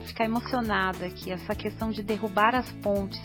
ficar 0.06 0.26
emocionada 0.26 1.06
aqui, 1.06 1.32
essa 1.32 1.54
questão 1.54 1.90
de 1.90 2.02
derrubar 2.02 2.54
as 2.54 2.70
pontes. 2.82 3.20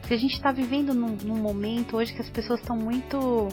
Porque 0.00 0.14
a 0.14 0.18
gente 0.18 0.34
está 0.34 0.50
vivendo 0.50 0.92
num, 0.94 1.16
num 1.22 1.36
momento 1.36 1.96
hoje 1.96 2.12
que 2.12 2.20
as 2.20 2.30
pessoas 2.30 2.60
estão 2.60 2.76
muito 2.76 3.48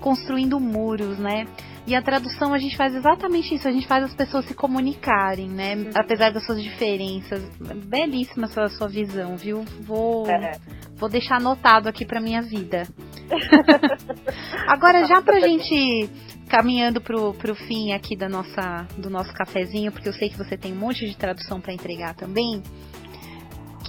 construindo 0.00 0.60
muros, 0.60 1.18
né? 1.18 1.46
E 1.86 1.94
a 1.94 2.00
tradução 2.00 2.54
a 2.54 2.58
gente 2.58 2.76
faz 2.78 2.94
exatamente 2.94 3.54
isso, 3.54 3.68
a 3.68 3.72
gente 3.72 3.86
faz 3.86 4.04
as 4.04 4.14
pessoas 4.14 4.46
se 4.46 4.54
comunicarem, 4.54 5.48
né? 5.48 5.74
Apesar 5.94 6.32
das 6.32 6.44
suas 6.46 6.62
diferenças. 6.62 7.42
Belíssima 7.86 8.46
essa 8.46 8.68
sua 8.70 8.88
visão, 8.88 9.36
viu? 9.36 9.64
Vou, 9.82 10.26
É. 10.26 10.52
vou 10.96 11.10
deixar 11.10 11.36
anotado 11.36 11.86
aqui 11.88 12.06
pra 12.06 12.22
minha 12.22 12.40
vida. 12.40 12.88
Agora, 14.66 15.04
já 15.04 15.20
pra 15.20 15.40
gente 15.40 16.08
caminhando 16.48 17.00
pro, 17.02 17.34
pro 17.34 17.54
fim 17.54 17.92
aqui 17.92 18.16
da 18.16 18.28
nossa, 18.28 18.86
do 18.96 19.10
nosso 19.10 19.32
cafezinho, 19.34 19.92
porque 19.92 20.08
eu 20.08 20.12
sei 20.14 20.30
que 20.30 20.38
você 20.38 20.56
tem 20.56 20.72
um 20.72 20.76
monte 20.78 21.06
de 21.06 21.16
tradução 21.16 21.60
para 21.60 21.72
entregar 21.74 22.14
também. 22.14 22.62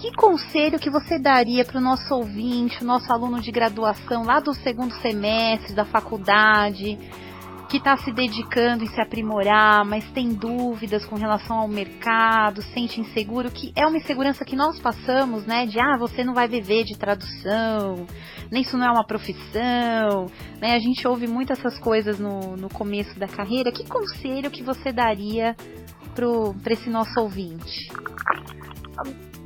Que 0.02 0.12
conselho 0.18 0.78
que 0.78 0.89
você 0.89 1.18
daria 1.18 1.64
para 1.64 1.78
o 1.78 1.82
nosso 1.82 2.14
ouvinte, 2.14 2.84
o 2.84 2.86
nosso 2.86 3.12
aluno 3.12 3.41
de 3.41 3.50
graduação 3.52 4.24
lá 4.24 4.39
do 4.41 4.54
segundo 4.54 4.93
semestre 4.96 5.74
da 5.74 5.86
faculdade, 5.86 7.00
que 7.66 7.78
está 7.78 7.97
se 7.97 8.11
dedicando 8.11 8.84
em 8.84 8.88
se 8.88 9.01
aprimorar, 9.01 9.84
mas 9.86 10.09
tem 10.11 10.30
dúvidas 10.30 11.05
com 11.05 11.16
relação 11.16 11.57
ao 11.57 11.68
mercado, 11.68 12.61
sente 12.61 13.01
inseguro, 13.01 13.49
que 13.51 13.72
é 13.76 13.86
uma 13.86 13.97
insegurança 13.97 14.45
que 14.45 14.55
nós 14.55 14.80
passamos, 14.80 15.45
né? 15.45 15.66
De 15.66 15.80
ah, 15.80 15.97
você 15.97 16.24
não 16.24 16.34
vai 16.34 16.47
viver 16.47 16.84
de 16.84 16.97
tradução, 16.97 18.05
nem 18.51 18.61
isso 18.61 18.78
não 18.78 18.86
é 18.86 18.91
uma 18.91 19.05
profissão, 19.05 20.28
né? 20.61 20.76
A 20.76 20.80
gente 20.80 21.07
ouve 21.07 21.28
muito 21.28 21.53
essas 21.53 21.80
coisas 21.80 22.20
no, 22.20 22.55
no 22.55 22.70
começo 22.70 23.18
da 23.20 23.28
carreira. 23.28 23.72
Que 23.72 23.88
conselho 23.88 24.51
que 24.51 24.63
você 24.63 24.91
daria 24.91 25.55
para 26.13 26.74
esse 26.74 26.89
nosso 26.89 27.20
ouvinte? 27.20 27.89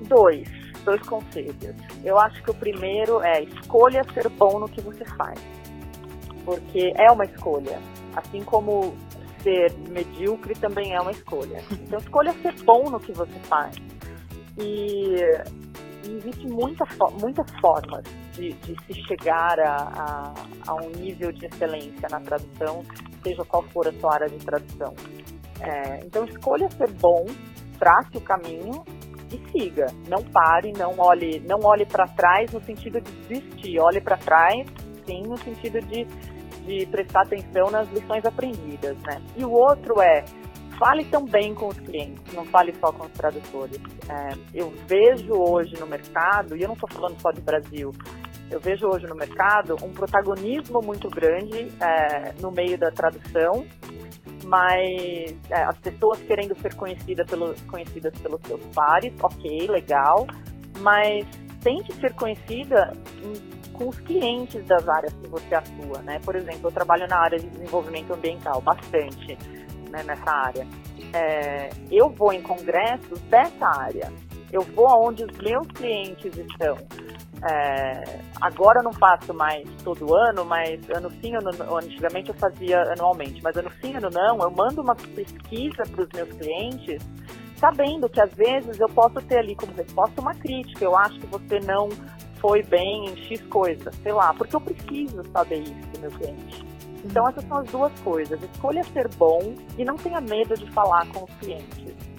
Dois, 0.07 0.47
dois 0.84 1.01
conselhos. 1.07 1.55
Eu 2.03 2.20
acho 2.20 2.43
que 2.43 2.51
o 2.51 2.53
primeiro 2.53 3.22
é 3.22 3.43
escolha 3.43 4.03
ser 4.13 4.30
bom 4.30 4.59
no 4.59 4.67
que 4.67 4.82
você 4.82 5.05
faz. 5.05 5.39
Porque 6.45 6.93
é 6.95 7.11
uma 7.11 7.26
escolha. 7.26 7.80
Assim 8.16 8.43
como 8.43 8.95
ser 9.41 9.74
medíocre 9.89 10.53
também 10.55 10.93
é 10.93 11.01
uma 11.01 11.12
escolha. 11.12 11.64
Então 11.72 11.99
escolha 11.99 12.34
ser 12.41 12.53
bom 12.64 12.89
no 12.89 12.99
que 12.99 13.12
você 13.14 13.39
faz. 13.43 13.76
E, 14.57 15.16
e 16.05 16.18
existe 16.18 16.47
muita, 16.47 16.86
muitas 17.22 17.49
formas 17.60 18.03
de, 18.34 18.53
de 18.53 18.76
se 18.86 19.01
chegar 19.07 19.60
a, 19.60 19.76
a, 19.76 20.34
a 20.68 20.76
um 20.76 20.89
nível 20.91 21.32
de 21.32 21.45
excelência 21.45 22.07
na 22.10 22.20
tradução, 22.20 22.84
seja 23.24 23.43
qual 23.45 23.64
for 23.64 23.88
a 23.88 23.93
sua 23.93 24.14
área 24.14 24.30
de 24.30 24.38
tradução. 24.38 24.93
É, 25.62 25.99
então 26.05 26.26
escolha 26.26 26.70
ser 26.72 26.91
bom, 26.91 27.26
trace 27.78 28.18
o 28.18 28.22
caminho 28.22 28.84
e 29.32 29.51
siga. 29.51 29.88
Não 30.07 30.24
pare, 30.24 30.72
não 30.74 30.97
olhe, 30.97 31.39
não 31.41 31.60
olhe 31.64 31.86
para 31.86 32.07
trás 32.07 32.51
no 32.51 32.62
sentido 32.64 32.99
de 33.01 33.12
desistir. 33.28 33.80
Olhe 33.80 34.01
para 34.01 34.18
trás, 34.18 34.68
sim, 35.05 35.24
no 35.24 35.38
sentido 35.38 35.80
de, 35.82 36.05
de 36.70 36.86
prestar 36.86 37.22
atenção 37.24 37.72
nas 37.72 37.91
lições 37.91 38.24
aprendidas, 38.24 38.95
né? 38.99 39.20
E 39.36 39.43
o 39.43 39.51
outro 39.51 39.99
é 39.99 40.24
fale 40.78 41.03
também 41.05 41.53
com 41.53 41.67
os 41.67 41.80
clientes, 41.80 42.34
não 42.34 42.45
fale 42.45 42.74
só 42.80 42.91
com 42.91 43.05
os 43.05 43.11
tradutores. 43.11 43.80
É, 44.07 44.38
eu 44.53 44.72
vejo 44.88 45.34
hoje 45.34 45.74
no 45.80 45.88
mercado, 45.88 46.55
e 46.55 46.61
eu 46.61 46.67
não 46.67 46.76
estou 46.76 46.89
falando 46.89 47.20
só 47.20 47.32
de 47.32 47.41
Brasil, 47.41 47.91
eu 48.51 48.59
vejo 48.59 48.88
hoje 48.88 49.05
no 49.07 49.15
mercado 49.15 49.76
um 49.84 49.91
protagonismo 49.91 50.80
muito 50.82 51.09
grande 51.09 51.67
é, 51.82 52.34
no 52.39 52.51
meio 52.51 52.78
da 52.78 52.91
tradução, 52.91 53.65
mas 54.45 55.36
é, 55.49 55.63
as 55.63 55.78
pessoas 55.80 56.20
querendo 56.22 56.55
ser 56.61 56.74
conhecida 56.76 57.26
pelo, 57.26 57.53
conhecidas 57.67 58.13
pelos 58.20 58.39
seus 58.47 58.61
pares, 58.74 59.11
ok, 59.22 59.67
legal, 59.67 60.26
mas 60.80 61.26
tente 61.61 61.93
ser 61.95 62.13
conhecida 62.13 62.93
em- 63.24 63.59
com 63.80 63.88
os 63.88 63.99
clientes 64.01 64.61
das 64.65 64.88
áreas 64.89 65.13
que 65.13 65.27
você 65.30 65.55
atua, 65.55 66.01
né? 66.01 66.19
Por 66.25 66.36
exemplo, 66.36 66.67
eu 66.67 66.71
trabalho 66.71 67.07
na 67.07 67.17
área 67.17 67.39
de 67.39 67.47
desenvolvimento 67.47 68.13
ambiental, 68.13 68.59
bastante, 68.59 69.38
né, 69.89 70.03
nessa 70.03 70.30
área. 70.30 70.67
é, 71.13 71.69
eu 71.89 72.09
vou 72.09 72.34
em 72.34 72.41
congressos 72.41 73.19
dessa 73.21 73.65
área. 73.65 74.11
Eu 74.51 74.61
vou 74.61 74.88
aonde 74.88 75.23
os 75.23 75.38
meus 75.38 75.65
clientes 75.67 76.36
estão. 76.36 76.77
É, 77.49 78.19
agora 78.41 78.80
eu 78.80 78.84
não 78.84 78.91
faço 78.91 79.34
mais 79.34 79.65
todo 79.82 80.13
ano, 80.13 80.43
mas 80.43 80.82
ano 80.89 81.09
sim, 81.21 81.34
ano, 81.34 81.49
antigamente 81.77 82.30
eu 82.30 82.36
fazia 82.36 82.82
anualmente, 82.91 83.41
mas 83.41 83.55
ano 83.55 83.71
sim, 83.80 83.95
ano 83.95 84.09
não, 84.11 84.39
eu 84.39 84.51
mando 84.51 84.82
uma 84.82 84.93
pesquisa 84.93 85.84
para 85.89 86.03
os 86.03 86.09
meus 86.13 86.30
clientes, 86.34 87.01
sabendo 87.55 88.09
que 88.09 88.19
às 88.19 88.34
vezes 88.34 88.77
eu 88.77 88.89
posso 88.89 89.21
ter 89.21 89.38
ali 89.38 89.55
como 89.55 89.71
resposta 89.73 90.19
uma 90.19 90.36
crítica, 90.36 90.84
eu 90.84 90.97
acho 90.97 91.17
que 91.17 91.27
você 91.27 91.61
não 91.61 91.88
foi 92.39 92.63
bem 92.63 93.05
em 93.05 93.17
X 93.27 93.41
coisa, 93.47 93.91
sei 94.03 94.11
lá, 94.11 94.33
porque 94.33 94.55
eu 94.55 94.61
preciso 94.61 95.23
saber 95.31 95.59
isso 95.59 95.87
do 95.93 95.99
meu 95.99 96.11
cliente. 96.11 96.65
Então 97.03 97.27
essas 97.29 97.45
são 97.45 97.57
as 97.57 97.67
duas 97.69 97.99
coisas, 98.01 98.41
escolha 98.41 98.83
ser 98.85 99.07
bom 99.15 99.53
e 99.77 99.85
não 99.85 99.95
tenha 99.95 100.19
medo 100.19 100.55
de 100.55 100.69
falar 100.71 101.07
com 101.07 101.23
os 101.23 101.33
clientes. 101.35 102.09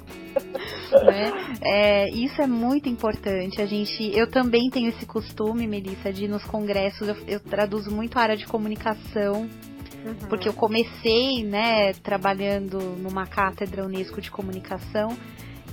Né? 1.04 1.32
É, 1.62 2.08
isso 2.10 2.40
é 2.40 2.46
muito 2.46 2.88
importante. 2.88 3.60
A 3.60 3.66
gente, 3.66 4.16
eu 4.16 4.28
também 4.28 4.70
tenho 4.70 4.88
esse 4.88 5.06
costume, 5.06 5.66
Melissa, 5.66 6.12
de 6.12 6.24
ir 6.24 6.28
nos 6.28 6.44
congressos. 6.44 7.08
Eu, 7.08 7.16
eu 7.26 7.40
traduzo 7.40 7.90
muito 7.90 8.18
a 8.18 8.22
área 8.22 8.36
de 8.36 8.46
comunicação, 8.46 9.42
uhum. 9.42 10.14
porque 10.28 10.48
eu 10.48 10.52
comecei, 10.52 11.44
né, 11.44 11.92
trabalhando 11.94 12.78
numa 12.98 13.26
cátedra 13.26 13.84
Unesco 13.84 14.20
de 14.20 14.30
comunicação. 14.30 15.16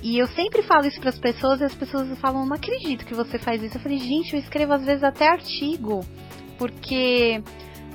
E 0.02 0.18
eu 0.18 0.26
sempre 0.28 0.62
falo 0.62 0.86
isso 0.86 1.00
para 1.00 1.10
as 1.10 1.18
pessoas 1.18 1.60
e 1.60 1.64
as 1.64 1.74
pessoas 1.74 2.18
falam: 2.20 2.46
Não 2.46 2.54
acredito 2.54 3.04
que 3.04 3.14
você 3.14 3.38
faz 3.38 3.62
isso. 3.62 3.76
Eu 3.76 3.80
falei: 3.80 3.98
Gente, 3.98 4.34
eu 4.34 4.40
escrevo 4.40 4.72
às 4.72 4.84
vezes 4.84 5.02
até 5.02 5.28
artigo, 5.28 6.00
porque 6.56 7.42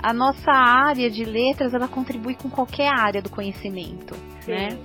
a 0.01 0.13
nossa 0.13 0.51
área 0.51 1.09
de 1.09 1.23
letras 1.23 1.73
ela 1.73 1.87
contribui 1.87 2.35
com 2.35 2.49
qualquer 2.49 2.89
área 2.89 3.21
do 3.21 3.29
conhecimento, 3.29 4.15
Sim. 4.41 4.51
né? 4.51 4.79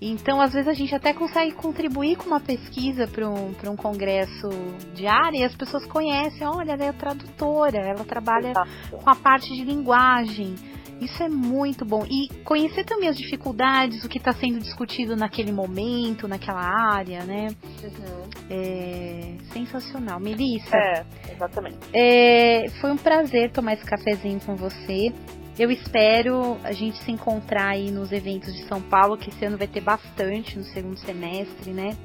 Então, 0.00 0.40
às 0.40 0.52
vezes, 0.52 0.68
a 0.68 0.74
gente 0.74 0.94
até 0.94 1.14
consegue 1.14 1.52
contribuir 1.52 2.16
com 2.16 2.26
uma 2.26 2.40
pesquisa 2.40 3.06
para 3.06 3.26
um, 3.28 3.54
um 3.70 3.76
congresso 3.76 4.48
de 4.94 5.06
área 5.06 5.38
e 5.38 5.44
as 5.44 5.54
pessoas 5.54 5.86
conhecem, 5.86 6.46
olha, 6.46 6.72
ela 6.72 6.84
é 6.84 6.92
tradutora, 6.92 7.78
ela 7.78 8.04
trabalha 8.04 8.50
Exato. 8.50 8.70
com 8.90 9.08
a 9.08 9.14
parte 9.14 9.54
de 9.54 9.64
linguagem. 9.64 10.56
Isso 11.00 11.22
é 11.22 11.28
muito 11.28 11.84
bom. 11.84 12.04
E 12.08 12.28
conhecer 12.44 12.84
também 12.84 13.08
as 13.08 13.16
dificuldades, 13.16 14.04
o 14.04 14.08
que 14.08 14.18
está 14.18 14.32
sendo 14.32 14.58
discutido 14.58 15.16
naquele 15.16 15.52
momento, 15.52 16.28
naquela 16.28 16.62
área, 16.62 17.24
né? 17.24 17.48
Uhum. 17.82 18.24
É 18.50 19.34
sensacional. 19.52 20.18
Melissa. 20.18 20.76
É, 20.76 21.04
exatamente. 21.32 21.78
É, 21.92 22.68
foi 22.80 22.90
um 22.90 22.96
prazer 22.96 23.50
tomar 23.52 23.74
esse 23.74 23.84
cafezinho 23.84 24.40
com 24.40 24.56
você. 24.56 25.12
Eu 25.56 25.70
espero 25.70 26.58
a 26.64 26.72
gente 26.72 26.98
se 27.04 27.12
encontrar 27.12 27.68
aí 27.68 27.90
nos 27.90 28.10
eventos 28.10 28.52
de 28.52 28.64
São 28.64 28.82
Paulo, 28.82 29.16
que 29.16 29.30
esse 29.30 29.44
ano 29.44 29.56
vai 29.56 29.68
ter 29.68 29.80
bastante 29.80 30.58
no 30.58 30.64
segundo 30.64 30.98
semestre, 30.98 31.70
né? 31.70 31.96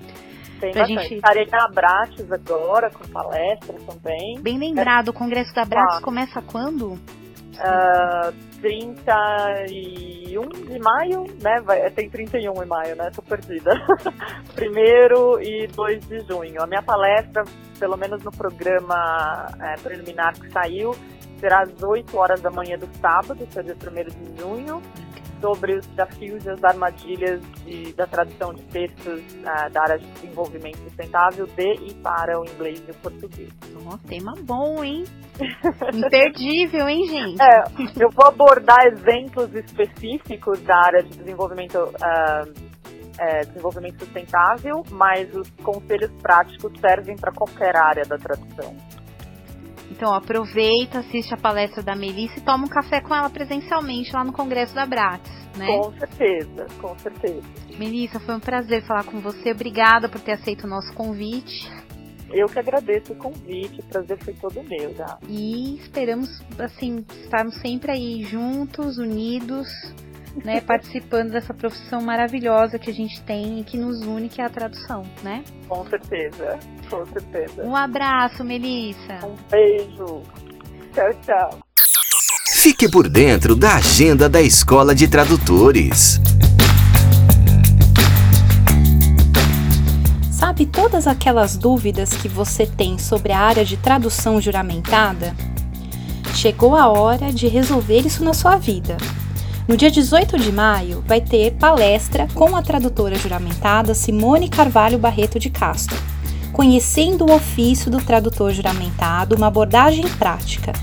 Tem 0.59 0.71
pra 0.71 0.81
bastante. 0.81 1.01
Gente... 1.01 1.15
Estarei 1.15 1.47
na 1.47 1.65
Abrates 1.65 2.31
agora, 2.31 2.91
com 2.91 3.07
palestra 3.07 3.73
também. 3.79 4.39
Bem 4.39 4.59
lembrado, 4.59 5.09
o 5.09 5.13
Congresso 5.13 5.53
da 5.55 5.63
Abrates 5.63 5.97
ah. 5.97 6.01
começa 6.01 6.41
quando? 6.43 6.93
Uh, 6.93 8.48
31 8.61 10.49
de 10.49 10.79
maio, 10.79 11.25
né? 11.41 11.61
Vai, 11.63 11.89
tem 11.91 12.09
31 12.09 12.63
em 12.63 12.65
maio, 12.65 12.95
né? 12.95 13.09
Tô 13.15 13.21
perdida. 13.21 13.71
Primeiro 14.55 15.41
e 15.41 15.67
2 15.67 16.07
de 16.07 16.19
junho. 16.21 16.61
A 16.61 16.67
minha 16.67 16.81
palestra, 16.81 17.43
pelo 17.79 17.97
menos 17.97 18.23
no 18.23 18.31
programa 18.31 19.47
é, 19.59 19.75
preliminar 19.81 20.33
que 20.39 20.49
saiu, 20.51 20.95
será 21.39 21.61
às 21.61 21.81
8 21.81 22.17
horas 22.17 22.41
da 22.41 22.51
manhã 22.51 22.77
do 22.77 22.87
sábado, 22.99 23.47
que 23.47 23.59
é 23.59 23.63
dia 23.63 23.75
1 23.75 24.35
de 24.35 24.41
junho, 24.41 24.81
sobre 25.39 25.77
os 25.77 25.85
desafios 25.87 26.45
e 26.45 26.49
as 26.49 26.63
armadilhas 26.63 27.41
de, 27.63 27.93
da 27.93 28.05
tradução 28.05 28.53
de 28.53 28.63
textos 28.63 29.21
uh, 29.41 29.69
da 29.71 29.81
área 29.81 29.99
de 29.99 30.05
desenvolvimento 30.13 30.77
sustentável 30.79 31.47
de 31.47 31.73
e 31.87 31.93
para 31.95 32.39
o 32.39 32.45
inglês 32.45 32.83
e 32.87 32.91
o 32.91 32.95
português. 32.95 33.49
Oh, 33.85 33.97
tema 34.07 34.33
bom, 34.43 34.83
hein? 34.83 35.03
Imperdível, 35.93 36.87
hein, 36.87 37.05
gente? 37.07 37.41
É, 37.41 38.03
eu 38.03 38.09
vou 38.11 38.27
abordar 38.27 38.85
exemplos 38.87 39.53
específicos 39.55 40.59
da 40.61 40.77
área 40.77 41.03
de 41.03 41.17
desenvolvimento 41.17 41.75
uh, 41.77 42.69
é, 43.19 43.41
desenvolvimento 43.41 43.99
sustentável, 43.99 44.83
mas 44.89 45.33
os 45.35 45.49
conselhos 45.63 46.11
práticos 46.21 46.71
servem 46.79 47.15
para 47.17 47.31
qualquer 47.31 47.75
área 47.75 48.03
da 48.05 48.17
tradução. 48.17 48.75
Então 49.99 50.13
aproveita, 50.13 50.99
assiste 50.99 51.33
a 51.33 51.37
palestra 51.37 51.83
da 51.83 51.93
Melissa 51.93 52.39
e 52.39 52.41
toma 52.41 52.63
um 52.63 52.69
café 52.69 53.01
com 53.01 53.13
ela 53.13 53.29
presencialmente 53.29 54.13
lá 54.13 54.23
no 54.23 54.31
Congresso 54.31 54.73
da 54.73 54.85
Bratis, 54.85 55.29
né? 55.57 55.67
Com 55.67 55.91
certeza, 55.91 56.67
com 56.79 56.97
certeza. 56.97 57.41
Melissa, 57.77 58.17
foi 58.21 58.35
um 58.35 58.39
prazer 58.39 58.81
falar 58.83 59.03
com 59.03 59.19
você. 59.19 59.51
Obrigada 59.51 60.07
por 60.07 60.21
ter 60.21 60.31
aceito 60.31 60.63
o 60.63 60.69
nosso 60.69 60.93
convite. 60.93 61.69
Eu 62.31 62.47
que 62.47 62.57
agradeço 62.57 63.11
o 63.11 63.15
convite, 63.17 63.81
o 63.81 63.83
prazer 63.83 64.17
foi 64.23 64.33
todo 64.35 64.63
meu, 64.63 64.93
tá? 64.93 65.17
E 65.27 65.75
esperamos, 65.75 66.29
assim, 66.57 67.03
estarmos 67.21 67.55
sempre 67.55 67.91
aí 67.91 68.23
juntos, 68.23 68.97
unidos, 68.97 69.67
né, 70.43 70.61
participando 70.61 71.31
dessa 71.31 71.53
profissão 71.53 72.01
maravilhosa 72.01 72.79
que 72.79 72.89
a 72.89 72.93
gente 72.93 73.21
tem 73.21 73.59
e 73.59 73.63
que 73.63 73.77
nos 73.77 74.01
une, 74.01 74.29
que 74.29 74.41
é 74.41 74.45
a 74.45 74.49
tradução, 74.49 75.03
né? 75.23 75.43
Com 75.67 75.85
certeza, 75.87 76.59
com 76.89 77.05
certeza. 77.05 77.63
Um 77.63 77.75
abraço, 77.75 78.43
Melissa. 78.43 79.19
Um 79.25 79.35
beijo. 79.49 80.23
Tchau, 80.93 81.13
tchau. 81.25 81.59
Fique 82.61 82.89
por 82.89 83.07
dentro 83.07 83.55
da 83.55 83.75
agenda 83.75 84.27
da 84.27 84.41
Escola 84.41 84.93
de 84.93 85.07
Tradutores. 85.07 86.19
Sabe 90.31 90.65
todas 90.65 91.07
aquelas 91.07 91.55
dúvidas 91.55 92.13
que 92.13 92.27
você 92.27 92.65
tem 92.65 92.97
sobre 92.97 93.31
a 93.31 93.39
área 93.39 93.63
de 93.63 93.77
tradução 93.77 94.41
juramentada? 94.41 95.33
Chegou 96.33 96.75
a 96.75 96.87
hora 96.87 97.31
de 97.31 97.47
resolver 97.47 97.99
isso 97.99 98.23
na 98.23 98.33
sua 98.33 98.57
vida. 98.57 98.97
No 99.69 99.77
dia 99.77 99.91
18 99.91 100.39
de 100.39 100.51
maio, 100.51 101.03
vai 101.05 101.21
ter 101.21 101.51
palestra 101.51 102.27
com 102.33 102.55
a 102.55 102.61
tradutora 102.63 103.13
juramentada 103.13 103.93
Simone 103.93 104.49
Carvalho 104.49 104.97
Barreto 104.97 105.37
de 105.37 105.51
Castro, 105.51 105.95
conhecendo 106.51 107.23
o 107.23 107.35
ofício 107.35 107.91
do 107.91 108.01
tradutor 108.01 108.51
juramentado, 108.51 109.35
uma 109.35 109.45
abordagem 109.45 110.07
prática. 110.17 110.73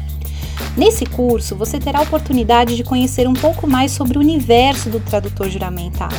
Nesse 0.77 1.05
curso, 1.05 1.57
você 1.57 1.81
terá 1.81 1.99
a 1.99 2.03
oportunidade 2.03 2.77
de 2.77 2.85
conhecer 2.85 3.27
um 3.27 3.35
pouco 3.35 3.67
mais 3.67 3.91
sobre 3.91 4.19
o 4.19 4.21
universo 4.21 4.89
do 4.89 5.01
tradutor 5.01 5.51
juramentado. 5.51 6.15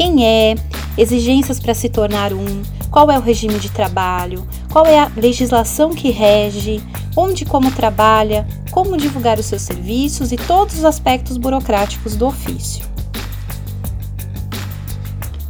Quem 0.00 0.24
é, 0.24 0.54
exigências 0.96 1.60
para 1.60 1.74
se 1.74 1.90
tornar 1.90 2.32
um, 2.32 2.62
qual 2.90 3.10
é 3.10 3.18
o 3.18 3.20
regime 3.20 3.58
de 3.58 3.70
trabalho, 3.70 4.48
qual 4.72 4.86
é 4.86 4.98
a 4.98 5.12
legislação 5.14 5.90
que 5.90 6.10
rege, 6.10 6.82
onde 7.14 7.42
e 7.42 7.46
como 7.46 7.70
trabalha, 7.70 8.48
como 8.70 8.96
divulgar 8.96 9.38
os 9.38 9.44
seus 9.44 9.60
serviços 9.60 10.32
e 10.32 10.38
todos 10.38 10.78
os 10.78 10.86
aspectos 10.86 11.36
burocráticos 11.36 12.16
do 12.16 12.28
ofício. 12.28 12.82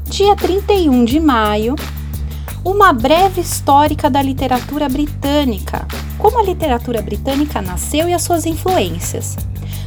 Dia 0.06 0.34
31 0.34 1.04
de 1.04 1.20
maio, 1.20 1.76
uma 2.64 2.92
breve 2.92 3.42
histórica 3.42 4.10
da 4.10 4.20
literatura 4.20 4.88
britânica, 4.88 5.86
como 6.18 6.40
a 6.40 6.42
literatura 6.42 7.00
britânica 7.00 7.62
nasceu 7.62 8.08
e 8.08 8.14
as 8.14 8.22
suas 8.22 8.44
influências. 8.46 9.36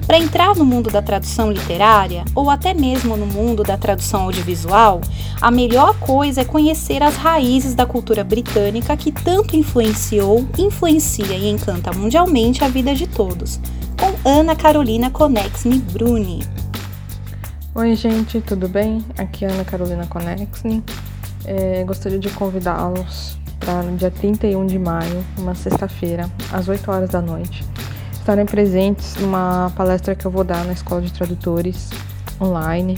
Para 0.06 0.18
entrar 0.18 0.54
no 0.56 0.66
mundo 0.66 0.90
da 0.90 1.02
tradução 1.02 1.50
literária, 1.50 2.26
ou 2.36 2.50
até 2.50 2.74
mesmo 2.74 3.16
no 3.16 3.26
mundo 3.26 3.64
da 3.64 3.78
tradução 3.78 4.24
audiovisual, 4.24 5.00
a 5.40 5.50
melhor 5.50 5.98
coisa 5.98 6.42
é 6.42 6.46
conhecer 6.46 7.02
as 7.02 7.16
raízes 7.16 7.74
da 7.74 7.86
cultura 7.86 8.24
britânica 8.24 8.98
que 8.98 9.12
tanto 9.12 9.56
influenciou, 9.56 10.46
influencia 10.58 11.36
e 11.36 11.50
encanta 11.50 11.94
mundialmente 11.94 12.64
a 12.64 12.68
vida 12.68 12.94
de 12.94 13.08
todos. 13.08 13.60
Com 13.98 14.30
Ana 14.30 14.56
Carolina 14.56 15.10
Conexme 15.10 15.80
Bruni. 15.80 16.44
Oi, 17.74 17.96
gente, 17.96 18.42
tudo 18.42 18.68
bem? 18.68 19.04
Aqui 19.18 19.46
é 19.46 19.50
Ana 19.50 19.64
Carolina 19.64 20.06
Conexme. 20.06 20.84
É, 21.46 21.84
gostaria 21.86 22.20
de 22.20 22.30
convidá-los 22.30 23.38
para 23.60 23.82
no 23.82 23.96
dia 23.96 24.12
31 24.12 24.66
de 24.68 24.78
maio, 24.78 25.24
uma 25.38 25.56
sexta-feira, 25.56 26.30
às 26.52 26.68
8 26.68 26.92
horas 26.92 27.10
da 27.10 27.22
noite, 27.22 27.64
estarem 28.24 28.46
presentes 28.46 29.18
numa 29.18 29.70
palestra 29.76 30.16
que 30.16 30.26
eu 30.26 30.32
vou 30.32 30.46
dar 30.46 30.64
na 30.64 30.72
Escola 30.72 31.02
de 31.02 31.12
Tradutores 31.12 31.90
online. 32.40 32.98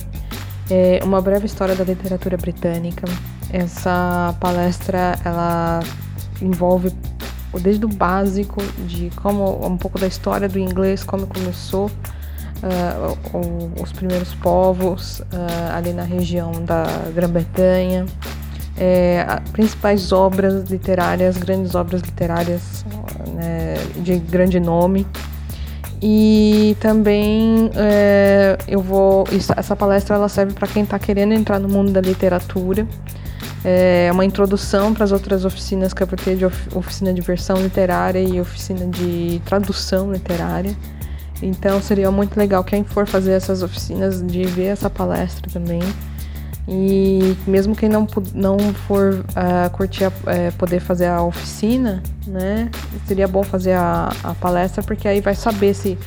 É 0.69 0.99
uma 1.03 1.19
breve 1.19 1.47
história 1.47 1.73
da 1.75 1.83
literatura 1.83 2.37
britânica. 2.37 3.07
Essa 3.51 4.35
palestra 4.39 5.17
ela 5.25 5.79
envolve 6.39 6.95
desde 7.59 7.83
o 7.85 7.89
básico 7.89 8.61
de 8.85 9.09
como 9.15 9.65
um 9.65 9.75
pouco 9.77 9.97
da 9.97 10.05
história 10.05 10.47
do 10.47 10.59
inglês, 10.59 11.03
como 11.03 11.25
começou 11.25 11.87
uh, 11.87 13.81
os 13.81 13.91
primeiros 13.91 14.31
povos 14.35 15.21
uh, 15.21 15.75
ali 15.75 15.91
na 15.91 16.03
região 16.03 16.51
da 16.63 16.85
Grã-Bretanha, 17.15 18.05
é, 18.77 19.25
principais 19.51 20.11
obras 20.11 20.69
literárias, 20.69 21.37
grandes 21.37 21.75
obras 21.75 22.01
literárias 22.01 22.85
né, 23.33 23.75
de 23.97 24.17
grande 24.17 24.59
nome. 24.59 25.05
E 26.01 26.75
também 26.79 27.71
é, 27.75 28.57
eu 28.67 28.81
vou. 28.81 29.25
Essa 29.55 29.75
palestra 29.75 30.15
ela 30.15 30.29
serve 30.29 30.53
para 30.53 30.67
quem 30.67 30.83
está 30.83 30.99
querendo 30.99 31.33
entrar 31.33 31.59
no 31.59 31.69
mundo 31.69 31.91
da 31.91 32.01
literatura. 32.01 32.85
É 33.63 34.11
uma 34.11 34.23
introdução 34.23 34.93
para 34.93 35.03
as 35.03 35.11
outras 35.11 35.43
oficinas 35.43 35.91
que 35.91 36.03
eu 36.03 36.05
vou 36.05 36.17
ter 36.17 36.35
de 36.35 36.45
oficina 36.45 37.11
de 37.11 37.21
versão 37.21 37.57
literária 37.57 38.19
e 38.19 38.39
oficina 38.39 38.85
de 38.85 39.41
tradução 39.45 40.11
literária. 40.11 40.75
Então 41.41 41.81
seria 41.81 42.11
muito 42.11 42.37
legal 42.37 42.63
quem 42.63 42.83
for 42.83 43.07
fazer 43.07 43.31
essas 43.31 43.63
oficinas 43.63 44.21
de 44.21 44.43
ver 44.45 44.65
essa 44.65 44.89
palestra 44.89 45.49
também. 45.51 45.81
E 46.67 47.37
mesmo 47.45 47.75
quem 47.75 47.87
não, 47.87 48.07
não 48.33 48.57
for 48.73 49.23
uh, 49.29 49.69
curtir, 49.71 50.05
a, 50.05 50.07
uh, 50.07 50.53
poder 50.57 50.79
fazer 50.79 51.05
a 51.05 51.21
oficina, 51.21 52.01
né? 52.25 52.71
Seria 53.05 53.27
bom 53.27 53.43
fazer 53.43 53.73
a, 53.73 54.11
a 54.23 54.33
palestra, 54.33 54.81
porque 54.81 55.07
aí 55.07 55.21
vai 55.21 55.35
saber 55.35 55.75
se 55.75 55.97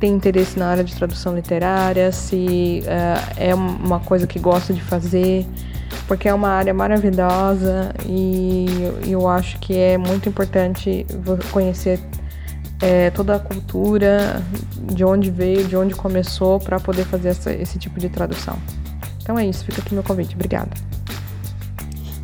tem 0.00 0.12
interesse 0.12 0.58
na 0.58 0.68
área 0.68 0.84
de 0.84 0.94
tradução 0.94 1.34
literária, 1.34 2.10
se 2.10 2.82
uh, 2.84 3.32
é 3.36 3.54
uma 3.54 4.00
coisa 4.00 4.26
que 4.26 4.40
gosta 4.40 4.72
de 4.72 4.82
fazer, 4.82 5.46
porque 6.08 6.28
é 6.28 6.34
uma 6.34 6.48
área 6.48 6.74
maravilhosa 6.74 7.94
e 8.06 8.66
eu 9.06 9.28
acho 9.28 9.58
que 9.60 9.76
é 9.76 9.96
muito 9.96 10.28
importante 10.28 11.06
conhecer 11.52 12.00
é, 12.80 13.10
toda 13.10 13.34
a 13.34 13.38
cultura, 13.38 14.42
de 14.92 15.04
onde 15.04 15.30
veio, 15.30 15.64
de 15.64 15.76
onde 15.76 15.94
começou, 15.94 16.58
para 16.60 16.78
poder 16.78 17.04
fazer 17.04 17.30
essa, 17.30 17.52
esse 17.52 17.78
tipo 17.78 17.98
de 17.98 18.08
tradução. 18.08 18.56
Então 19.28 19.38
é 19.38 19.46
isso, 19.46 19.62
fica 19.62 19.82
aqui 19.82 19.92
meu 19.92 20.02
convite. 20.02 20.34
Obrigada. 20.34 20.70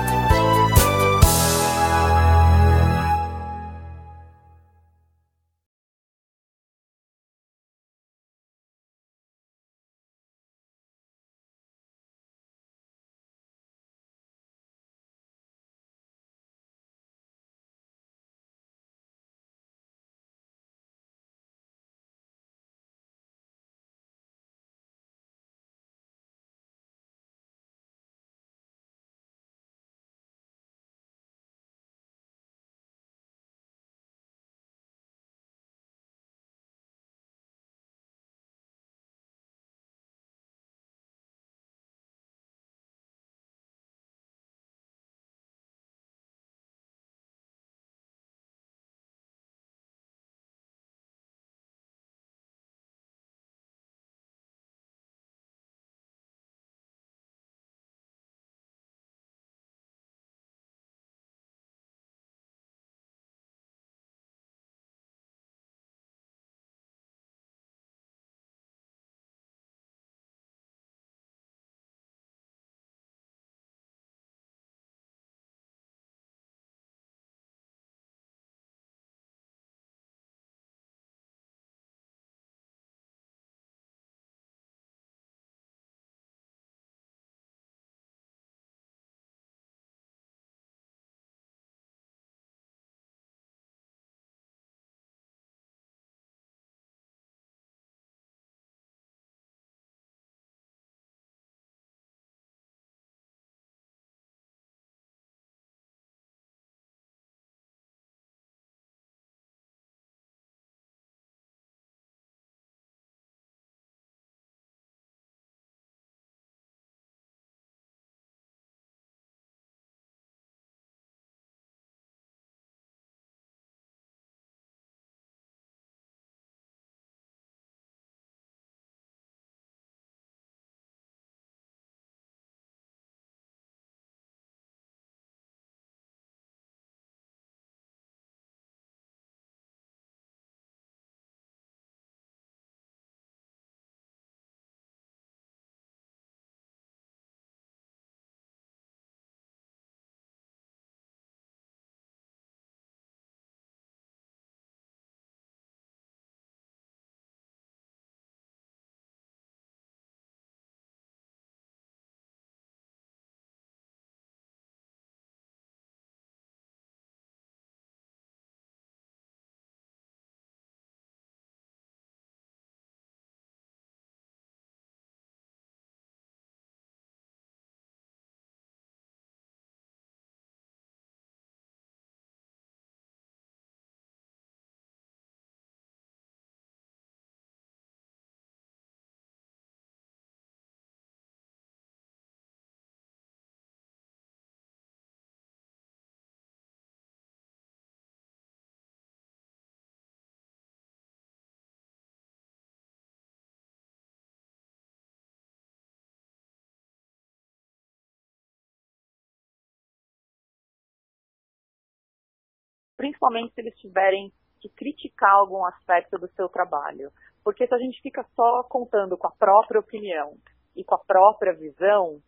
Principalmente 213.02 213.52
se 213.52 213.60
eles 213.60 213.74
tiverem 213.78 214.30
que 214.60 214.68
criticar 214.68 215.32
algum 215.32 215.66
aspecto 215.66 216.16
do 216.18 216.28
seu 216.36 216.48
trabalho. 216.48 217.10
Porque 217.42 217.66
se 217.66 217.74
a 217.74 217.78
gente 217.78 218.00
fica 218.00 218.24
só 218.36 218.62
contando 218.62 219.18
com 219.18 219.26
a 219.26 219.32
própria 219.36 219.80
opinião 219.80 220.34
e 220.76 220.84
com 220.84 220.94
a 220.94 221.00
própria 221.04 221.52
visão, 221.52 222.20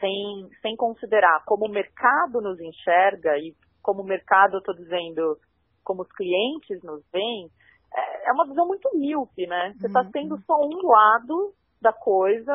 sem, 0.00 0.48
sem 0.60 0.74
considerar 0.74 1.44
como 1.46 1.66
o 1.66 1.70
mercado 1.70 2.40
nos 2.40 2.58
enxerga 2.58 3.38
e 3.38 3.54
como 3.80 4.02
o 4.02 4.04
mercado, 4.04 4.54
eu 4.54 4.58
estou 4.58 4.74
dizendo, 4.74 5.38
como 5.84 6.02
os 6.02 6.10
clientes 6.10 6.82
nos 6.82 7.00
veem, 7.12 7.48
é, 7.94 8.30
é 8.30 8.32
uma 8.32 8.48
visão 8.48 8.66
muito 8.66 8.90
míope, 8.98 9.46
né? 9.46 9.74
Você 9.78 9.86
está 9.86 10.00
uhum. 10.00 10.10
tendo 10.10 10.42
só 10.42 10.56
um 10.60 10.88
lado 10.88 11.54
da 11.80 11.92
coisa 11.92 12.52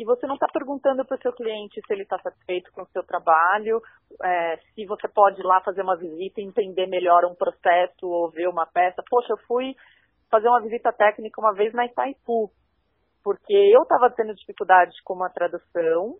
e 0.00 0.04
você 0.04 0.26
não 0.26 0.34
está 0.34 0.46
perguntando 0.50 1.04
para 1.04 1.14
o 1.14 1.20
seu 1.20 1.30
cliente 1.30 1.78
se 1.86 1.92
ele 1.92 2.04
está 2.04 2.18
satisfeito 2.18 2.72
com 2.72 2.80
o 2.80 2.88
seu 2.88 3.02
trabalho, 3.02 3.82
é, 4.24 4.56
se 4.74 4.86
você 4.86 5.06
pode 5.06 5.38
ir 5.38 5.44
lá 5.44 5.60
fazer 5.60 5.82
uma 5.82 5.94
visita 5.94 6.40
entender 6.40 6.86
melhor 6.86 7.26
um 7.26 7.34
processo 7.34 8.06
ou 8.06 8.30
ver 8.30 8.48
uma 8.48 8.64
peça. 8.64 9.04
Poxa, 9.10 9.34
eu 9.34 9.36
fui 9.46 9.76
fazer 10.30 10.48
uma 10.48 10.62
visita 10.62 10.90
técnica 10.90 11.38
uma 11.38 11.52
vez 11.52 11.74
na 11.74 11.84
Itaipu, 11.84 12.50
porque 13.22 13.52
eu 13.52 13.82
estava 13.82 14.08
tendo 14.16 14.34
dificuldade 14.34 14.92
com 15.04 15.12
uma 15.12 15.28
tradução, 15.28 16.16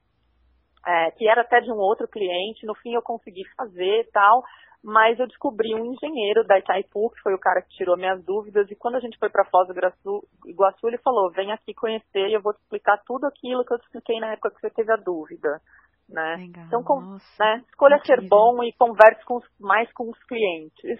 é, 0.86 1.10
que 1.12 1.28
era 1.28 1.42
até 1.42 1.60
de 1.60 1.70
um 1.70 1.76
outro 1.76 2.08
cliente, 2.08 2.66
no 2.66 2.74
fim 2.74 2.94
eu 2.94 3.02
consegui 3.02 3.42
fazer 3.56 4.00
e 4.00 4.10
tal, 4.10 4.42
mas 4.82 5.18
eu 5.18 5.26
descobri 5.26 5.74
um 5.74 5.92
engenheiro 5.92 6.42
da 6.44 6.58
Itaipu, 6.58 7.10
que 7.10 7.20
foi 7.20 7.34
o 7.34 7.38
cara 7.38 7.60
que 7.60 7.76
tirou 7.76 7.96
minhas 7.96 8.24
dúvidas, 8.24 8.70
e 8.70 8.74
quando 8.74 8.96
a 8.96 9.00
gente 9.00 9.18
foi 9.18 9.28
para 9.28 9.44
Foz 9.44 9.68
do 9.68 9.74
Iguaçu, 9.74 10.28
Iguaçu, 10.46 10.88
ele 10.88 10.98
falou, 10.98 11.30
vem 11.30 11.52
aqui 11.52 11.74
conhecer 11.74 12.28
e 12.28 12.34
eu 12.34 12.40
vou 12.40 12.54
te 12.54 12.60
explicar 12.60 12.98
tudo 13.06 13.26
aquilo 13.26 13.64
que 13.64 13.74
eu 13.74 13.78
te 13.78 13.84
expliquei 13.84 14.18
na 14.20 14.32
época 14.32 14.50
que 14.50 14.60
você 14.60 14.70
teve 14.70 14.90
a 14.92 14.96
dúvida. 14.96 15.60
Né? 16.08 16.36
Legal, 16.36 16.64
então, 16.66 16.82
com, 16.82 17.18
né, 17.38 17.62
escolha 17.68 18.00
ser 18.04 18.26
bom 18.26 18.64
e 18.64 18.72
converse 18.72 19.24
com 19.24 19.36
os, 19.36 19.44
mais 19.60 19.92
com 19.92 20.10
os 20.10 20.18
clientes. 20.24 20.98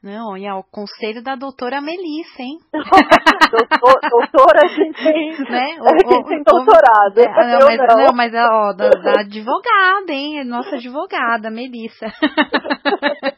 Não, 0.00 0.36
e 0.36 0.46
é 0.46 0.54
o 0.54 0.62
conselho 0.62 1.24
da 1.24 1.34
doutora 1.34 1.80
Melissa, 1.80 2.40
hein? 2.40 2.58
Doutor, 3.50 3.98
doutora, 4.10 4.60
a 4.62 4.68
gente 4.68 5.02
tem, 5.02 5.30
né? 5.50 5.78
O, 5.80 5.86
a 5.86 5.98
gente 5.98 6.28
tem 6.28 6.42
doutorado. 6.42 7.18
É, 7.18 7.58
não, 7.58 7.66
mas, 7.66 7.78
não. 7.78 7.96
não, 8.04 8.14
mas 8.14 8.34
ó, 8.34 8.72
da, 8.74 8.90
da, 8.90 9.20
advogada, 9.22 10.12
hein? 10.12 10.44
Nossa 10.44 10.76
advogada, 10.76 11.50
Melissa. 11.50 12.06